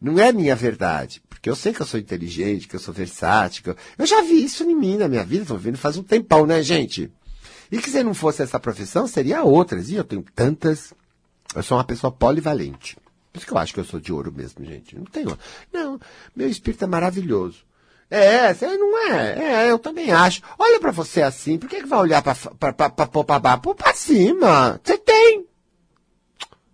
Não 0.00 0.18
é 0.18 0.32
minha 0.32 0.56
verdade. 0.56 1.22
Porque 1.28 1.48
eu 1.48 1.56
sei 1.56 1.72
que 1.72 1.82
eu 1.82 1.86
sou 1.86 2.00
inteligente, 2.00 2.66
que 2.68 2.76
eu 2.76 2.80
sou 2.80 2.94
versátil. 2.94 3.62
Eu... 3.66 3.76
eu 3.98 4.06
já 4.06 4.22
vi 4.22 4.44
isso 4.44 4.64
em 4.64 4.74
mim 4.74 4.96
na 4.96 5.08
minha 5.08 5.24
vida, 5.24 5.44
tô 5.44 5.56
vendo 5.56 5.76
faz 5.78 5.96
um 5.96 6.02
tempão, 6.02 6.46
né, 6.46 6.62
gente? 6.62 7.10
E 7.70 7.78
que 7.78 7.90
se 7.90 8.02
não 8.02 8.14
fosse 8.14 8.42
essa 8.42 8.60
profissão, 8.60 9.06
seria 9.06 9.42
outras. 9.42 9.90
E 9.90 9.94
eu 9.94 10.04
tenho 10.04 10.24
tantas. 10.34 10.92
Eu 11.54 11.62
sou 11.62 11.78
uma 11.78 11.84
pessoa 11.84 12.12
polivalente. 12.12 12.96
Por 13.32 13.38
isso 13.38 13.46
que 13.46 13.52
eu 13.52 13.58
acho 13.58 13.72
que 13.72 13.80
eu 13.80 13.84
sou 13.84 13.98
de 13.98 14.12
ouro 14.12 14.30
mesmo, 14.30 14.64
gente. 14.64 14.94
Não 14.94 15.04
tenho. 15.04 15.38
Não, 15.72 15.98
meu 16.36 16.48
espírito 16.48 16.84
é 16.84 16.86
maravilhoso. 16.86 17.64
É, 18.10 18.52
você 18.52 18.76
não 18.76 18.98
é. 19.08 19.64
É, 19.64 19.70
eu 19.70 19.78
também 19.78 20.12
acho. 20.12 20.42
Olha 20.58 20.78
pra 20.78 20.90
você 20.90 21.22
assim, 21.22 21.56
por 21.56 21.66
que, 21.66 21.80
que 21.80 21.88
vai 21.88 21.98
olhar 21.98 22.20
pra, 22.22 22.34
pra, 22.34 22.72
pra, 22.72 22.90
pra, 22.90 23.06
pra, 23.06 23.40
pra, 23.40 23.74
pra, 23.74 23.94
cima? 23.94 24.78
Você 24.84 24.98
tem. 24.98 25.46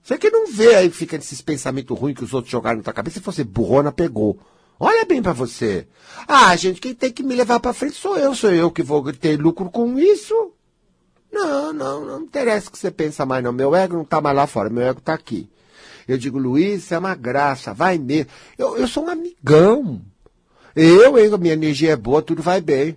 Você 0.03 0.19
que 0.19 0.31
não 0.31 0.51
vê 0.51 0.75
aí, 0.75 0.91
fica 0.91 1.17
nesses 1.17 1.41
pensamentos 1.41 1.97
ruins 1.97 2.17
que 2.17 2.25
os 2.25 2.35
outros 2.35 2.51
jogaram 2.51 2.79
na 2.79 2.83
tua 2.83 2.93
cabeça. 2.93 3.21
Se 3.21 3.25
você 3.25 3.45
burrona, 3.45 3.93
pegou. 3.93 4.41
Olha 4.81 5.05
bem 5.05 5.23
pra 5.23 5.33
você. 5.33 5.87
Ah, 6.27 6.57
gente, 6.57 6.81
quem 6.81 6.93
tem 6.93 7.13
que 7.13 7.23
me 7.23 7.37
levar 7.37 7.61
pra 7.61 7.73
frente 7.73 7.95
sou 7.95 8.19
eu. 8.19 8.35
Sou 8.35 8.51
eu 8.51 8.69
que 8.69 8.83
vou 8.83 9.13
ter 9.13 9.39
lucro 9.39 9.71
com 9.71 9.97
isso. 9.97 10.53
Não, 11.31 11.73
não, 11.73 12.05
não 12.05 12.23
interessa 12.23 12.69
o 12.69 12.73
que 12.73 12.79
você 12.79 12.91
pensa 12.91 13.25
mais, 13.25 13.45
não. 13.45 13.53
Meu 13.53 13.77
ego 13.77 13.97
não 13.97 14.05
tá 14.05 14.21
mais 14.21 14.35
lá 14.35 14.47
fora, 14.49 14.69
meu 14.69 14.83
ego 14.83 15.01
tá 15.01 15.15
aqui. 15.15 15.49
Eu 16.09 16.17
digo, 16.17 16.39
Luiz, 16.39 16.91
é 16.91 16.99
uma 16.99 17.15
graça, 17.15 17.75
vai 17.75 17.99
mesmo. 17.99 18.31
Eu, 18.57 18.79
eu 18.79 18.89
sou 18.89 19.05
um 19.05 19.11
amigão. 19.11 20.01
Eu, 20.75 21.19
hein, 21.19 21.31
minha 21.39 21.53
energia 21.53 21.93
é 21.93 21.97
boa, 21.97 22.23
tudo 22.23 22.43
vai 22.43 22.61
bem. 22.61 22.97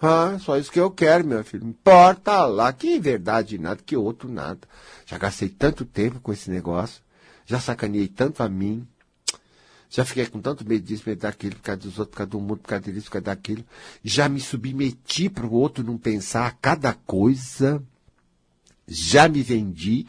Ah, 0.00 0.38
só 0.38 0.56
isso 0.56 0.70
que 0.70 0.78
eu 0.78 0.90
quero, 0.90 1.26
meu 1.26 1.42
filho. 1.42 1.66
Importa 1.66 2.44
lá, 2.46 2.72
que 2.72 3.00
verdade 3.00 3.58
nada, 3.58 3.80
que 3.84 3.96
outro 3.96 4.28
nada. 4.28 4.60
Já 5.04 5.18
gastei 5.18 5.48
tanto 5.48 5.84
tempo 5.84 6.20
com 6.20 6.32
esse 6.32 6.50
negócio, 6.50 7.02
já 7.44 7.58
sacaneei 7.58 8.06
tanto 8.06 8.42
a 8.42 8.48
mim, 8.48 8.86
já 9.94 10.04
fiquei 10.04 10.26
com 10.26 10.40
tanto 10.40 10.66
medo 10.68 10.84
disso, 10.84 11.04
medo 11.06 11.20
daquilo, 11.20 11.54
por 11.54 11.62
causa 11.62 11.80
dos 11.80 11.98
outros, 11.98 12.10
por 12.12 12.16
causa 12.18 12.30
do 12.30 12.40
mundo, 12.40 12.56
por 12.56 12.68
causa 12.68 12.92
disso, 12.92 13.06
por 13.06 13.12
causa 13.12 13.24
daquilo. 13.26 13.64
Já 14.02 14.28
me 14.28 14.40
submeti 14.40 15.28
para 15.28 15.46
o 15.46 15.52
outro 15.52 15.84
não 15.84 15.96
pensar 15.96 16.58
cada 16.60 16.92
coisa. 16.92 17.82
Já 18.88 19.28
me 19.28 19.40
vendi. 19.42 20.04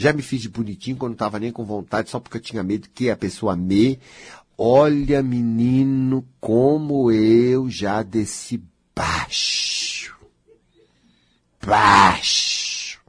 Já 0.00 0.12
me 0.12 0.22
fiz 0.22 0.40
de 0.40 0.48
bonitinho 0.48 0.96
quando 0.96 1.10
não 1.10 1.14
estava 1.16 1.40
nem 1.40 1.50
com 1.50 1.64
vontade, 1.64 2.08
só 2.08 2.20
porque 2.20 2.36
eu 2.36 2.40
tinha 2.40 2.62
medo 2.62 2.88
que 2.94 3.10
a 3.10 3.16
pessoa 3.16 3.56
me. 3.56 3.98
Olha, 4.56 5.20
menino, 5.24 6.24
como 6.40 7.10
eu 7.10 7.68
já 7.68 8.04
desci 8.04 8.62
baixo. 8.94 10.16
Baixo. 11.60 13.00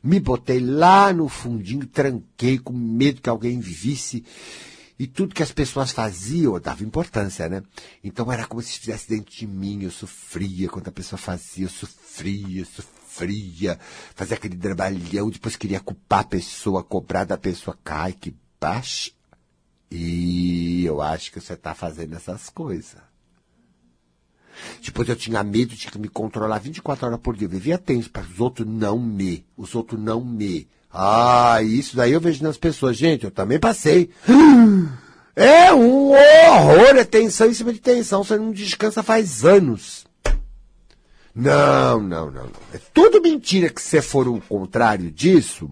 Me 0.00 0.20
botei 0.20 0.60
lá 0.60 1.12
no 1.12 1.28
fundinho, 1.28 1.86
tranquei 1.86 2.56
com 2.56 2.72
medo 2.72 3.20
que 3.20 3.28
alguém 3.28 3.58
visse. 3.58 4.24
E 4.96 5.08
tudo 5.08 5.34
que 5.34 5.42
as 5.42 5.50
pessoas 5.50 5.90
faziam, 5.90 6.54
eu 6.54 6.60
dava 6.60 6.84
importância, 6.84 7.48
né? 7.48 7.64
Então 8.02 8.30
era 8.30 8.46
como 8.46 8.62
se 8.62 8.70
estivesse 8.70 9.08
dentro 9.08 9.34
de 9.34 9.44
mim, 9.44 9.82
eu 9.82 9.90
sofria 9.90 10.68
quando 10.68 10.86
a 10.86 10.92
pessoa 10.92 11.18
fazia, 11.18 11.64
eu 11.64 11.68
sofria, 11.68 12.60
eu 12.60 12.64
sofria, 12.64 13.03
fazia 14.14 14.36
aquele 14.36 14.56
trabalhão, 14.56 15.30
depois 15.30 15.56
queria 15.56 15.80
culpar 15.80 16.20
a 16.20 16.24
pessoa, 16.24 16.82
cobrar 16.82 17.24
da 17.24 17.36
pessoa, 17.36 17.78
cai, 17.82 18.12
que 18.12 18.34
baixa. 18.60 19.10
E 19.90 20.84
eu 20.84 21.00
acho 21.00 21.30
que 21.30 21.40
você 21.40 21.52
está 21.52 21.74
fazendo 21.74 22.16
essas 22.16 22.50
coisas. 22.50 22.96
Depois 24.82 25.08
eu 25.08 25.16
tinha 25.16 25.42
medo, 25.42 25.76
tinha 25.76 25.90
que 25.90 25.98
me 25.98 26.08
controlar 26.08 26.58
24 26.58 27.06
horas 27.06 27.20
por 27.20 27.36
dia. 27.36 27.46
Eu 27.46 27.50
vivia 27.50 27.78
tenso 27.78 28.10
para 28.10 28.22
os 28.22 28.40
outros 28.40 28.66
não 28.66 28.98
me. 28.98 29.44
Os 29.56 29.74
outros 29.74 30.00
não 30.00 30.24
me. 30.24 30.68
Ah, 30.92 31.60
isso 31.62 31.96
daí 31.96 32.12
eu 32.12 32.20
vejo 32.20 32.42
nas 32.42 32.56
pessoas. 32.56 32.96
Gente, 32.96 33.24
eu 33.24 33.30
também 33.30 33.58
passei. 33.58 34.10
É 35.36 35.74
um 35.74 36.12
horror, 36.12 36.96
é 36.96 37.02
tensão 37.02 37.48
em 37.48 37.54
cima 37.54 37.72
de 37.72 37.80
tensão. 37.80 38.22
Você 38.22 38.38
não 38.38 38.52
descansa 38.52 39.02
faz 39.02 39.44
anos. 39.44 40.06
Não, 41.34 42.00
não, 42.00 42.30
não, 42.30 42.44
não. 42.44 42.52
É 42.72 42.78
tudo 42.92 43.20
mentira 43.20 43.68
que 43.68 43.82
se 43.82 44.00
for 44.00 44.28
o 44.28 44.40
contrário 44.40 45.10
disso, 45.10 45.68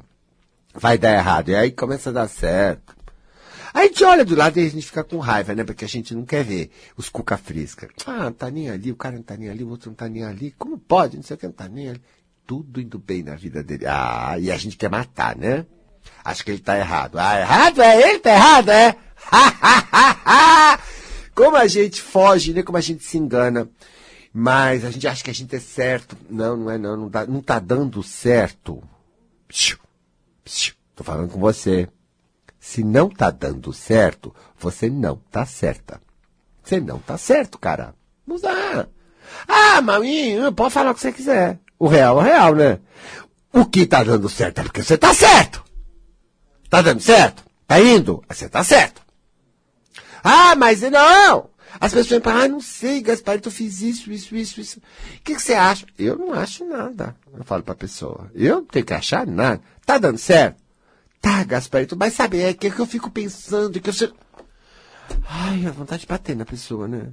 vai 0.75 0.99
dar 0.99 1.15
errado. 1.15 1.51
E 1.51 1.55
aí 1.55 1.71
começa 1.71 2.11
a 2.11 2.13
dar 2.13 2.29
certo. 2.29 2.97
Aí 3.75 3.85
a 3.85 3.89
gente 3.89 4.05
olha 4.05 4.25
do 4.25 4.35
lado 4.35 4.59
e 4.59 4.67
a 4.67 4.69
gente 4.69 4.85
fica 4.85 5.03
com 5.03 5.19
raiva, 5.19 5.55
né? 5.55 5.65
Porque 5.65 5.85
a 5.85 5.89
gente 5.89 6.15
não 6.15 6.27
quer 6.27 6.45
ver 6.45 6.71
os 6.97 7.09
cuca 7.09 7.39
fresca. 7.39 7.89
Ah, 8.05 8.25
não 8.25 8.33
tá 8.33 8.51
nem 8.51 8.69
ali, 8.69 8.93
o 8.93 8.97
cara 8.97 9.17
não 9.17 9.23
tá 9.23 9.37
nem 9.37 9.49
ali, 9.49 9.65
o 9.65 9.71
outro 9.71 9.89
não 9.89 9.95
tá 9.95 10.09
nem 10.09 10.25
ali. 10.25 10.51
Como 10.59 10.77
pode? 10.77 11.17
Não 11.17 11.23
sei 11.23 11.37
o 11.37 11.39
que, 11.39 11.47
não 11.47 11.53
tá 11.53 11.69
nem 11.69 11.89
ali. 11.89 12.03
Tudo 12.47 12.81
indo 12.81 12.99
bem 12.99 13.23
na 13.23 13.35
vida 13.35 13.63
dele. 13.63 13.87
Ah, 13.87 14.37
e 14.39 14.51
a 14.51 14.57
gente 14.59 14.77
quer 14.77 14.91
matar, 14.91 15.37
né? 15.37 15.65
Acho 16.25 16.45
que 16.45 16.51
ele 16.51 16.61
tá 16.61 16.77
errado. 16.77 17.19
Ah, 17.19 17.39
errado 17.39 17.81
é 17.81 18.11
ele, 18.11 18.19
tá 18.19 18.31
errado, 18.31 18.69
é? 18.69 18.97
Como 21.35 21.57
a 21.57 21.67
gente 21.67 22.03
foge, 22.03 22.53
né? 22.53 22.63
Como 22.63 22.77
a 22.77 22.81
gente 22.81 23.05
se 23.05 23.17
engana. 23.17 23.69
Mas 24.33 24.85
a 24.85 24.91
gente 24.91 25.07
acha 25.07 25.23
que 25.23 25.31
a 25.31 25.35
gente 25.35 25.55
é 25.55 25.61
certo. 25.61 26.17
Não, 26.31 26.57
não 26.57 26.71
é 26.71 26.79
não. 26.79 26.97
Não, 26.97 27.09
dá, 27.09 27.27
não 27.27 27.43
tá 27.43 27.59
dando 27.59 28.03
certo. 28.03 28.83
Tô 30.95 31.05
falando 31.05 31.31
com 31.31 31.39
você. 31.39 31.89
Se 32.59 32.83
não 32.83 33.11
tá 33.11 33.31
dando 33.31 33.73
certo, 33.73 34.35
você 34.59 34.89
não 34.89 35.17
tá 35.17 35.45
certa. 35.45 36.01
Você 36.63 36.81
não 36.81 36.99
tá 36.99 37.19
certo, 37.19 37.59
cara. 37.59 37.95
Não 38.27 38.41
dá. 38.41 38.87
Ah, 39.49 39.81
maminho, 39.83 40.53
pode 40.53 40.73
falar 40.73 40.93
o 40.93 40.95
que 40.95 41.01
você 41.01 41.13
quiser. 41.13 41.59
O 41.79 41.89
real 41.89 42.19
é 42.19 42.21
o 42.21 42.25
real, 42.25 42.55
né? 42.55 42.79
O 43.53 43.67
que 43.67 43.85
tá 43.87 44.03
dando 44.03 44.29
certo 44.29 44.61
é 44.61 44.63
porque 44.63 44.83
você 44.83 44.97
tá 44.97 45.13
certo. 45.13 45.65
Tá 46.71 46.81
dando 46.81 47.01
certo? 47.01 47.45
Tá 47.67 47.81
indo? 47.81 48.23
Você 48.29 48.49
tá 48.49 48.63
certo. 48.65 49.03
Ah, 50.23 50.55
mas 50.55 50.81
não! 50.83 51.51
As 51.81 51.93
pessoas 51.93 52.23
falam, 52.23 52.43
ah, 52.43 52.49
não 52.49 52.61
sei, 52.61 53.01
Gaspar, 53.01 53.41
eu 53.43 53.51
fiz 53.51 53.81
isso, 53.81 54.11
isso, 54.13 54.35
isso, 54.35 54.61
isso. 54.61 54.79
O 54.79 55.23
que, 55.23 55.35
que 55.35 55.43
você 55.43 55.55
acha? 55.55 55.87
Eu 55.99 56.19
não 56.19 56.33
acho 56.33 56.65
nada. 56.65 57.17
Eu 57.33 57.45
falo 57.45 57.63
pra 57.63 57.75
pessoa. 57.75 58.31
Eu 58.35 58.57
não 58.57 58.65
tenho 58.65 58.85
que 58.85 58.95
achar 58.95 59.27
nada. 59.27 59.61
Tá 59.85 59.99
dando 59.99 60.19
certo? 60.19 60.63
Tá, 61.21 61.45
Gasparito, 61.45 61.97
mas 61.97 62.15
sabe, 62.15 62.41
é 62.41 62.53
que, 62.53 62.67
é 62.67 62.71
que 62.71 62.81
eu 62.81 62.87
fico 62.87 63.09
pensando, 63.09 63.81
que 63.81 63.89
eu... 63.89 64.13
Ai, 65.25 65.65
a 65.67 65.71
vontade 65.71 66.01
de 66.01 66.07
bater 66.09 66.35
na 66.35 66.45
pessoa, 66.45 66.89
né? 66.89 67.13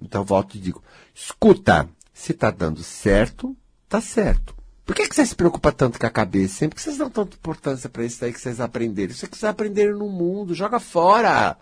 Então 0.00 0.22
volto 0.24 0.56
e 0.56 0.60
digo, 0.60 0.82
escuta, 1.14 1.88
se 2.12 2.34
tá 2.34 2.50
dando 2.50 2.82
certo, 2.82 3.56
tá 3.88 4.00
certo. 4.00 4.54
Por 4.84 4.94
que, 4.94 5.08
que 5.08 5.14
você 5.14 5.24
se 5.24 5.34
preocupa 5.34 5.72
tanto 5.72 5.98
com 5.98 6.06
a 6.06 6.10
cabeça? 6.10 6.54
Sempre 6.54 6.76
que 6.76 6.82
vocês 6.82 6.98
dão 6.98 7.10
tanta 7.10 7.36
importância 7.36 7.88
para 7.88 8.04
isso 8.04 8.24
aí 8.24 8.32
que 8.32 8.40
vocês 8.40 8.60
aprenderam. 8.60 9.12
Isso 9.12 9.24
é 9.24 9.28
que 9.28 9.36
vocês 9.36 9.50
aprenderam 9.50 9.98
no 9.98 10.08
mundo, 10.08 10.54
joga 10.54 10.78
fora. 10.78 11.56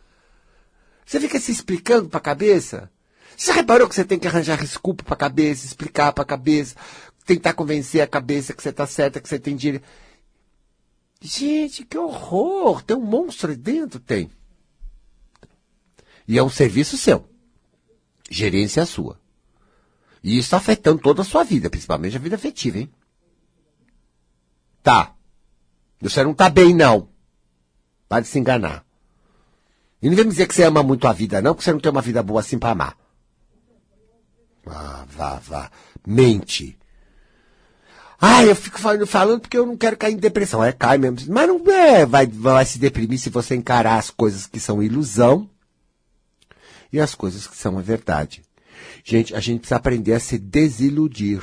Você 1.07 1.20
fica 1.20 1.38
se 1.38 1.52
explicando 1.52 2.09
pra 2.09 2.18
cabeça? 2.18 2.90
Você 3.36 3.52
reparou 3.52 3.88
que 3.88 3.94
você 3.94 4.04
tem 4.04 4.18
que 4.18 4.26
arranjar 4.26 4.59
desculpa 4.59 5.04
pra 5.04 5.14
cabeça, 5.14 5.64
explicar 5.64 6.12
pra 6.12 6.24
cabeça, 6.24 6.74
tentar 7.24 7.52
convencer 7.52 8.00
a 8.00 8.07
cabeça 8.09 8.52
que 8.52 8.61
você 8.61 8.72
tá 8.72 8.86
certa, 8.86 9.20
que 9.20 9.28
você 9.28 9.38
tem 9.38 9.54
direito. 9.54 9.86
Gente, 11.20 11.84
que 11.84 11.96
horror! 11.96 12.82
Tem 12.82 12.96
um 12.96 13.00
monstro 13.00 13.50
aí 13.50 13.57
dentro? 13.57 14.00
Tem. 14.00 14.30
E 16.26 16.36
é 16.36 16.42
um 16.42 16.50
serviço 16.50 16.96
seu. 16.96 17.28
Gerência 18.28 18.84
sua. 18.84 19.20
E 20.24 20.32
isso 20.32 20.46
está 20.46 20.57
afetando 20.57 21.00
toda 21.00 21.22
a 21.22 21.24
sua 21.24 21.44
vida, 21.44 21.70
principalmente 21.70 22.16
a 22.16 22.20
vida 22.20 22.34
afetiva, 22.34 22.78
hein? 22.78 22.90
Tá. 24.82 25.14
Você 26.00 26.24
não 26.24 26.34
tá 26.34 26.48
bem, 26.48 26.74
não. 26.74 27.09
Para 28.09 28.22
de 28.22 28.28
se 28.28 28.38
enganar. 28.38 28.86
E 30.07 30.09
não 30.09 30.14
vem 30.14 30.24
me 30.24 30.30
dizer 30.30 30.46
que 30.46 30.54
você 30.54 30.62
ama 30.62 30.84
muito 30.84 31.09
a 31.09 31.12
vida, 31.12 31.42
não, 31.42 31.52
porque 31.52 31.64
você 31.64 31.72
não 31.72 31.80
tem 31.80 31.90
uma 31.90 32.00
vida 32.00 32.22
boa 32.22 32.38
assim 32.38 32.61
para 32.61 32.70
amar. 32.70 32.96
Ah, 34.64 35.04
vá, 35.09 35.40
vá. 35.40 35.68
Mente. 36.07 36.78
Ah, 38.20 38.44
eu 38.44 38.54
fico 38.54 38.78
falando, 38.78 39.04
falando 39.04 39.40
porque 39.40 39.59
eu 39.59 39.66
não 39.66 39.76
quero 39.76 39.96
cair 39.96 40.14
em 40.14 40.16
depressão. 40.16 40.62
É, 40.62 40.70
cai 40.70 40.96
mesmo. 40.96 41.18
Mas 41.34 41.48
não 41.48 41.61
é, 41.72 42.07
vai, 42.07 42.24
vai 42.24 42.64
se 42.64 42.78
deprimir 42.78 43.18
se 43.18 43.30
você 43.30 43.57
encarar 43.57 43.98
as 43.98 44.09
coisas 44.09 44.46
que 44.46 44.61
são 44.61 44.80
ilusão 44.80 45.50
e 46.92 47.00
as 47.00 47.12
coisas 47.12 47.48
que 47.48 47.57
são 47.57 47.76
a 47.76 47.82
verdade. 47.82 48.44
Gente, 49.02 49.34
a 49.34 49.40
gente 49.40 49.59
precisa 49.59 49.74
aprender 49.74 50.12
a 50.12 50.20
se 50.20 50.38
desiludir. 50.38 51.42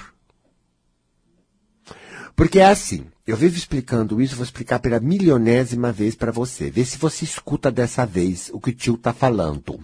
Porque 2.34 2.62
é 2.62 2.68
assim, 2.68 3.08
eu 3.26 3.38
vivo 3.38 3.56
explicando 3.58 4.22
isso, 4.22 4.36
vou 4.36 4.44
explicar 4.44 4.80
pela 4.80 5.00
milionésima 5.00 5.92
vez 5.92 6.16
para 6.16 6.32
você. 6.32 6.70
Vê 6.70 6.84
se 6.84 6.98
você 6.98 7.24
escuta 7.24 7.72
dessa 7.72 8.06
vez 8.06 8.50
o 8.54 8.60
que 8.60 8.72
o 8.72 8.76
tio 8.76 8.98
tá 8.98 9.14
falando. 9.14 9.80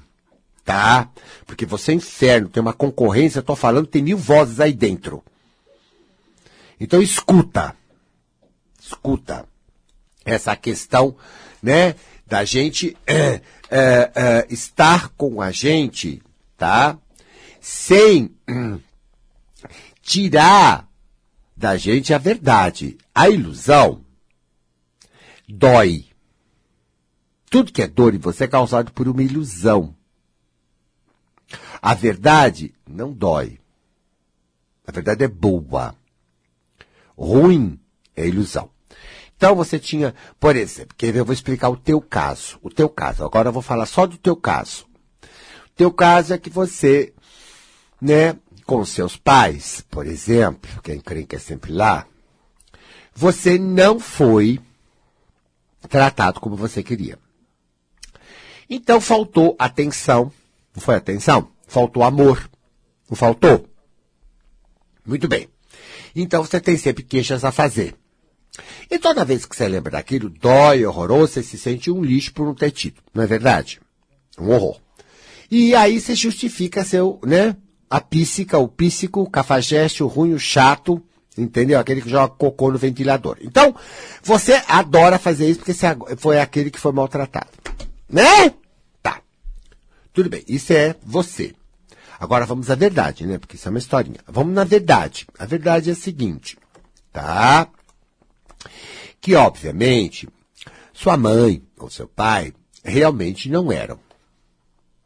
Tá? 0.66 1.10
Porque 1.46 1.66
você 1.66 1.92
é 1.92 1.96
inferno, 1.96 2.50
tem 2.50 2.62
uma 2.62 2.74
concorrência, 2.74 3.40
eu 3.40 3.44
tô 3.44 3.56
falando, 3.56 3.88
tem 3.88 4.04
mil 4.04 4.18
vozes 4.18 4.60
aí 4.60 4.74
dentro. 4.74 5.24
Então 6.80 7.02
escuta. 7.02 7.76
Escuta. 8.80 9.46
Essa 10.26 10.56
questão 10.56 11.16
né? 11.62 11.96
Da 12.26 12.44
gente 12.44 12.96
é, 13.08 13.42
é, 13.70 14.12
é, 14.16 14.48
estar 14.50 15.10
com 15.10 15.42
a 15.42 15.52
gente, 15.52 16.22
tá? 16.58 16.98
Sem 17.60 18.32
hum, 18.48 18.80
tirar 20.02 20.88
da 21.60 21.76
gente 21.76 22.14
a 22.14 22.18
verdade. 22.18 22.98
A 23.14 23.30
ilusão 23.30 24.06
dói. 25.46 26.06
Tudo 27.50 27.74
que 27.74 27.82
é 27.82 27.88
dor 27.88 28.16
em 28.16 28.18
você 28.18 28.46
é 28.46 28.48
causado 28.48 28.94
por 28.94 29.10
uma 29.10 29.22
ilusão. 29.22 29.94
A 31.82 31.94
verdade 31.94 32.74
não 32.88 33.12
dói. 33.12 33.60
A 34.88 34.92
verdade 34.92 35.26
é 35.26 35.28
boa. 35.28 35.94
Ruim 37.18 37.78
é 38.16 38.26
ilusão. 38.26 38.70
Então 39.36 39.54
você 39.54 39.78
tinha, 39.78 40.16
por 40.40 40.56
exemplo, 40.56 40.96
ver, 40.98 41.20
eu 41.20 41.26
vou 41.26 41.34
explicar 41.34 41.70
o 41.70 41.78
teu 41.78 42.00
caso. 42.00 42.58
O 42.62 42.70
teu 42.70 42.88
caso. 42.88 43.26
Agora 43.26 43.50
eu 43.50 43.54
vou 43.54 43.62
falar 43.62 43.86
só 43.86 44.06
do 44.06 44.18
teu 44.18 44.36
caso. 44.36 44.88
O 45.24 45.76
teu 45.76 45.92
caso 45.92 46.34
é 46.34 46.38
que 46.38 46.50
você, 46.50 47.14
né, 48.02 48.38
com 48.70 48.86
seus 48.86 49.18
pais, 49.18 49.84
por 49.90 50.06
exemplo, 50.06 50.70
quem 50.84 51.00
crê 51.00 51.24
que 51.24 51.36
é 51.36 51.40
sempre 51.40 51.72
lá, 51.72 52.06
você 53.16 53.58
não 53.58 54.00
foi 54.00 54.60
tratado 55.90 56.40
como 56.40 56.56
você 56.56 56.84
queria. 56.84 57.18
Então 58.70 59.02
faltou 59.02 59.56
atenção. 59.58 60.32
Não 60.76 60.84
foi 60.84 60.94
atenção? 60.94 61.50
Faltou 61.66 62.04
amor. 62.04 62.48
Não 63.10 63.18
faltou? 63.18 63.68
Muito 65.04 65.28
bem. 65.28 65.50
Então 66.16 66.46
você 66.46 66.62
tem 66.62 66.78
sempre 66.78 67.02
queixas 67.02 67.44
a 67.44 67.52
fazer. 67.52 67.96
E 68.88 69.00
toda 69.00 69.26
vez 69.26 69.48
que 69.48 69.56
você 69.56 69.68
lembra 69.68 69.94
daquilo, 69.94 70.30
dói, 70.30 70.86
horroroso, 70.86 71.34
você 71.34 71.42
se 71.42 71.58
sente 71.58 71.90
um 71.90 72.04
lixo 72.04 72.32
por 72.36 72.46
não 72.46 72.54
ter 72.54 72.70
tido. 72.70 73.02
Não 73.16 73.24
é 73.24 73.26
verdade? 73.26 73.82
Um 74.40 74.52
horror. 74.52 74.80
E 75.50 75.74
aí 75.74 76.00
você 76.00 76.14
justifica 76.14 76.86
seu, 76.86 77.20
né? 77.26 77.56
A 77.90 78.00
píssica, 78.00 78.58
o 78.58 78.68
píssico, 78.68 79.22
o 79.22 79.30
cafajeste, 79.30 80.04
o 80.04 80.08
ruim, 80.08 80.34
o 80.34 80.40
chato, 80.40 81.02
entendeu? 81.38 81.80
Aquele 81.80 82.02
que 82.02 82.10
joga 82.10 82.34
cocô 82.34 82.72
no 82.72 82.78
ventilador. 82.78 83.38
Então, 83.42 83.76
você 84.22 84.62
adora 84.68 85.18
fazer 85.18 85.50
isso 85.50 85.60
porque 85.60 85.74
você 85.74 85.88
foi 86.18 86.40
aquele 86.40 86.70
que 86.70 86.80
foi 86.80 86.92
maltratado. 86.92 87.50
Né? 88.08 88.54
Tá. 89.02 89.22
Tudo 90.14 90.30
bem, 90.30 90.44
isso 90.48 90.74
é 90.74 90.96
você. 91.04 91.56
Agora 92.20 92.46
vamos 92.46 92.70
à 92.70 92.76
verdade, 92.76 93.26
né? 93.26 93.38
Porque 93.38 93.56
isso 93.56 93.68
é 93.68 93.72
uma 93.72 93.80
historinha. 93.80 94.20
Vamos 94.28 94.54
na 94.54 94.66
verdade. 94.66 95.26
A 95.38 95.46
verdade 95.46 95.90
é 95.90 95.94
a 95.94 95.96
seguinte, 95.96 96.58
tá? 97.14 97.68
Que, 99.22 99.36
obviamente, 99.36 100.28
sua 100.94 101.16
mãe 101.16 101.64
ou 101.78 101.90
seu 101.90 102.08
pai 102.08 102.54
realmente 102.84 103.50
não 103.50 103.72
eram. 103.72 103.98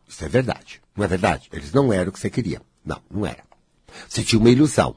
Isso 0.08 0.26
é 0.26 0.28
verdade. 0.28 0.82
Não 0.96 1.06
é 1.06 1.08
verdade? 1.08 1.50
Eles 1.52 1.72
não 1.72 1.94
eram 1.94 2.10
o 2.10 2.12
que 2.12 2.20
você 2.20 2.30
queria. 2.30 2.62
Não, 2.86 3.02
não 3.10 3.26
era. 3.26 3.44
Você 4.08 4.24
tinha 4.24 4.40
uma 4.40 4.50
ilusão. 4.50 4.96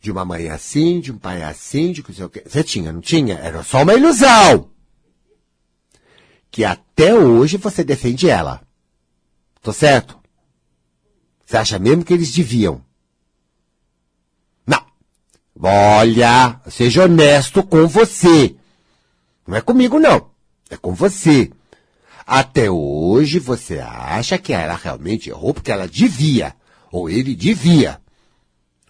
De 0.00 0.10
uma 0.10 0.24
mãe 0.24 0.48
assim, 0.48 1.00
de 1.00 1.12
um 1.12 1.18
pai 1.18 1.42
assim, 1.42 1.92
de 1.92 2.02
que 2.02 2.12
sei 2.12 2.24
o. 2.24 2.30
Você 2.46 2.64
tinha, 2.64 2.92
não 2.92 3.00
tinha? 3.00 3.36
Era 3.36 3.62
só 3.62 3.82
uma 3.82 3.94
ilusão. 3.94 4.70
Que 6.50 6.64
até 6.64 7.14
hoje 7.14 7.56
você 7.56 7.82
defende 7.82 8.28
ela. 8.28 8.60
Tô 9.60 9.72
certo? 9.72 10.20
Você 11.46 11.56
acha 11.56 11.78
mesmo 11.78 12.04
que 12.04 12.12
eles 12.12 12.32
deviam? 12.32 12.84
Olha, 15.64 16.60
seja 16.68 17.04
honesto 17.04 17.62
com 17.62 17.86
você. 17.86 18.56
Não 19.46 19.56
é 19.56 19.60
comigo, 19.60 19.98
não. 19.98 20.30
É 20.68 20.76
com 20.76 20.92
você. 20.92 21.52
Até 22.26 22.70
hoje 22.70 23.38
você 23.38 23.78
acha 23.78 24.38
que 24.38 24.52
ela 24.52 24.74
realmente 24.74 25.28
errou 25.30 25.52
porque 25.52 25.72
ela 25.72 25.88
devia. 25.88 26.54
Ou 26.90 27.08
ele 27.08 27.34
devia. 27.34 28.00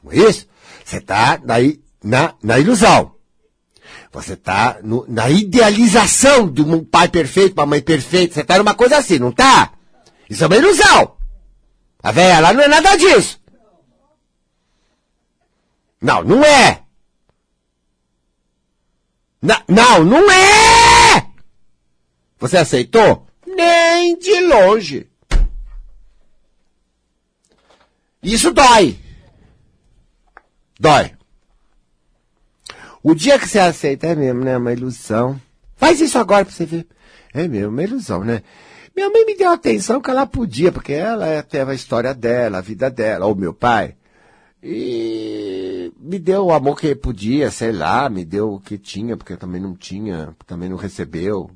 Não 0.03 0.13
é 0.13 0.17
isso? 0.17 0.47
Você 0.85 0.99
está 0.99 1.41
na, 1.43 1.55
na, 2.03 2.35
na 2.43 2.59
ilusão. 2.59 3.15
Você 4.13 4.35
está 4.35 4.79
na 5.09 5.31
idealização 5.31 6.51
de 6.51 6.61
um 6.61 6.85
pai 6.85 7.09
perfeito, 7.09 7.55
uma 7.55 7.67
mãe 7.67 7.81
perfeita. 7.81 8.35
Você 8.35 8.41
está 8.43 8.59
numa 8.59 8.75
coisa 8.75 8.99
assim, 8.99 9.19
não 9.19 9.33
tá? 9.33 9.73
Isso 10.29 10.45
é 10.45 10.47
uma 10.47 10.57
ilusão. 10.57 11.17
A 12.03 12.11
velha 12.11 12.41
lá 12.41 12.53
não 12.53 12.63
é 12.63 12.69
nada 12.69 12.97
disso. 12.97 13.41
Não, 16.01 16.23
não 16.23 16.45
é. 16.45 16.83
Na, 19.41 19.63
não, 19.69 20.05
não 20.05 20.31
é! 20.31 21.02
Você 22.43 22.57
aceitou? 22.57 23.25
Nem 23.47 24.19
de 24.19 24.41
longe. 24.41 25.07
Isso 28.21 28.53
dói. 28.53 28.99
Dói. 30.79 31.13
O 33.01 33.15
dia 33.15 33.39
que 33.39 33.49
você 33.49 33.61
aceita, 33.61 34.09
é 34.09 34.17
mesmo, 34.17 34.43
né? 34.43 34.57
Uma 34.59 34.73
ilusão. 34.73 35.41
Faz 35.77 36.01
isso 36.01 36.19
agora 36.19 36.45
pra 36.45 36.53
você 36.53 36.67
ver. 36.67 36.89
É 37.33 37.47
mesmo, 37.47 37.69
uma 37.69 37.85
ilusão, 37.85 38.25
né? 38.25 38.43
Minha 38.95 39.09
mãe 39.09 39.25
me 39.25 39.37
deu 39.37 39.51
a 39.51 39.55
atenção 39.55 40.01
que 40.01 40.11
ela 40.11 40.27
podia, 40.27 40.73
porque 40.73 40.95
ela 40.95 41.45
teve 41.45 41.71
a 41.71 41.75
história 41.75 42.13
dela, 42.13 42.59
a 42.59 42.61
vida 42.61 42.91
dela, 42.91 43.27
ou 43.27 43.37
meu 43.37 43.55
pai. 43.55 43.95
E 44.61 45.93
me 45.97 46.19
deu 46.19 46.47
o 46.47 46.53
amor 46.53 46.77
que 46.77 46.93
podia, 46.97 47.53
sei 47.53 47.71
lá, 47.71 48.09
me 48.11 48.25
deu 48.25 48.55
o 48.55 48.61
que 48.61 48.77
tinha, 48.79 49.17
porque 49.17 49.37
também 49.37 49.61
não 49.61 49.77
tinha, 49.77 50.35
também 50.45 50.69
não 50.69 50.77
recebeu. 50.77 51.49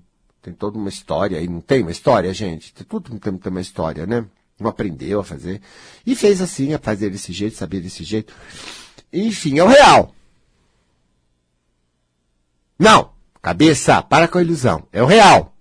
Tem 0.46 0.54
toda 0.54 0.78
uma 0.78 0.88
história 0.88 1.40
aí, 1.40 1.48
não 1.48 1.60
tem 1.60 1.82
uma 1.82 1.90
história, 1.90 2.32
gente? 2.32 2.72
Tudo 2.72 3.18
tem, 3.18 3.36
tem 3.36 3.50
uma 3.50 3.60
história, 3.60 4.06
né? 4.06 4.24
Não 4.60 4.70
aprendeu 4.70 5.18
a 5.18 5.24
fazer. 5.24 5.60
E 6.06 6.14
fez 6.14 6.40
assim, 6.40 6.72
a 6.72 6.78
fazer 6.78 7.10
desse 7.10 7.32
jeito, 7.32 7.56
saber 7.56 7.80
desse 7.80 8.04
jeito. 8.04 8.32
Enfim, 9.12 9.58
é 9.58 9.64
o 9.64 9.66
real. 9.66 10.14
Não! 12.78 13.10
Cabeça, 13.42 14.00
para 14.04 14.28
com 14.28 14.38
a 14.38 14.40
ilusão. 14.40 14.86
É 14.92 15.02
o 15.02 15.06
real. 15.06 15.52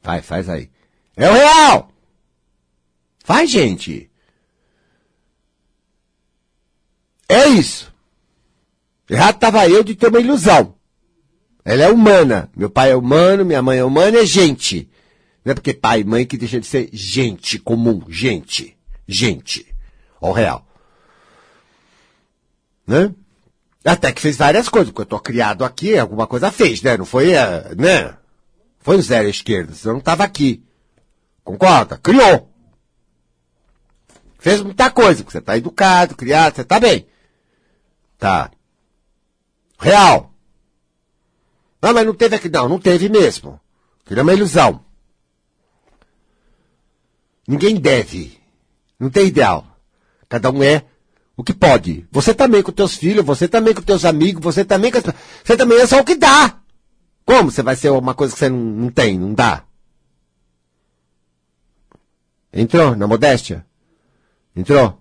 Vai, 0.00 0.22
faz 0.22 0.48
aí. 0.48 0.70
É 1.16 1.28
o 1.28 1.32
real! 1.32 1.90
Vai, 3.26 3.44
gente! 3.48 4.08
É 7.28 7.48
isso. 7.48 7.92
Errado 9.10 9.34
estava 9.34 9.68
eu 9.68 9.82
de 9.82 9.96
ter 9.96 10.06
uma 10.06 10.20
ilusão. 10.20 10.76
Ela 11.64 11.84
é 11.84 11.88
humana. 11.88 12.50
Meu 12.54 12.68
pai 12.68 12.90
é 12.90 12.96
humano, 12.96 13.44
minha 13.44 13.62
mãe 13.62 13.78
é 13.78 13.84
humana, 13.84 14.18
é 14.18 14.26
gente. 14.26 14.88
Não 15.44 15.52
é 15.52 15.54
porque 15.54 15.72
pai 15.72 16.00
e 16.00 16.04
mãe 16.04 16.26
que 16.26 16.36
deixa 16.36 16.60
de 16.60 16.66
ser 16.66 16.90
gente 16.92 17.58
comum. 17.58 18.02
Gente. 18.08 18.76
Gente. 19.06 19.66
Ao 20.20 20.32
real. 20.32 20.66
Né? 22.86 23.14
Até 23.84 24.12
que 24.12 24.20
fez 24.20 24.36
várias 24.36 24.68
coisas, 24.68 24.90
porque 24.90 25.02
eu 25.02 25.06
tô 25.06 25.20
criado 25.20 25.64
aqui, 25.64 25.98
alguma 25.98 26.26
coisa 26.26 26.50
fez, 26.50 26.80
né? 26.82 26.96
Não 26.96 27.04
foi, 27.04 27.32
eh, 27.32 27.74
né? 27.76 28.16
Foi 28.80 28.96
o 28.96 29.02
zero 29.02 29.26
à 29.26 29.30
esquerda, 29.30 29.74
senão 29.74 29.94
não 29.94 30.00
tava 30.00 30.24
aqui. 30.24 30.64
Concorda? 31.42 31.98
Criou. 31.98 32.50
Fez 34.38 34.62
muita 34.62 34.90
coisa, 34.90 35.22
porque 35.22 35.32
você 35.32 35.40
tá 35.40 35.56
educado, 35.56 36.16
criado, 36.16 36.56
você 36.56 36.64
tá 36.64 36.80
bem. 36.80 37.06
Tá. 38.18 38.50
Real. 39.78 40.33
Não, 41.84 41.92
mas 41.92 42.06
não 42.06 42.14
teve 42.14 42.36
aqui. 42.36 42.48
Não, 42.48 42.66
não 42.66 42.78
teve 42.78 43.10
mesmo. 43.10 43.60
Aquilo 44.02 44.20
é 44.20 44.22
uma 44.22 44.32
ilusão. 44.32 44.82
Ninguém 47.46 47.76
deve. 47.76 48.40
Não 48.98 49.10
tem 49.10 49.26
ideal. 49.26 49.66
Cada 50.26 50.50
um 50.50 50.62
é 50.62 50.86
o 51.36 51.44
que 51.44 51.52
pode. 51.52 52.08
Você 52.10 52.32
também 52.32 52.62
com 52.62 52.72
teus 52.72 52.96
filhos, 52.96 53.22
você 53.22 53.46
também 53.46 53.74
com 53.74 53.82
teus 53.82 54.06
amigos, 54.06 54.42
você 54.42 54.64
também 54.64 54.90
com 54.90 54.96
as... 54.96 55.04
Você 55.44 55.58
também 55.58 55.78
é 55.78 55.86
só 55.86 56.00
o 56.00 56.04
que 56.04 56.14
dá. 56.14 56.58
Como 57.26 57.50
você 57.50 57.62
vai 57.62 57.76
ser 57.76 57.90
uma 57.90 58.14
coisa 58.14 58.32
que 58.32 58.38
você 58.38 58.48
não, 58.48 58.58
não 58.58 58.90
tem, 58.90 59.18
não 59.18 59.34
dá? 59.34 59.64
Entrou 62.50 62.96
na 62.96 63.06
modéstia? 63.06 63.66
Entrou? 64.56 64.98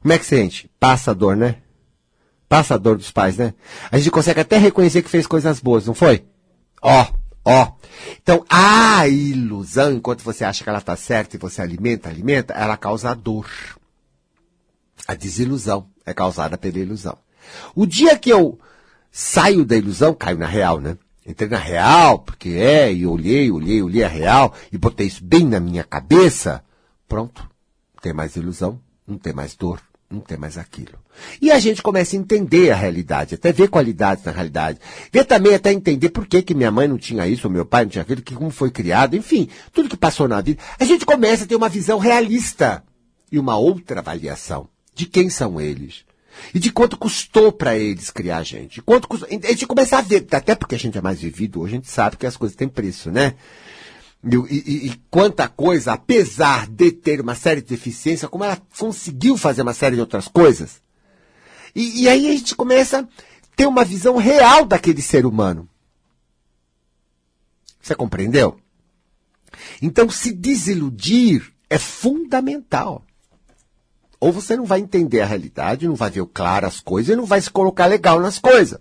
Como 0.00 0.12
é 0.12 0.18
que 0.20 0.24
sente? 0.24 0.70
Passa 0.78 1.10
a 1.10 1.14
dor, 1.14 1.36
né? 1.36 1.62
Passador 2.48 2.96
dos 2.96 3.10
pais, 3.10 3.36
né? 3.36 3.54
A 3.90 3.98
gente 3.98 4.10
consegue 4.10 4.40
até 4.40 4.56
reconhecer 4.56 5.02
que 5.02 5.10
fez 5.10 5.26
coisas 5.26 5.60
boas, 5.60 5.86
não 5.86 5.94
foi? 5.94 6.24
Ó, 6.80 7.06
ó. 7.44 7.72
Então, 8.22 8.44
a 8.48 9.06
ilusão, 9.08 9.92
enquanto 9.92 10.22
você 10.22 10.44
acha 10.44 10.62
que 10.62 10.68
ela 10.68 10.78
está 10.78 10.94
certa 10.96 11.36
e 11.36 11.38
você 11.38 11.60
alimenta, 11.60 12.08
alimenta, 12.08 12.54
ela 12.54 12.76
causa 12.76 13.14
dor. 13.14 13.48
A 15.06 15.14
desilusão 15.14 15.88
é 16.04 16.14
causada 16.14 16.56
pela 16.56 16.78
ilusão. 16.78 17.18
O 17.74 17.86
dia 17.86 18.18
que 18.18 18.30
eu 18.30 18.58
saio 19.10 19.64
da 19.64 19.76
ilusão, 19.76 20.14
caio 20.14 20.38
na 20.38 20.46
real, 20.46 20.80
né? 20.80 20.96
Entrei 21.26 21.48
na 21.48 21.58
real, 21.58 22.20
porque 22.20 22.50
é, 22.50 22.92
e 22.92 23.04
olhei, 23.04 23.50
olhei, 23.50 23.82
olhei 23.82 24.04
a 24.04 24.08
real, 24.08 24.54
e 24.70 24.78
botei 24.78 25.08
isso 25.08 25.24
bem 25.24 25.44
na 25.44 25.58
minha 25.58 25.82
cabeça, 25.82 26.62
pronto. 27.08 27.42
Não 27.94 28.00
tem 28.00 28.12
mais 28.12 28.36
ilusão, 28.36 28.80
não 29.06 29.18
tem 29.18 29.32
mais 29.32 29.56
dor, 29.56 29.80
não 30.10 30.20
tem 30.20 30.38
mais 30.38 30.56
aquilo. 30.56 30.98
E 31.40 31.50
a 31.50 31.58
gente 31.58 31.82
começa 31.82 32.16
a 32.16 32.18
entender 32.18 32.70
a 32.70 32.76
realidade, 32.76 33.34
até 33.34 33.52
ver 33.52 33.68
qualidades 33.68 34.24
na 34.24 34.32
realidade. 34.32 34.78
Ver 35.12 35.24
também 35.24 35.54
até 35.54 35.72
entender 35.72 36.10
por 36.10 36.26
que, 36.26 36.42
que 36.42 36.54
minha 36.54 36.70
mãe 36.70 36.86
não 36.86 36.96
tinha 36.96 37.26
isso, 37.26 37.46
ou 37.46 37.52
meu 37.52 37.66
pai 37.66 37.84
não 37.84 37.90
tinha 37.90 38.02
aquilo, 38.02 38.22
que 38.22 38.34
como 38.34 38.50
foi 38.50 38.70
criado, 38.70 39.16
enfim, 39.16 39.48
tudo 39.72 39.88
que 39.88 39.96
passou 39.96 40.28
na 40.28 40.40
vida. 40.40 40.62
A 40.78 40.84
gente 40.84 41.04
começa 41.04 41.44
a 41.44 41.46
ter 41.46 41.56
uma 41.56 41.68
visão 41.68 41.98
realista 41.98 42.84
e 43.30 43.38
uma 43.38 43.56
outra 43.56 44.00
avaliação 44.00 44.68
de 44.94 45.06
quem 45.06 45.28
são 45.28 45.60
eles. 45.60 46.04
E 46.54 46.58
de 46.58 46.70
quanto 46.70 46.98
custou 46.98 47.50
para 47.50 47.76
eles 47.76 48.10
criar 48.10 48.38
a 48.38 48.42
gente. 48.42 48.82
Quanto 48.82 49.08
custou, 49.08 49.28
a 49.28 49.48
gente 49.48 49.66
começa 49.66 49.96
a 49.96 50.02
ver, 50.02 50.26
até 50.30 50.54
porque 50.54 50.74
a 50.74 50.78
gente 50.78 50.98
é 50.98 51.00
mais 51.00 51.20
vivido, 51.20 51.60
hoje 51.60 51.74
a 51.74 51.76
gente 51.76 51.90
sabe 51.90 52.16
que 52.16 52.26
as 52.26 52.36
coisas 52.36 52.56
têm 52.56 52.68
preço, 52.68 53.10
né? 53.10 53.34
E, 54.24 54.36
e, 54.36 54.86
e, 54.88 55.02
quanta 55.10 55.48
coisa, 55.48 55.92
apesar 55.92 56.66
de 56.66 56.90
ter 56.90 57.20
uma 57.20 57.34
série 57.34 57.60
de 57.60 57.68
deficiências, 57.68 58.30
como 58.30 58.44
ela 58.44 58.60
conseguiu 58.78 59.36
fazer 59.36 59.62
uma 59.62 59.74
série 59.74 59.94
de 59.94 60.00
outras 60.00 60.26
coisas. 60.26 60.80
E, 61.74 62.02
e 62.02 62.08
aí 62.08 62.26
a 62.26 62.32
gente 62.32 62.56
começa 62.56 63.00
a 63.00 63.06
ter 63.54 63.66
uma 63.66 63.84
visão 63.84 64.16
real 64.16 64.64
daquele 64.64 65.00
ser 65.00 65.26
humano. 65.26 65.68
Você 67.80 67.94
compreendeu? 67.94 68.58
Então, 69.80 70.10
se 70.10 70.32
desiludir 70.32 71.52
é 71.70 71.78
fundamental. 71.78 73.04
Ou 74.18 74.32
você 74.32 74.56
não 74.56 74.64
vai 74.64 74.80
entender 74.80 75.20
a 75.20 75.26
realidade, 75.26 75.86
não 75.86 75.94
vai 75.94 76.10
ver 76.10 76.26
claro 76.26 76.66
as 76.66 76.80
coisas 76.80 77.12
e 77.12 77.16
não 77.16 77.26
vai 77.26 77.40
se 77.40 77.50
colocar 77.50 77.86
legal 77.86 78.18
nas 78.18 78.38
coisas. 78.38 78.78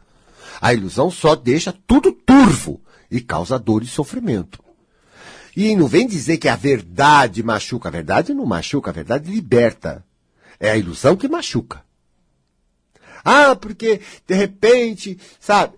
A 0.62 0.74
ilusão 0.74 1.12
só 1.12 1.36
deixa 1.36 1.74
tudo 1.86 2.12
turvo 2.12 2.82
e 3.12 3.22
causa 3.22 3.60
dor 3.60 3.84
e 3.84 3.88
sofrimento. 3.88 4.65
E 5.56 5.74
não 5.76 5.88
vem 5.88 6.06
dizer 6.06 6.38
que 6.38 6.50
a 6.50 6.56
verdade 6.56 7.42
machuca. 7.42 7.88
A 7.88 7.92
verdade 7.92 8.34
não 8.34 8.46
machuca, 8.46 8.90
a 8.90 8.94
verdade 8.94 9.32
liberta. 9.32 10.06
É 10.60 10.72
a 10.72 10.78
ilusão 10.78 11.16
que 11.16 11.28
machuca. 11.28 11.84
Ah, 13.24 13.56
porque 13.56 14.02
de 14.28 14.36
repente, 14.36 15.18
sabe, 15.40 15.78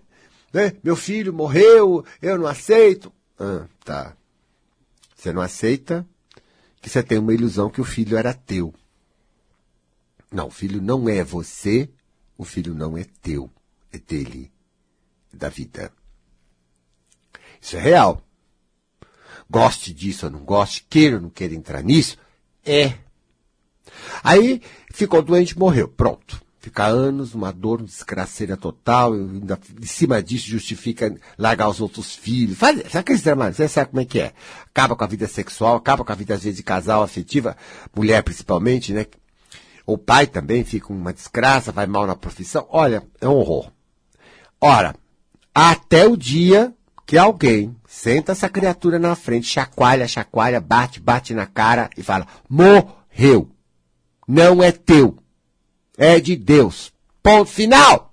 né, 0.52 0.74
meu 0.82 0.96
filho 0.96 1.32
morreu, 1.32 2.04
eu 2.20 2.38
não 2.38 2.46
aceito. 2.46 3.12
Ah, 3.38 3.66
tá. 3.84 4.16
Você 5.16 5.32
não 5.32 5.40
aceita 5.40 6.06
que 6.80 6.90
você 6.90 7.02
tem 7.02 7.18
uma 7.18 7.32
ilusão 7.32 7.70
que 7.70 7.80
o 7.80 7.84
filho 7.84 8.16
era 8.16 8.34
teu. 8.34 8.74
Não, 10.30 10.48
o 10.48 10.50
filho 10.50 10.82
não 10.82 11.08
é 11.08 11.24
você, 11.24 11.88
o 12.36 12.44
filho 12.44 12.74
não 12.74 12.98
é 12.98 13.04
teu, 13.22 13.50
é 13.90 13.98
dele, 13.98 14.52
é 15.32 15.36
da 15.36 15.48
vida. 15.48 15.90
Isso 17.60 17.76
é 17.76 17.80
real 17.80 18.27
goste 19.50 19.92
disso 19.92 20.26
ou 20.26 20.32
não 20.32 20.40
goste, 20.40 20.84
queira 20.88 21.16
ou 21.16 21.22
não 21.22 21.30
queira 21.30 21.54
entrar 21.54 21.82
nisso, 21.82 22.16
é. 22.64 22.94
Aí 24.22 24.60
ficou 24.92 25.22
doente, 25.22 25.58
morreu, 25.58 25.88
pronto. 25.88 26.42
Fica 26.60 26.86
anos, 26.86 27.34
uma 27.34 27.52
dor, 27.52 27.78
uma 27.78 27.86
desgraceira 27.86 28.56
total, 28.56 29.12
ainda 29.12 29.58
em 29.80 29.86
cima 29.86 30.22
disso 30.22 30.48
justifica 30.48 31.14
largar 31.38 31.68
os 31.68 31.80
outros 31.80 32.14
filhos. 32.14 32.58
Faz, 32.58 32.78
sabe 32.78 32.98
aqueles 32.98 33.22
dramas? 33.22 33.56
Você 33.56 33.68
sabe 33.68 33.90
como 33.90 34.02
é 34.02 34.04
que 34.04 34.20
é? 34.20 34.32
Acaba 34.66 34.96
com 34.96 35.04
a 35.04 35.06
vida 35.06 35.26
sexual, 35.28 35.76
acaba 35.76 36.04
com 36.04 36.12
a 36.12 36.16
vida, 36.16 36.34
às 36.34 36.42
vezes, 36.42 36.56
de 36.56 36.62
casal, 36.64 37.02
afetiva, 37.02 37.56
mulher 37.94 38.22
principalmente, 38.22 38.92
né? 38.92 39.06
O 39.86 39.96
pai 39.96 40.26
também 40.26 40.64
fica 40.64 40.92
uma 40.92 41.12
desgraça, 41.12 41.72
vai 41.72 41.86
mal 41.86 42.06
na 42.06 42.16
profissão. 42.16 42.66
Olha, 42.68 43.02
é 43.20 43.28
um 43.28 43.36
horror. 43.36 43.70
Ora, 44.60 44.94
até 45.54 46.06
o 46.06 46.16
dia 46.16 46.74
que 47.06 47.16
alguém 47.16 47.74
senta 47.88 48.32
essa 48.32 48.50
criatura 48.50 48.98
na 48.98 49.16
frente, 49.16 49.46
chacoalha, 49.46 50.06
chacoalha, 50.06 50.60
bate, 50.60 51.00
bate 51.00 51.32
na 51.32 51.46
cara 51.46 51.88
e 51.96 52.02
fala: 52.02 52.26
morreu. 52.48 53.50
Não 54.28 54.62
é 54.62 54.70
teu. 54.70 55.16
É 55.96 56.20
de 56.20 56.36
Deus. 56.36 56.92
Ponto 57.22 57.50
final. 57.50 58.12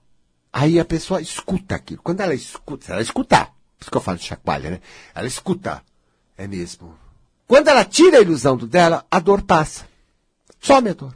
Aí 0.52 0.80
a 0.80 0.86
pessoa 0.86 1.22
escuta 1.22 1.76
aquilo. 1.76 2.02
Quando 2.02 2.22
ela 2.22 2.34
escuta, 2.34 2.94
ela 2.94 3.02
escutar. 3.02 3.48
Por 3.48 3.82
isso 3.82 3.92
que 3.92 3.98
eu 3.98 4.02
falo 4.02 4.18
de 4.18 4.24
chacoalha, 4.24 4.70
né? 4.72 4.80
Ela 5.14 5.28
escuta. 5.28 5.84
É 6.38 6.48
mesmo. 6.48 6.98
Quando 7.46 7.68
ela 7.68 7.84
tira 7.84 8.18
a 8.18 8.22
ilusão 8.22 8.56
do 8.56 8.66
dela, 8.66 9.06
a 9.12 9.20
dor 9.20 9.42
passa. 9.42 9.86
Some 10.62 10.90
a 10.90 10.94
dor. 10.94 11.14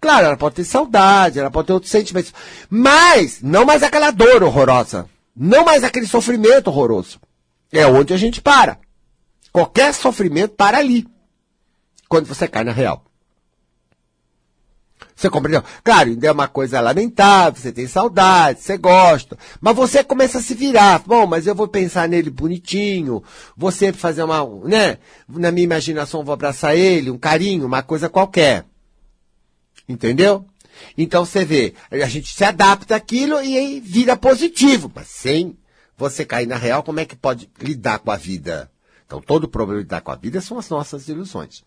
Claro, 0.00 0.26
ela 0.26 0.36
pode 0.36 0.56
ter 0.56 0.64
saudade, 0.64 1.38
ela 1.38 1.50
pode 1.50 1.66
ter 1.66 1.72
outros 1.74 1.92
sentimentos. 1.92 2.32
Mas, 2.70 3.42
não 3.42 3.64
mais 3.66 3.82
aquela 3.82 4.10
dor 4.10 4.42
horrorosa. 4.42 5.08
Não 5.36 5.64
mais 5.64 5.84
aquele 5.84 6.06
sofrimento 6.06 6.68
horroroso. 6.68 7.20
É 7.72 7.86
onde 7.86 8.14
a 8.14 8.16
gente 8.16 8.40
para. 8.40 8.78
Qualquer 9.52 9.92
sofrimento 9.94 10.54
para 10.54 10.78
ali. 10.78 11.06
Quando 12.08 12.26
você 12.26 12.48
cai 12.48 12.64
na 12.64 12.72
real. 12.72 13.04
Você 15.18 15.28
compreendeu? 15.28 15.64
Claro, 15.82 16.10
ainda 16.10 16.28
é 16.28 16.30
uma 16.30 16.46
coisa 16.46 16.80
lamentável, 16.80 17.60
você 17.60 17.72
tem 17.72 17.88
saudade, 17.88 18.60
você 18.60 18.78
gosta. 18.78 19.36
Mas 19.60 19.74
você 19.74 20.04
começa 20.04 20.38
a 20.38 20.40
se 20.40 20.54
virar. 20.54 21.02
Bom, 21.04 21.26
mas 21.26 21.44
eu 21.44 21.56
vou 21.56 21.66
pensar 21.66 22.08
nele 22.08 22.30
bonitinho, 22.30 23.20
vou 23.56 23.72
sempre 23.72 24.00
fazer 24.00 24.22
uma, 24.22 24.44
né? 24.64 24.98
Na 25.28 25.50
minha 25.50 25.64
imaginação 25.64 26.24
vou 26.24 26.32
abraçar 26.32 26.76
ele, 26.76 27.10
um 27.10 27.18
carinho, 27.18 27.66
uma 27.66 27.82
coisa 27.82 28.08
qualquer. 28.08 28.64
Entendeu? 29.88 30.46
Então 30.96 31.24
você 31.24 31.44
vê, 31.44 31.74
a 31.90 32.06
gente 32.06 32.32
se 32.32 32.44
adapta 32.44 32.94
àquilo 32.94 33.42
e 33.42 33.58
aí 33.58 33.80
vira 33.80 34.16
positivo, 34.16 34.88
mas 34.94 35.08
sem 35.08 35.57
você 35.98 36.24
cair 36.24 36.46
na 36.46 36.56
real, 36.56 36.82
como 36.82 37.00
é 37.00 37.04
que 37.04 37.16
pode 37.16 37.50
lidar 37.60 37.98
com 37.98 38.10
a 38.10 38.16
vida? 38.16 38.70
Então 39.06 39.20
todo 39.20 39.48
problema 39.48 39.80
de 39.80 39.84
lidar 39.84 40.00
com 40.00 40.12
a 40.12 40.16
vida 40.16 40.40
são 40.40 40.58
as 40.58 40.68
nossas 40.68 41.08
ilusões. 41.08 41.64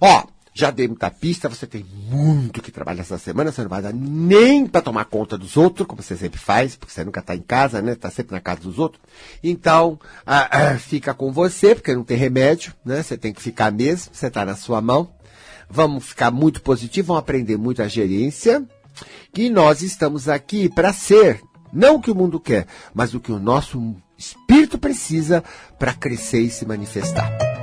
Ó, 0.00 0.24
já 0.54 0.70
dei 0.70 0.86
muita 0.86 1.10
pista, 1.10 1.48
você 1.48 1.66
tem 1.66 1.84
muito 2.10 2.60
que 2.60 2.70
trabalhar 2.70 3.00
essa 3.00 3.16
semana, 3.16 3.50
você 3.50 3.62
não 3.62 3.70
vai 3.70 3.80
dar 3.80 3.92
nem 3.92 4.66
para 4.66 4.82
tomar 4.82 5.06
conta 5.06 5.38
dos 5.38 5.56
outros, 5.56 5.88
como 5.88 6.02
você 6.02 6.16
sempre 6.16 6.38
faz, 6.38 6.76
porque 6.76 6.92
você 6.92 7.02
nunca 7.02 7.20
está 7.20 7.34
em 7.34 7.40
casa, 7.40 7.80
né? 7.80 7.92
Está 7.92 8.10
sempre 8.10 8.34
na 8.34 8.40
casa 8.40 8.60
dos 8.60 8.78
outros. 8.78 9.02
Então, 9.42 9.98
ah, 10.26 10.48
ah, 10.50 10.78
fica 10.78 11.14
com 11.14 11.32
você, 11.32 11.74
porque 11.74 11.94
não 11.94 12.04
tem 12.04 12.18
remédio, 12.18 12.74
né? 12.84 13.02
Você 13.02 13.16
tem 13.16 13.32
que 13.32 13.40
ficar 13.40 13.72
mesmo, 13.72 14.14
você 14.14 14.26
está 14.26 14.44
na 14.44 14.54
sua 14.54 14.82
mão 14.82 15.10
vamos 15.72 16.04
ficar 16.04 16.30
muito 16.30 16.60
positivo, 16.62 17.08
vamos 17.08 17.20
aprender 17.20 17.56
muito 17.56 17.82
a 17.82 17.88
gerência, 17.88 18.62
que 19.32 19.48
nós 19.48 19.80
estamos 19.80 20.28
aqui 20.28 20.68
para 20.68 20.92
ser, 20.92 21.40
não 21.72 21.96
o 21.96 22.00
que 22.00 22.10
o 22.10 22.14
mundo 22.14 22.38
quer, 22.38 22.66
mas 22.92 23.14
o 23.14 23.20
que 23.20 23.32
o 23.32 23.38
nosso 23.38 23.94
espírito 24.18 24.78
precisa 24.78 25.42
para 25.78 25.94
crescer 25.94 26.40
e 26.40 26.50
se 26.50 26.66
manifestar. 26.66 27.61